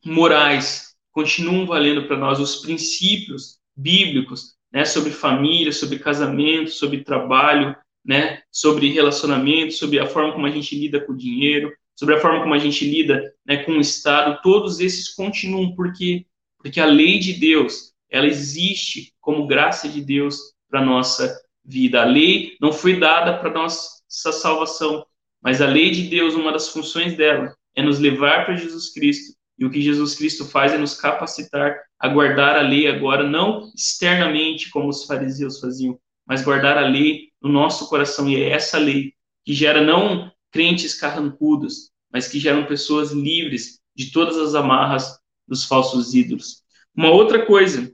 morais, 0.05 0.95
continuam 1.13 1.67
valendo 1.67 2.07
para 2.07 2.17
nós, 2.17 2.39
os 2.39 2.57
princípios 2.57 3.59
bíblicos 3.77 4.55
né, 4.73 4.85
sobre 4.85 5.11
família, 5.11 5.73
sobre 5.73 5.99
casamento, 5.99 6.71
sobre 6.71 7.03
trabalho, 7.03 7.75
né, 8.05 8.43
sobre 8.51 8.93
relacionamento, 8.93 9.73
sobre 9.73 9.99
a 9.99 10.07
forma 10.07 10.33
como 10.33 10.47
a 10.47 10.51
gente 10.51 10.79
lida 10.79 11.01
com 11.01 11.13
o 11.13 11.17
dinheiro, 11.17 11.73
sobre 11.95 12.15
a 12.15 12.21
forma 12.21 12.41
como 12.43 12.55
a 12.55 12.59
gente 12.59 12.85
lida 12.85 13.33
né, 13.45 13.59
com 13.65 13.73
o 13.73 13.81
Estado, 13.81 14.41
todos 14.43 14.81
esses 14.81 15.15
continuam, 15.15 15.75
porque 15.75 16.25
porque 16.63 16.79
a 16.79 16.87
lei 16.87 17.19
de 17.19 17.33
Deus, 17.35 17.93
ela 18.11 18.27
existe 18.27 19.15
como 19.21 19.47
graça 19.47 19.89
de 19.89 20.03
Deus 20.03 20.39
para 20.69 20.85
nossa 20.85 21.41
vida. 21.65 22.03
A 22.03 22.05
lei 22.05 22.57
não 22.61 22.73
foi 22.73 22.99
dada 22.99 23.39
para 23.39 23.51
nossa 23.51 24.03
salvação, 24.33 25.05
mas 25.43 25.63
a 25.63 25.67
lei 25.67 25.91
de 25.91 26.03
Deus, 26.09 26.35
uma 26.35 26.53
das 26.53 26.69
funções 26.69 27.17
dela, 27.17 27.55
é 27.75 27.83
nos 27.83 27.99
levar 27.99 28.45
para 28.45 28.57
Jesus 28.57 28.93
Cristo. 28.93 29.35
E 29.59 29.65
o 29.65 29.71
que 29.71 29.83
Jesus 29.83 30.15
Cristo 30.15 30.45
faz 30.45 30.73
é 30.73 30.79
nos 30.79 30.95
capacitar 30.95 31.77
a 31.99 32.09
guardar 32.09 32.57
a 32.57 32.63
lei 32.63 32.87
agora, 32.87 33.29
não 33.29 33.71
externamente, 33.75 34.71
como 34.71 34.89
os 34.89 35.05
fariseus 35.05 35.61
faziam, 35.61 35.99
mas 36.27 36.43
guardar 36.43 36.79
a 36.79 36.87
lei 36.87 37.29
no 37.43 37.51
nosso 37.51 37.89
coração. 37.89 38.29
E 38.29 38.37
é 38.37 38.51
essa 38.51 38.79
lei 38.79 39.13
que 39.45 39.53
gera 39.53 39.83
não 39.83 40.33
crentes 40.51 40.95
carrancudos, 40.95 41.91
mas 42.11 42.27
que 42.27 42.39
geram 42.39 42.67
pessoas 42.67 43.13
livres 43.13 43.81
de 43.95 44.11
todas 44.11 44.39
as 44.39 44.55
amarras 44.55 45.19
dos 45.47 45.65
falsos 45.65 46.15
ídolos. 46.15 46.63
Uma 46.97 47.11
outra 47.11 47.45
coisa 47.45 47.93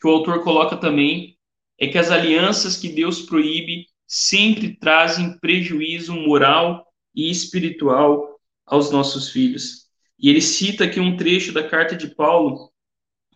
que 0.00 0.08
o 0.08 0.10
autor 0.10 0.42
coloca 0.42 0.76
também 0.76 1.38
é 1.78 1.86
que 1.86 1.98
as 1.98 2.10
alianças 2.10 2.76
que 2.76 2.88
Deus 2.88 3.22
proíbe 3.22 3.86
sempre 4.06 4.76
trazem 4.76 5.38
prejuízo 5.38 6.12
moral 6.14 6.86
e 7.14 7.30
espiritual 7.30 8.31
aos 8.66 8.90
nossos 8.90 9.30
filhos. 9.30 9.86
E 10.18 10.28
ele 10.28 10.40
cita 10.40 10.84
aqui 10.84 11.00
um 11.00 11.16
trecho 11.16 11.52
da 11.52 11.68
carta 11.68 11.96
de 11.96 12.14
Paulo, 12.14 12.72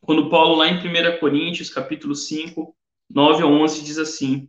quando 0.07 0.31
Paulo, 0.31 0.55
lá 0.55 0.69
em 0.69 0.79
1 0.79 1.19
Coríntios, 1.19 1.69
capítulo 1.69 2.15
5, 2.15 2.77
9 3.11 3.43
a 3.43 3.47
11, 3.47 3.83
diz 3.83 3.99
assim: 3.99 4.49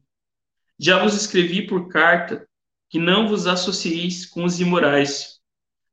Já 0.77 1.01
vos 1.01 1.15
escrevi 1.15 1.65
por 1.65 1.89
carta 1.89 2.47
que 2.89 2.99
não 2.99 3.27
vos 3.27 3.47
associeis 3.47 4.25
com 4.25 4.43
os 4.43 4.59
imorais. 4.59 5.39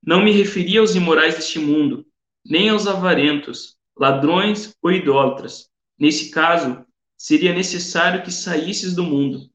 Não 0.03 0.23
me 0.23 0.33
referi 0.33 0.77
aos 0.77 0.95
imorais 0.95 1.37
deste 1.37 1.59
mundo, 1.59 2.07
nem 2.45 2.69
aos 2.69 2.87
avarentos, 2.87 3.79
ladrões 3.99 4.77
ou 4.83 4.93
idólatras. 4.93 5.71
Nesse 5.99 6.31
caso, 6.31 6.85
seria 7.17 7.55
necessário 7.55 8.23
que 8.23 8.31
saísses 8.31 8.95
do 8.95 9.03
mundo. 9.03 9.51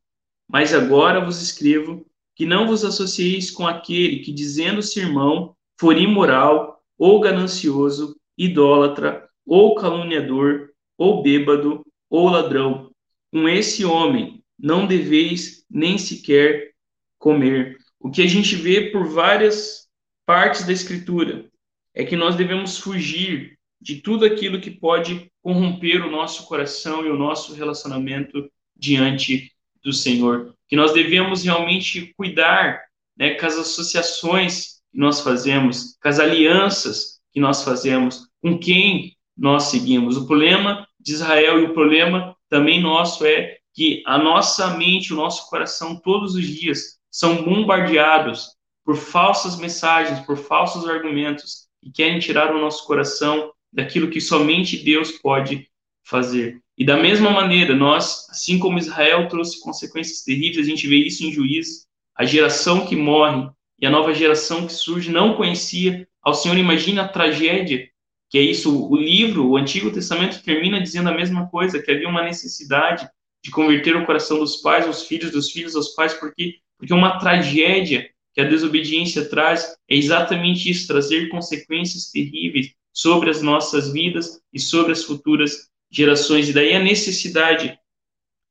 Mas 0.47 0.73
agora 0.73 1.23
vos 1.23 1.39
escrevo 1.39 2.09
que 2.39 2.45
não 2.45 2.65
vos 2.65 2.85
associeis 2.85 3.51
com 3.51 3.67
aquele 3.67 4.19
que, 4.19 4.31
dizendo-se 4.31 4.97
irmão, 4.97 5.57
for 5.77 5.97
imoral, 5.97 6.81
ou 6.97 7.19
ganancioso, 7.19 8.15
idólatra, 8.37 9.29
ou 9.45 9.75
caluniador, 9.75 10.69
ou 10.97 11.21
bêbado, 11.21 11.85
ou 12.09 12.29
ladrão. 12.29 12.91
Com 13.29 13.49
esse 13.49 13.83
homem 13.83 14.41
não 14.57 14.87
deveis 14.87 15.65
nem 15.69 15.97
sequer 15.97 16.71
comer. 17.17 17.77
O 17.99 18.09
que 18.09 18.21
a 18.21 18.27
gente 18.27 18.55
vê 18.55 18.89
por 18.89 19.05
várias 19.09 19.89
partes 20.25 20.65
da 20.65 20.71
Escritura 20.71 21.51
é 21.93 22.05
que 22.05 22.15
nós 22.15 22.37
devemos 22.37 22.77
fugir 22.77 23.59
de 23.81 23.97
tudo 23.97 24.23
aquilo 24.23 24.61
que 24.61 24.71
pode 24.71 25.29
corromper 25.41 26.05
o 26.05 26.09
nosso 26.09 26.47
coração 26.47 27.05
e 27.05 27.09
o 27.09 27.17
nosso 27.17 27.53
relacionamento 27.53 28.49
diante 28.77 29.51
do 29.83 29.91
Senhor. 29.91 30.55
Que 30.70 30.76
nós 30.76 30.93
devemos 30.93 31.43
realmente 31.43 32.13
cuidar 32.15 32.82
né, 33.17 33.32
com 33.32 33.45
as 33.45 33.57
associações 33.57 34.80
que 34.91 34.97
nós 34.97 35.20
fazemos, 35.22 35.97
com 36.01 36.07
as 36.07 36.20
alianças 36.20 37.20
que 37.34 37.39
nós 37.39 37.63
fazemos, 37.63 38.28
com 38.41 38.57
quem 38.57 39.17
nós 39.38 39.63
seguimos. 39.63 40.15
O 40.15 40.26
problema 40.26 40.88
de 40.99 41.13
Israel 41.13 41.59
e 41.59 41.65
o 41.65 41.74
problema 41.74 42.36
também 42.49 42.82
nosso 42.82 43.26
é 43.26 43.57
que 43.74 44.03
a 44.05 44.17
nossa 44.17 44.76
mente, 44.76 45.13
o 45.13 45.15
nosso 45.15 45.49
coração, 45.49 45.95
todos 45.95 46.36
os 46.36 46.45
dias 46.45 46.99
são 47.11 47.43
bombardeados 47.43 48.49
por 48.84 48.95
falsas 48.95 49.57
mensagens, 49.57 50.20
por 50.22 50.38
falsos 50.38 50.88
argumentos 50.88 51.67
que 51.82 51.91
querem 51.91 52.20
tirar 52.20 52.53
o 52.53 52.59
nosso 52.59 52.86
coração 52.86 53.51
daquilo 53.72 54.09
que 54.09 54.20
somente 54.20 54.78
Deus 54.78 55.11
pode 55.11 55.70
fazer. 56.03 56.59
E 56.80 56.86
da 56.86 56.95
mesma 56.95 57.30
maneira, 57.30 57.75
nós, 57.75 58.25
assim 58.30 58.57
como 58.57 58.80
Israel 58.80 59.27
trouxe 59.27 59.59
consequências 59.59 60.23
terríveis, 60.23 60.65
a 60.65 60.69
gente 60.69 60.88
vê 60.88 60.95
isso 60.95 61.25
em 61.25 61.32
Juízes, 61.32 61.86
a 62.15 62.23
geração 62.23 62.88
que 62.88 62.95
morre 62.95 63.49
e 63.80 63.86
a 63.86 63.89
nova 63.89 64.13
geração 64.13 64.65
que 64.65 64.73
surge 64.73 65.11
não 65.11 65.36
conhecia 65.36 66.07
ao 66.21 66.34
Senhor. 66.34 66.57
Imagina 66.57 67.03
a 67.03 67.07
tragédia 67.07 67.89
que 68.30 68.38
é 68.38 68.41
isso. 68.41 68.88
O 68.89 68.95
livro, 68.95 69.47
o 69.47 69.57
Antigo 69.57 69.91
Testamento, 69.91 70.41
termina 70.43 70.82
dizendo 70.82 71.09
a 71.09 71.13
mesma 71.13 71.49
coisa, 71.49 71.82
que 71.82 71.91
havia 71.91 72.07
uma 72.07 72.23
necessidade 72.23 73.09
de 73.43 73.51
converter 73.51 73.95
o 73.95 74.05
coração 74.05 74.39
dos 74.39 74.57
pais 74.57 74.86
aos 74.86 75.03
filhos, 75.03 75.32
dos 75.32 75.51
filhos 75.51 75.75
aos 75.75 75.89
pais, 75.89 76.13
porque 76.13 76.59
porque 76.80 76.93
uma 76.93 77.19
tragédia 77.19 78.09
que 78.34 78.39
a 78.39 78.45
desobediência 78.45 79.25
traz 79.25 79.75
é 79.89 79.97
exatamente 79.97 80.69
isso, 80.69 80.88
trazer 80.88 81.27
consequências 81.27 82.09
terríveis 82.09 82.73
sobre 82.93 83.30
as 83.30 83.41
nossas 83.41 83.91
vidas 83.91 84.41
e 84.53 84.59
sobre 84.59 84.93
as 84.93 85.03
futuras 85.03 85.68
gerações. 85.89 86.49
E 86.49 86.53
daí 86.53 86.73
a 86.73 86.79
necessidade 86.79 87.77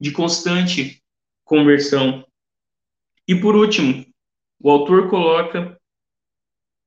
de 0.01 0.11
constante 0.11 1.03
conversão. 1.45 2.27
E 3.27 3.35
por 3.35 3.57
último, 3.57 4.05
o 4.61 4.71
autor 4.71 5.09
coloca 5.09 5.79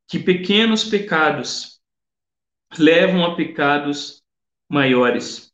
que 0.08 0.20
pequenos 0.20 0.84
pecados 0.84 1.82
levam 2.78 3.26
a 3.26 3.36
pecados 3.36 4.24
maiores. 4.68 5.52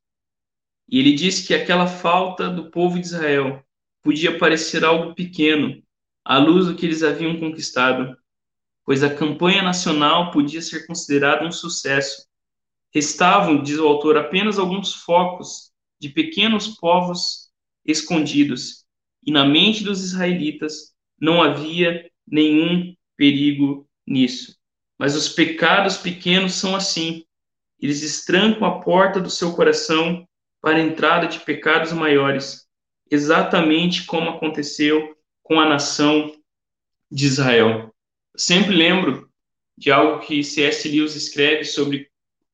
E 0.89 0.99
ele 0.99 1.13
diz 1.13 1.45
que 1.45 1.53
aquela 1.53 1.87
falta 1.87 2.49
do 2.49 2.71
povo 2.71 2.99
de 2.99 3.05
Israel 3.05 3.63
podia 4.01 4.37
parecer 4.37 4.85
algo 4.85 5.13
pequeno 5.13 5.83
à 6.23 6.37
luz 6.37 6.65
do 6.67 6.75
que 6.75 6.85
eles 6.85 7.03
haviam 7.03 7.39
conquistado, 7.39 8.17
pois 8.85 9.03
a 9.03 9.13
campanha 9.13 9.61
nacional 9.61 10.31
podia 10.31 10.61
ser 10.61 10.85
considerada 10.87 11.45
um 11.45 11.51
sucesso. 11.51 12.27
Restavam, 12.93 13.61
diz 13.61 13.77
o 13.77 13.88
autor, 13.88 14.17
apenas 14.17 14.57
alguns 14.57 14.93
focos 14.93 15.71
de 15.99 16.09
pequenos 16.09 16.67
povos 16.67 17.49
escondidos, 17.85 18.85
e 19.25 19.31
na 19.31 19.45
mente 19.45 19.83
dos 19.83 20.03
israelitas 20.03 20.93
não 21.19 21.41
havia 21.41 22.09
nenhum 22.25 22.95
perigo 23.15 23.88
nisso. 24.05 24.57
Mas 24.97 25.15
os 25.15 25.29
pecados 25.29 25.97
pequenos 25.97 26.53
são 26.53 26.75
assim. 26.75 27.23
Eles 27.79 28.01
estrancam 28.01 28.67
a 28.67 28.79
porta 28.79 29.19
do 29.19 29.29
seu 29.29 29.53
coração 29.53 30.27
para 30.61 30.77
a 30.77 30.81
entrada 30.81 31.27
de 31.27 31.39
pecados 31.39 31.91
maiores, 31.91 32.67
exatamente 33.09 34.05
como 34.05 34.29
aconteceu 34.29 35.15
com 35.43 35.59
a 35.59 35.67
nação 35.67 36.33
de 37.09 37.25
Israel. 37.25 37.93
sempre 38.35 38.75
lembro 38.75 39.29
de 39.77 39.91
algo 39.91 40.19
que 40.25 40.43
C.S. 40.43 40.89
Lewis 40.89 41.15
escreve 41.15 41.63
sobre 41.63 42.07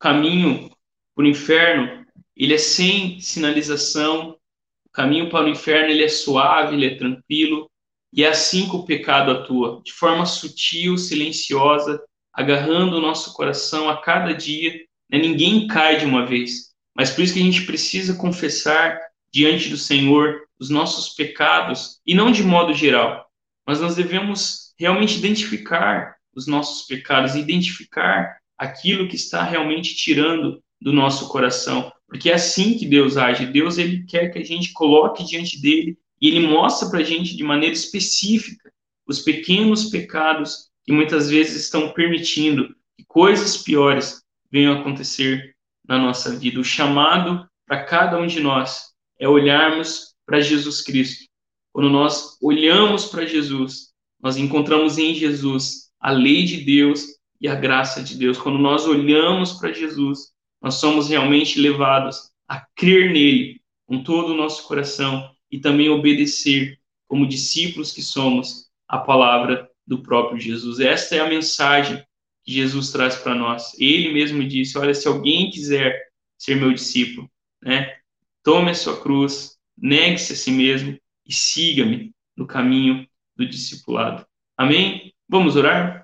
caminho 0.04 0.70
para 1.16 1.24
o 1.24 1.28
inferno. 1.28 2.06
Ele 2.36 2.54
é 2.54 2.58
sem 2.58 3.22
sinalização, 3.22 4.38
o 4.86 4.90
caminho 4.92 5.30
para 5.30 5.46
o 5.46 5.50
inferno 5.50 5.90
ele 5.90 6.04
é 6.04 6.10
suave, 6.10 6.76
ele 6.76 6.88
é 6.88 6.96
tranquilo, 6.98 7.72
e 8.12 8.22
é 8.26 8.28
assim 8.28 8.70
que 8.70 8.76
o 8.76 8.84
pecado 8.84 9.32
atua, 9.32 9.82
de 9.82 9.94
forma 9.94 10.26
sutil, 10.26 10.98
silenciosa, 10.98 12.04
agarrando 12.34 12.98
o 12.98 13.02
nosso 13.02 13.34
coração 13.34 13.90
a 13.90 14.02
cada 14.02 14.34
dia. 14.34 14.74
Né? 15.10 15.20
Ninguém 15.20 15.68
cai 15.68 15.98
de 15.98 16.06
uma 16.06 16.26
vez, 16.26 16.74
mas 16.94 17.10
por 17.10 17.24
isso 17.24 17.34
que 17.34 17.40
a 17.40 17.44
gente 17.44 17.66
precisa 17.66 18.18
confessar 18.18 19.00
diante 19.32 19.70
do 19.70 19.78
Senhor 19.78 20.42
os 20.60 20.70
nossos 20.70 21.16
pecados, 21.16 22.02
e 22.06 22.14
não 22.14 22.30
de 22.30 22.44
modo 22.44 22.74
geral, 22.74 23.26
mas 23.66 23.80
nós 23.80 23.96
devemos 23.96 24.74
realmente 24.78 25.18
identificar 25.18 26.18
os 26.36 26.46
nossos 26.46 26.86
pecados, 26.88 27.36
identificar 27.36 28.43
aquilo 28.58 29.08
que 29.08 29.16
está 29.16 29.44
realmente 29.44 29.96
tirando 29.96 30.62
do 30.80 30.92
nosso 30.92 31.30
coração, 31.30 31.92
porque 32.08 32.30
é 32.30 32.34
assim 32.34 32.78
que 32.78 32.86
Deus 32.86 33.18
age. 33.18 33.46
Deus 33.48 33.78
ele 33.78 34.06
quer 34.06 34.30
que 34.30 34.40
a 34.40 34.44
gente 34.44 34.74
coloque 34.74 35.24
diante 35.24 35.62
dele 35.62 35.98
e 36.22 36.28
ele 36.28 36.46
mostra 36.46 36.90
para 36.90 37.00
a 37.00 37.04
gente 37.04 37.36
de 37.36 37.44
maneira 37.44 37.74
específica 37.74 38.72
os 39.08 39.20
pequenos 39.20 39.86
pecados 39.90 40.70
que 40.86 40.92
muitas 40.92 41.30
vezes 41.30 41.64
estão 41.64 41.92
permitindo 41.92 42.74
que 42.98 43.04
coisas 43.06 43.58
piores 43.58 44.22
venham 44.52 44.74
a 44.74 44.80
acontecer 44.80 45.56
na 45.88 45.98
nossa 45.98 46.38
vida. 46.38 46.60
O 46.60 46.64
chamado 46.64 47.48
para 47.66 47.84
cada 47.84 48.18
um 48.18 48.28
de 48.28 48.40
nós 48.40 48.94
é 49.20 49.28
olharmos 49.28 50.16
para 50.26 50.42
Jesus 50.42 50.82
Cristo. 50.82 51.26
Quando 51.72 51.90
nós 51.90 52.38
olhamos 52.42 53.06
para 53.06 53.26
Jesus, 53.26 53.94
nós 54.22 54.38
encontramos 54.38 54.98
em 54.98 55.16
Jesus 55.16 55.90
a 56.00 56.12
lei 56.12 56.44
de 56.44 56.58
Deus 56.64 57.08
e 57.44 57.48
a 57.50 57.56
graça 57.56 58.02
de 58.02 58.16
Deus. 58.16 58.38
Quando 58.38 58.58
nós 58.58 58.86
olhamos 58.86 59.52
para 59.52 59.74
Jesus, 59.74 60.32
nós 60.62 60.76
somos 60.76 61.10
realmente 61.10 61.60
levados 61.60 62.32
a 62.48 62.66
crer 62.74 63.12
nele 63.12 63.62
com 63.86 64.02
todo 64.02 64.32
o 64.32 64.38
nosso 64.38 64.66
coração 64.66 65.30
e 65.52 65.60
também 65.60 65.90
obedecer, 65.90 66.80
como 67.06 67.28
discípulos 67.28 67.92
que 67.92 68.02
somos, 68.02 68.72
a 68.88 68.98
palavra 68.98 69.70
do 69.86 70.02
próprio 70.02 70.40
Jesus. 70.40 70.80
Esta 70.80 71.18
é 71.18 71.20
a 71.20 71.28
mensagem 71.28 72.02
que 72.46 72.54
Jesus 72.54 72.92
traz 72.92 73.18
para 73.18 73.36
nós. 73.36 73.78
Ele 73.78 74.14
mesmo 74.14 74.48
disse: 74.48 74.78
Olha, 74.78 74.94
se 74.94 75.08
alguém 75.08 75.52
quiser 75.52 76.02
ser 76.38 76.56
meu 76.56 76.72
discípulo, 76.72 77.30
né, 77.62 77.94
tome 78.42 78.72
a 78.72 78.76
sua 78.76 79.00
cruz, 79.02 79.58
negue-se 79.78 80.34
a 80.34 80.36
si 80.36 80.52
mesmo 80.52 80.98
e 81.26 81.34
siga-me 81.34 82.14
no 82.38 82.48
caminho 82.48 83.06
do 83.36 83.46
discipulado. 83.48 84.26
Amém? 84.58 85.14
Vamos 85.28 85.56
orar? 85.56 86.03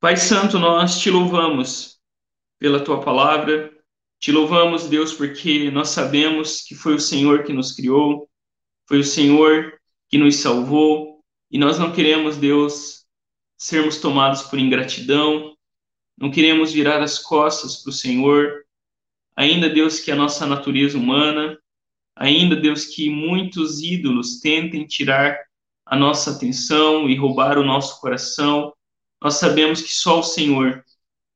Pai 0.00 0.16
Santo, 0.16 0.58
nós 0.58 0.98
te 0.98 1.10
louvamos 1.10 2.00
pela 2.58 2.82
tua 2.82 3.02
palavra, 3.02 3.70
te 4.18 4.32
louvamos, 4.32 4.88
Deus, 4.88 5.12
porque 5.12 5.70
nós 5.70 5.90
sabemos 5.90 6.62
que 6.62 6.74
foi 6.74 6.94
o 6.94 6.98
Senhor 6.98 7.44
que 7.44 7.52
nos 7.52 7.72
criou, 7.72 8.26
foi 8.88 9.00
o 9.00 9.04
Senhor 9.04 9.78
que 10.08 10.16
nos 10.16 10.36
salvou, 10.36 11.22
e 11.50 11.58
nós 11.58 11.78
não 11.78 11.92
queremos, 11.92 12.38
Deus, 12.38 13.04
sermos 13.58 13.98
tomados 13.98 14.40
por 14.40 14.58
ingratidão, 14.58 15.54
não 16.16 16.30
queremos 16.30 16.72
virar 16.72 17.02
as 17.02 17.18
costas 17.18 17.82
para 17.82 17.90
o 17.90 17.92
Senhor, 17.92 18.64
ainda, 19.36 19.68
Deus, 19.68 20.00
que 20.00 20.10
a 20.10 20.16
nossa 20.16 20.46
natureza 20.46 20.96
humana, 20.96 21.58
ainda, 22.16 22.56
Deus, 22.56 22.86
que 22.86 23.10
muitos 23.10 23.82
ídolos 23.82 24.40
tentem 24.40 24.86
tirar 24.86 25.38
a 25.84 25.94
nossa 25.94 26.30
atenção 26.30 27.06
e 27.06 27.14
roubar 27.14 27.58
o 27.58 27.64
nosso 27.64 28.00
coração, 28.00 28.72
nós 29.22 29.34
sabemos 29.34 29.82
que 29.82 29.90
só 29.90 30.20
o 30.20 30.22
Senhor 30.22 30.84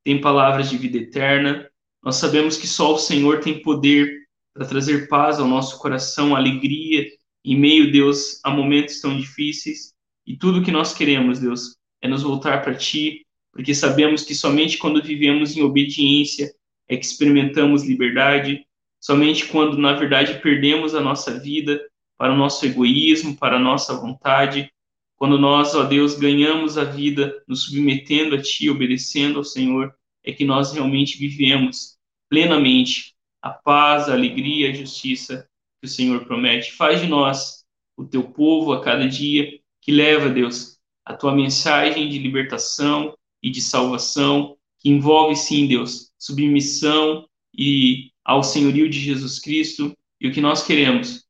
tem 0.02 0.20
palavras 0.20 0.70
de 0.70 0.76
vida 0.76 0.98
eterna, 0.98 1.68
nós 2.02 2.16
sabemos 2.16 2.56
que 2.56 2.66
só 2.66 2.94
o 2.94 2.98
Senhor 2.98 3.40
tem 3.40 3.62
poder 3.62 4.24
para 4.52 4.66
trazer 4.66 5.08
paz 5.08 5.40
ao 5.40 5.48
nosso 5.48 5.78
coração, 5.78 6.36
alegria. 6.36 7.06
Em 7.44 7.58
meio, 7.58 7.90
Deus, 7.90 8.40
a 8.44 8.50
momentos 8.50 9.00
tão 9.00 9.16
difíceis. 9.16 9.92
E 10.26 10.36
tudo 10.36 10.62
que 10.62 10.70
nós 10.70 10.94
queremos, 10.94 11.40
Deus, 11.40 11.76
é 12.00 12.08
nos 12.08 12.22
voltar 12.22 12.62
para 12.62 12.74
Ti, 12.74 13.26
porque 13.52 13.74
sabemos 13.74 14.22
que 14.22 14.34
somente 14.34 14.78
quando 14.78 15.02
vivemos 15.02 15.56
em 15.56 15.62
obediência 15.62 16.54
é 16.88 16.96
que 16.96 17.04
experimentamos 17.04 17.84
liberdade, 17.84 18.66
somente 19.00 19.46
quando, 19.46 19.76
na 19.76 19.94
verdade, 19.94 20.40
perdemos 20.40 20.94
a 20.94 21.00
nossa 21.00 21.38
vida 21.38 21.80
para 22.16 22.32
o 22.32 22.36
nosso 22.36 22.64
egoísmo, 22.64 23.36
para 23.36 23.56
a 23.56 23.60
nossa 23.60 23.94
vontade, 23.94 24.70
quando 25.16 25.38
nós, 25.38 25.74
ó 25.74 25.84
Deus, 25.84 26.14
ganhamos 26.14 26.76
a 26.76 26.84
vida 26.84 27.42
nos 27.46 27.64
submetendo 27.64 28.34
a 28.34 28.42
Ti, 28.42 28.68
obedecendo 28.68 29.38
ao 29.38 29.44
Senhor, 29.44 29.94
é 30.24 30.32
que 30.32 30.44
nós 30.44 30.72
realmente 30.72 31.18
vivemos 31.18 31.96
plenamente 32.28 33.14
a 33.40 33.50
paz, 33.50 34.08
a 34.08 34.12
alegria, 34.12 34.70
a 34.70 34.74
justiça 34.74 35.48
que 35.80 35.86
o 35.86 35.90
Senhor 35.90 36.24
promete. 36.24 36.72
Faz 36.72 37.00
de 37.00 37.06
nós 37.06 37.64
o 37.96 38.04
Teu 38.04 38.24
povo 38.24 38.72
a 38.72 38.82
cada 38.82 39.06
dia 39.06 39.60
que 39.80 39.92
leva, 39.92 40.28
Deus, 40.28 40.78
a 41.04 41.14
Tua 41.14 41.34
mensagem 41.34 42.08
de 42.08 42.18
libertação 42.18 43.16
e 43.42 43.50
de 43.50 43.60
salvação 43.60 44.56
que 44.80 44.88
envolve, 44.88 45.36
sim, 45.36 45.66
Deus, 45.66 46.10
submissão 46.18 47.26
e 47.56 48.10
ao 48.24 48.42
senhorio 48.42 48.88
de 48.88 48.98
Jesus 48.98 49.38
Cristo. 49.38 49.96
E 50.20 50.28
o 50.28 50.32
que 50.32 50.40
nós 50.40 50.66
queremos 50.66 51.24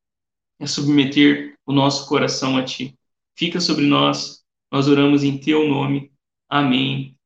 é 0.61 0.66
submeter 0.66 1.57
o 1.66 1.72
nosso 1.72 2.09
coração 2.09 2.57
a 2.57 2.64
Ti. 2.64 2.97
Fica 3.37 3.61
sobre 3.61 3.85
nós, 3.85 4.45
nós 4.70 4.89
oramos 4.89 5.24
em 5.24 5.39
Teu 5.39 5.68
nome. 5.68 6.12
Amém 6.49 7.16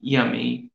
e 0.00 0.16
amém. 0.16 0.70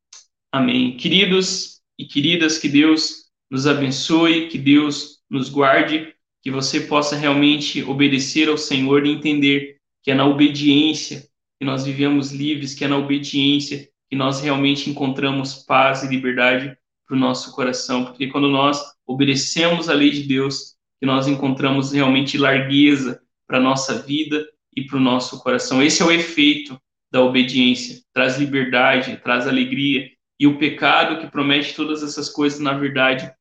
Amém. 0.52 0.98
Queridos 0.98 1.82
e 1.98 2.06
queridas, 2.06 2.58
que 2.58 2.68
Deus 2.68 3.26
nos 3.50 3.66
abençoe, 3.66 4.50
que 4.50 4.58
Deus 4.58 5.20
nos 5.30 5.50
guarde, 5.50 6.14
que 6.42 6.52
você 6.52 6.82
possa 6.82 7.16
realmente 7.16 7.82
obedecer 7.84 8.50
ao 8.50 8.58
Senhor 8.58 9.06
e 9.06 9.12
entender 9.12 9.78
que 10.02 10.12
é 10.12 10.14
na 10.14 10.26
obediência 10.26 11.28
que 11.58 11.66
nós 11.66 11.86
vivemos 11.86 12.32
livres, 12.32 12.76
que 12.76 12.84
é 12.84 12.88
na 12.88 12.98
obediência 12.98 13.88
que 14.10 14.18
nós 14.18 14.42
realmente 14.42 14.90
encontramos 14.90 15.56
paz 15.64 16.04
e 16.04 16.08
liberdade 16.08 16.78
para 17.08 17.16
o 17.16 17.20
nosso 17.20 17.56
coração, 17.56 18.06
porque 18.06 18.28
quando 18.28 18.50
nós 18.50 18.82
obedecemos 19.08 19.90
a 19.90 19.94
lei 19.94 20.12
de 20.12 20.24
Deus, 20.24 20.76
que 21.00 21.06
nós 21.06 21.28
encontramos 21.28 21.94
realmente 21.94 22.38
largueza 22.38 23.22
para 23.48 23.58
a 23.58 23.62
nossa 23.62 24.02
vida 24.02 24.46
e 24.76 24.84
para 24.84 24.98
o 24.98 25.02
nosso 25.02 25.42
coração. 25.42 25.82
Esse 25.82 26.02
é 26.02 26.06
o 26.06 26.12
efeito 26.12 26.80
da 27.12 27.22
obediência, 27.22 28.02
traz 28.14 28.38
liberdade, 28.38 29.18
traz 29.18 29.48
alegria, 29.48 30.10
e 30.40 30.48
o 30.48 30.58
pecado 30.58 31.22
que 31.22 31.32
promete 31.32 31.76
todas 31.76 32.02
essas 32.04 32.30
coisas, 32.30 32.60
na 32.60 32.74
verdade, 32.74 33.32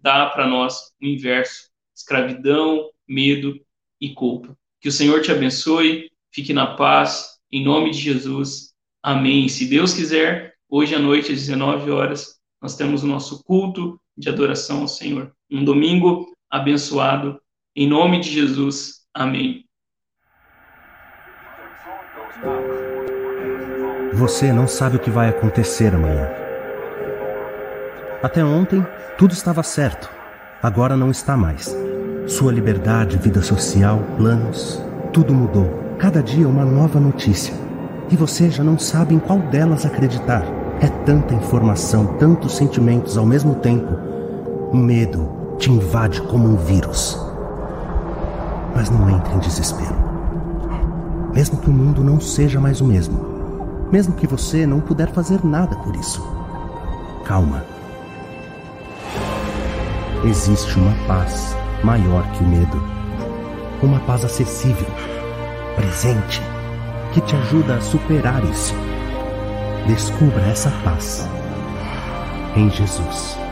dá 0.00 0.26
para 0.26 0.46
nós 0.46 0.92
o 1.00 1.06
inverso: 1.06 1.70
escravidão, 1.94 2.90
medo 3.06 3.58
e 4.00 4.14
culpa. 4.14 4.56
Que 4.80 4.88
o 4.88 4.92
Senhor 4.92 5.20
te 5.20 5.32
abençoe, 5.32 6.10
fique 6.32 6.52
na 6.52 6.76
paz, 6.76 7.38
em 7.50 7.64
nome 7.64 7.90
de 7.90 7.98
Jesus. 7.98 8.72
Amém. 9.02 9.48
Se 9.48 9.66
Deus 9.66 9.92
quiser, 9.92 10.54
hoje 10.68 10.94
à 10.94 10.98
noite, 10.98 11.32
às 11.32 11.40
19 11.40 11.90
horas, 11.90 12.38
nós 12.60 12.76
temos 12.76 13.02
o 13.02 13.06
nosso 13.06 13.42
culto 13.44 14.00
de 14.16 14.28
adoração 14.28 14.82
ao 14.82 14.88
Senhor. 14.88 15.32
Um 15.50 15.64
domingo 15.64 16.26
abençoado, 16.50 17.40
em 17.74 17.88
nome 17.88 18.20
de 18.20 18.30
Jesus. 18.30 19.06
Amém. 19.14 19.67
Você 24.18 24.52
não 24.52 24.66
sabe 24.66 24.96
o 24.96 24.98
que 24.98 25.12
vai 25.12 25.28
acontecer 25.28 25.94
amanhã. 25.94 26.28
Até 28.20 28.44
ontem, 28.44 28.84
tudo 29.16 29.32
estava 29.32 29.62
certo. 29.62 30.10
Agora 30.60 30.96
não 30.96 31.12
está 31.12 31.36
mais. 31.36 31.72
Sua 32.26 32.50
liberdade, 32.50 33.16
vida 33.16 33.40
social, 33.40 34.02
planos, 34.16 34.84
tudo 35.12 35.32
mudou. 35.32 35.94
Cada 36.00 36.20
dia 36.20 36.48
uma 36.48 36.64
nova 36.64 36.98
notícia. 36.98 37.54
E 38.10 38.16
você 38.16 38.50
já 38.50 38.64
não 38.64 38.76
sabe 38.76 39.14
em 39.14 39.20
qual 39.20 39.38
delas 39.38 39.86
acreditar. 39.86 40.42
É 40.80 40.88
tanta 40.88 41.32
informação, 41.34 42.18
tantos 42.18 42.56
sentimentos 42.56 43.16
ao 43.16 43.24
mesmo 43.24 43.54
tempo. 43.54 43.96
O 44.72 44.76
medo 44.76 45.54
te 45.58 45.70
invade 45.70 46.20
como 46.22 46.48
um 46.48 46.56
vírus. 46.56 47.16
Mas 48.74 48.90
não 48.90 49.08
entre 49.10 49.32
em 49.32 49.38
desespero. 49.38 49.94
Mesmo 51.32 51.58
que 51.58 51.70
o 51.70 51.72
mundo 51.72 52.02
não 52.02 52.20
seja 52.20 52.58
mais 52.58 52.80
o 52.80 52.84
mesmo, 52.84 53.37
mesmo 53.90 54.14
que 54.14 54.26
você 54.26 54.66
não 54.66 54.80
puder 54.80 55.10
fazer 55.12 55.44
nada 55.44 55.76
por 55.76 55.94
isso. 55.96 56.22
Calma. 57.24 57.64
Existe 60.24 60.78
uma 60.78 60.94
paz 61.06 61.56
maior 61.82 62.28
que 62.32 62.42
o 62.42 62.48
medo. 62.48 62.82
Uma 63.82 64.00
paz 64.00 64.24
acessível, 64.24 64.88
presente, 65.76 66.42
que 67.12 67.20
te 67.20 67.36
ajuda 67.36 67.76
a 67.76 67.80
superar 67.80 68.44
isso. 68.44 68.74
Descubra 69.86 70.42
essa 70.42 70.70
paz 70.82 71.26
em 72.56 72.68
Jesus. 72.70 73.47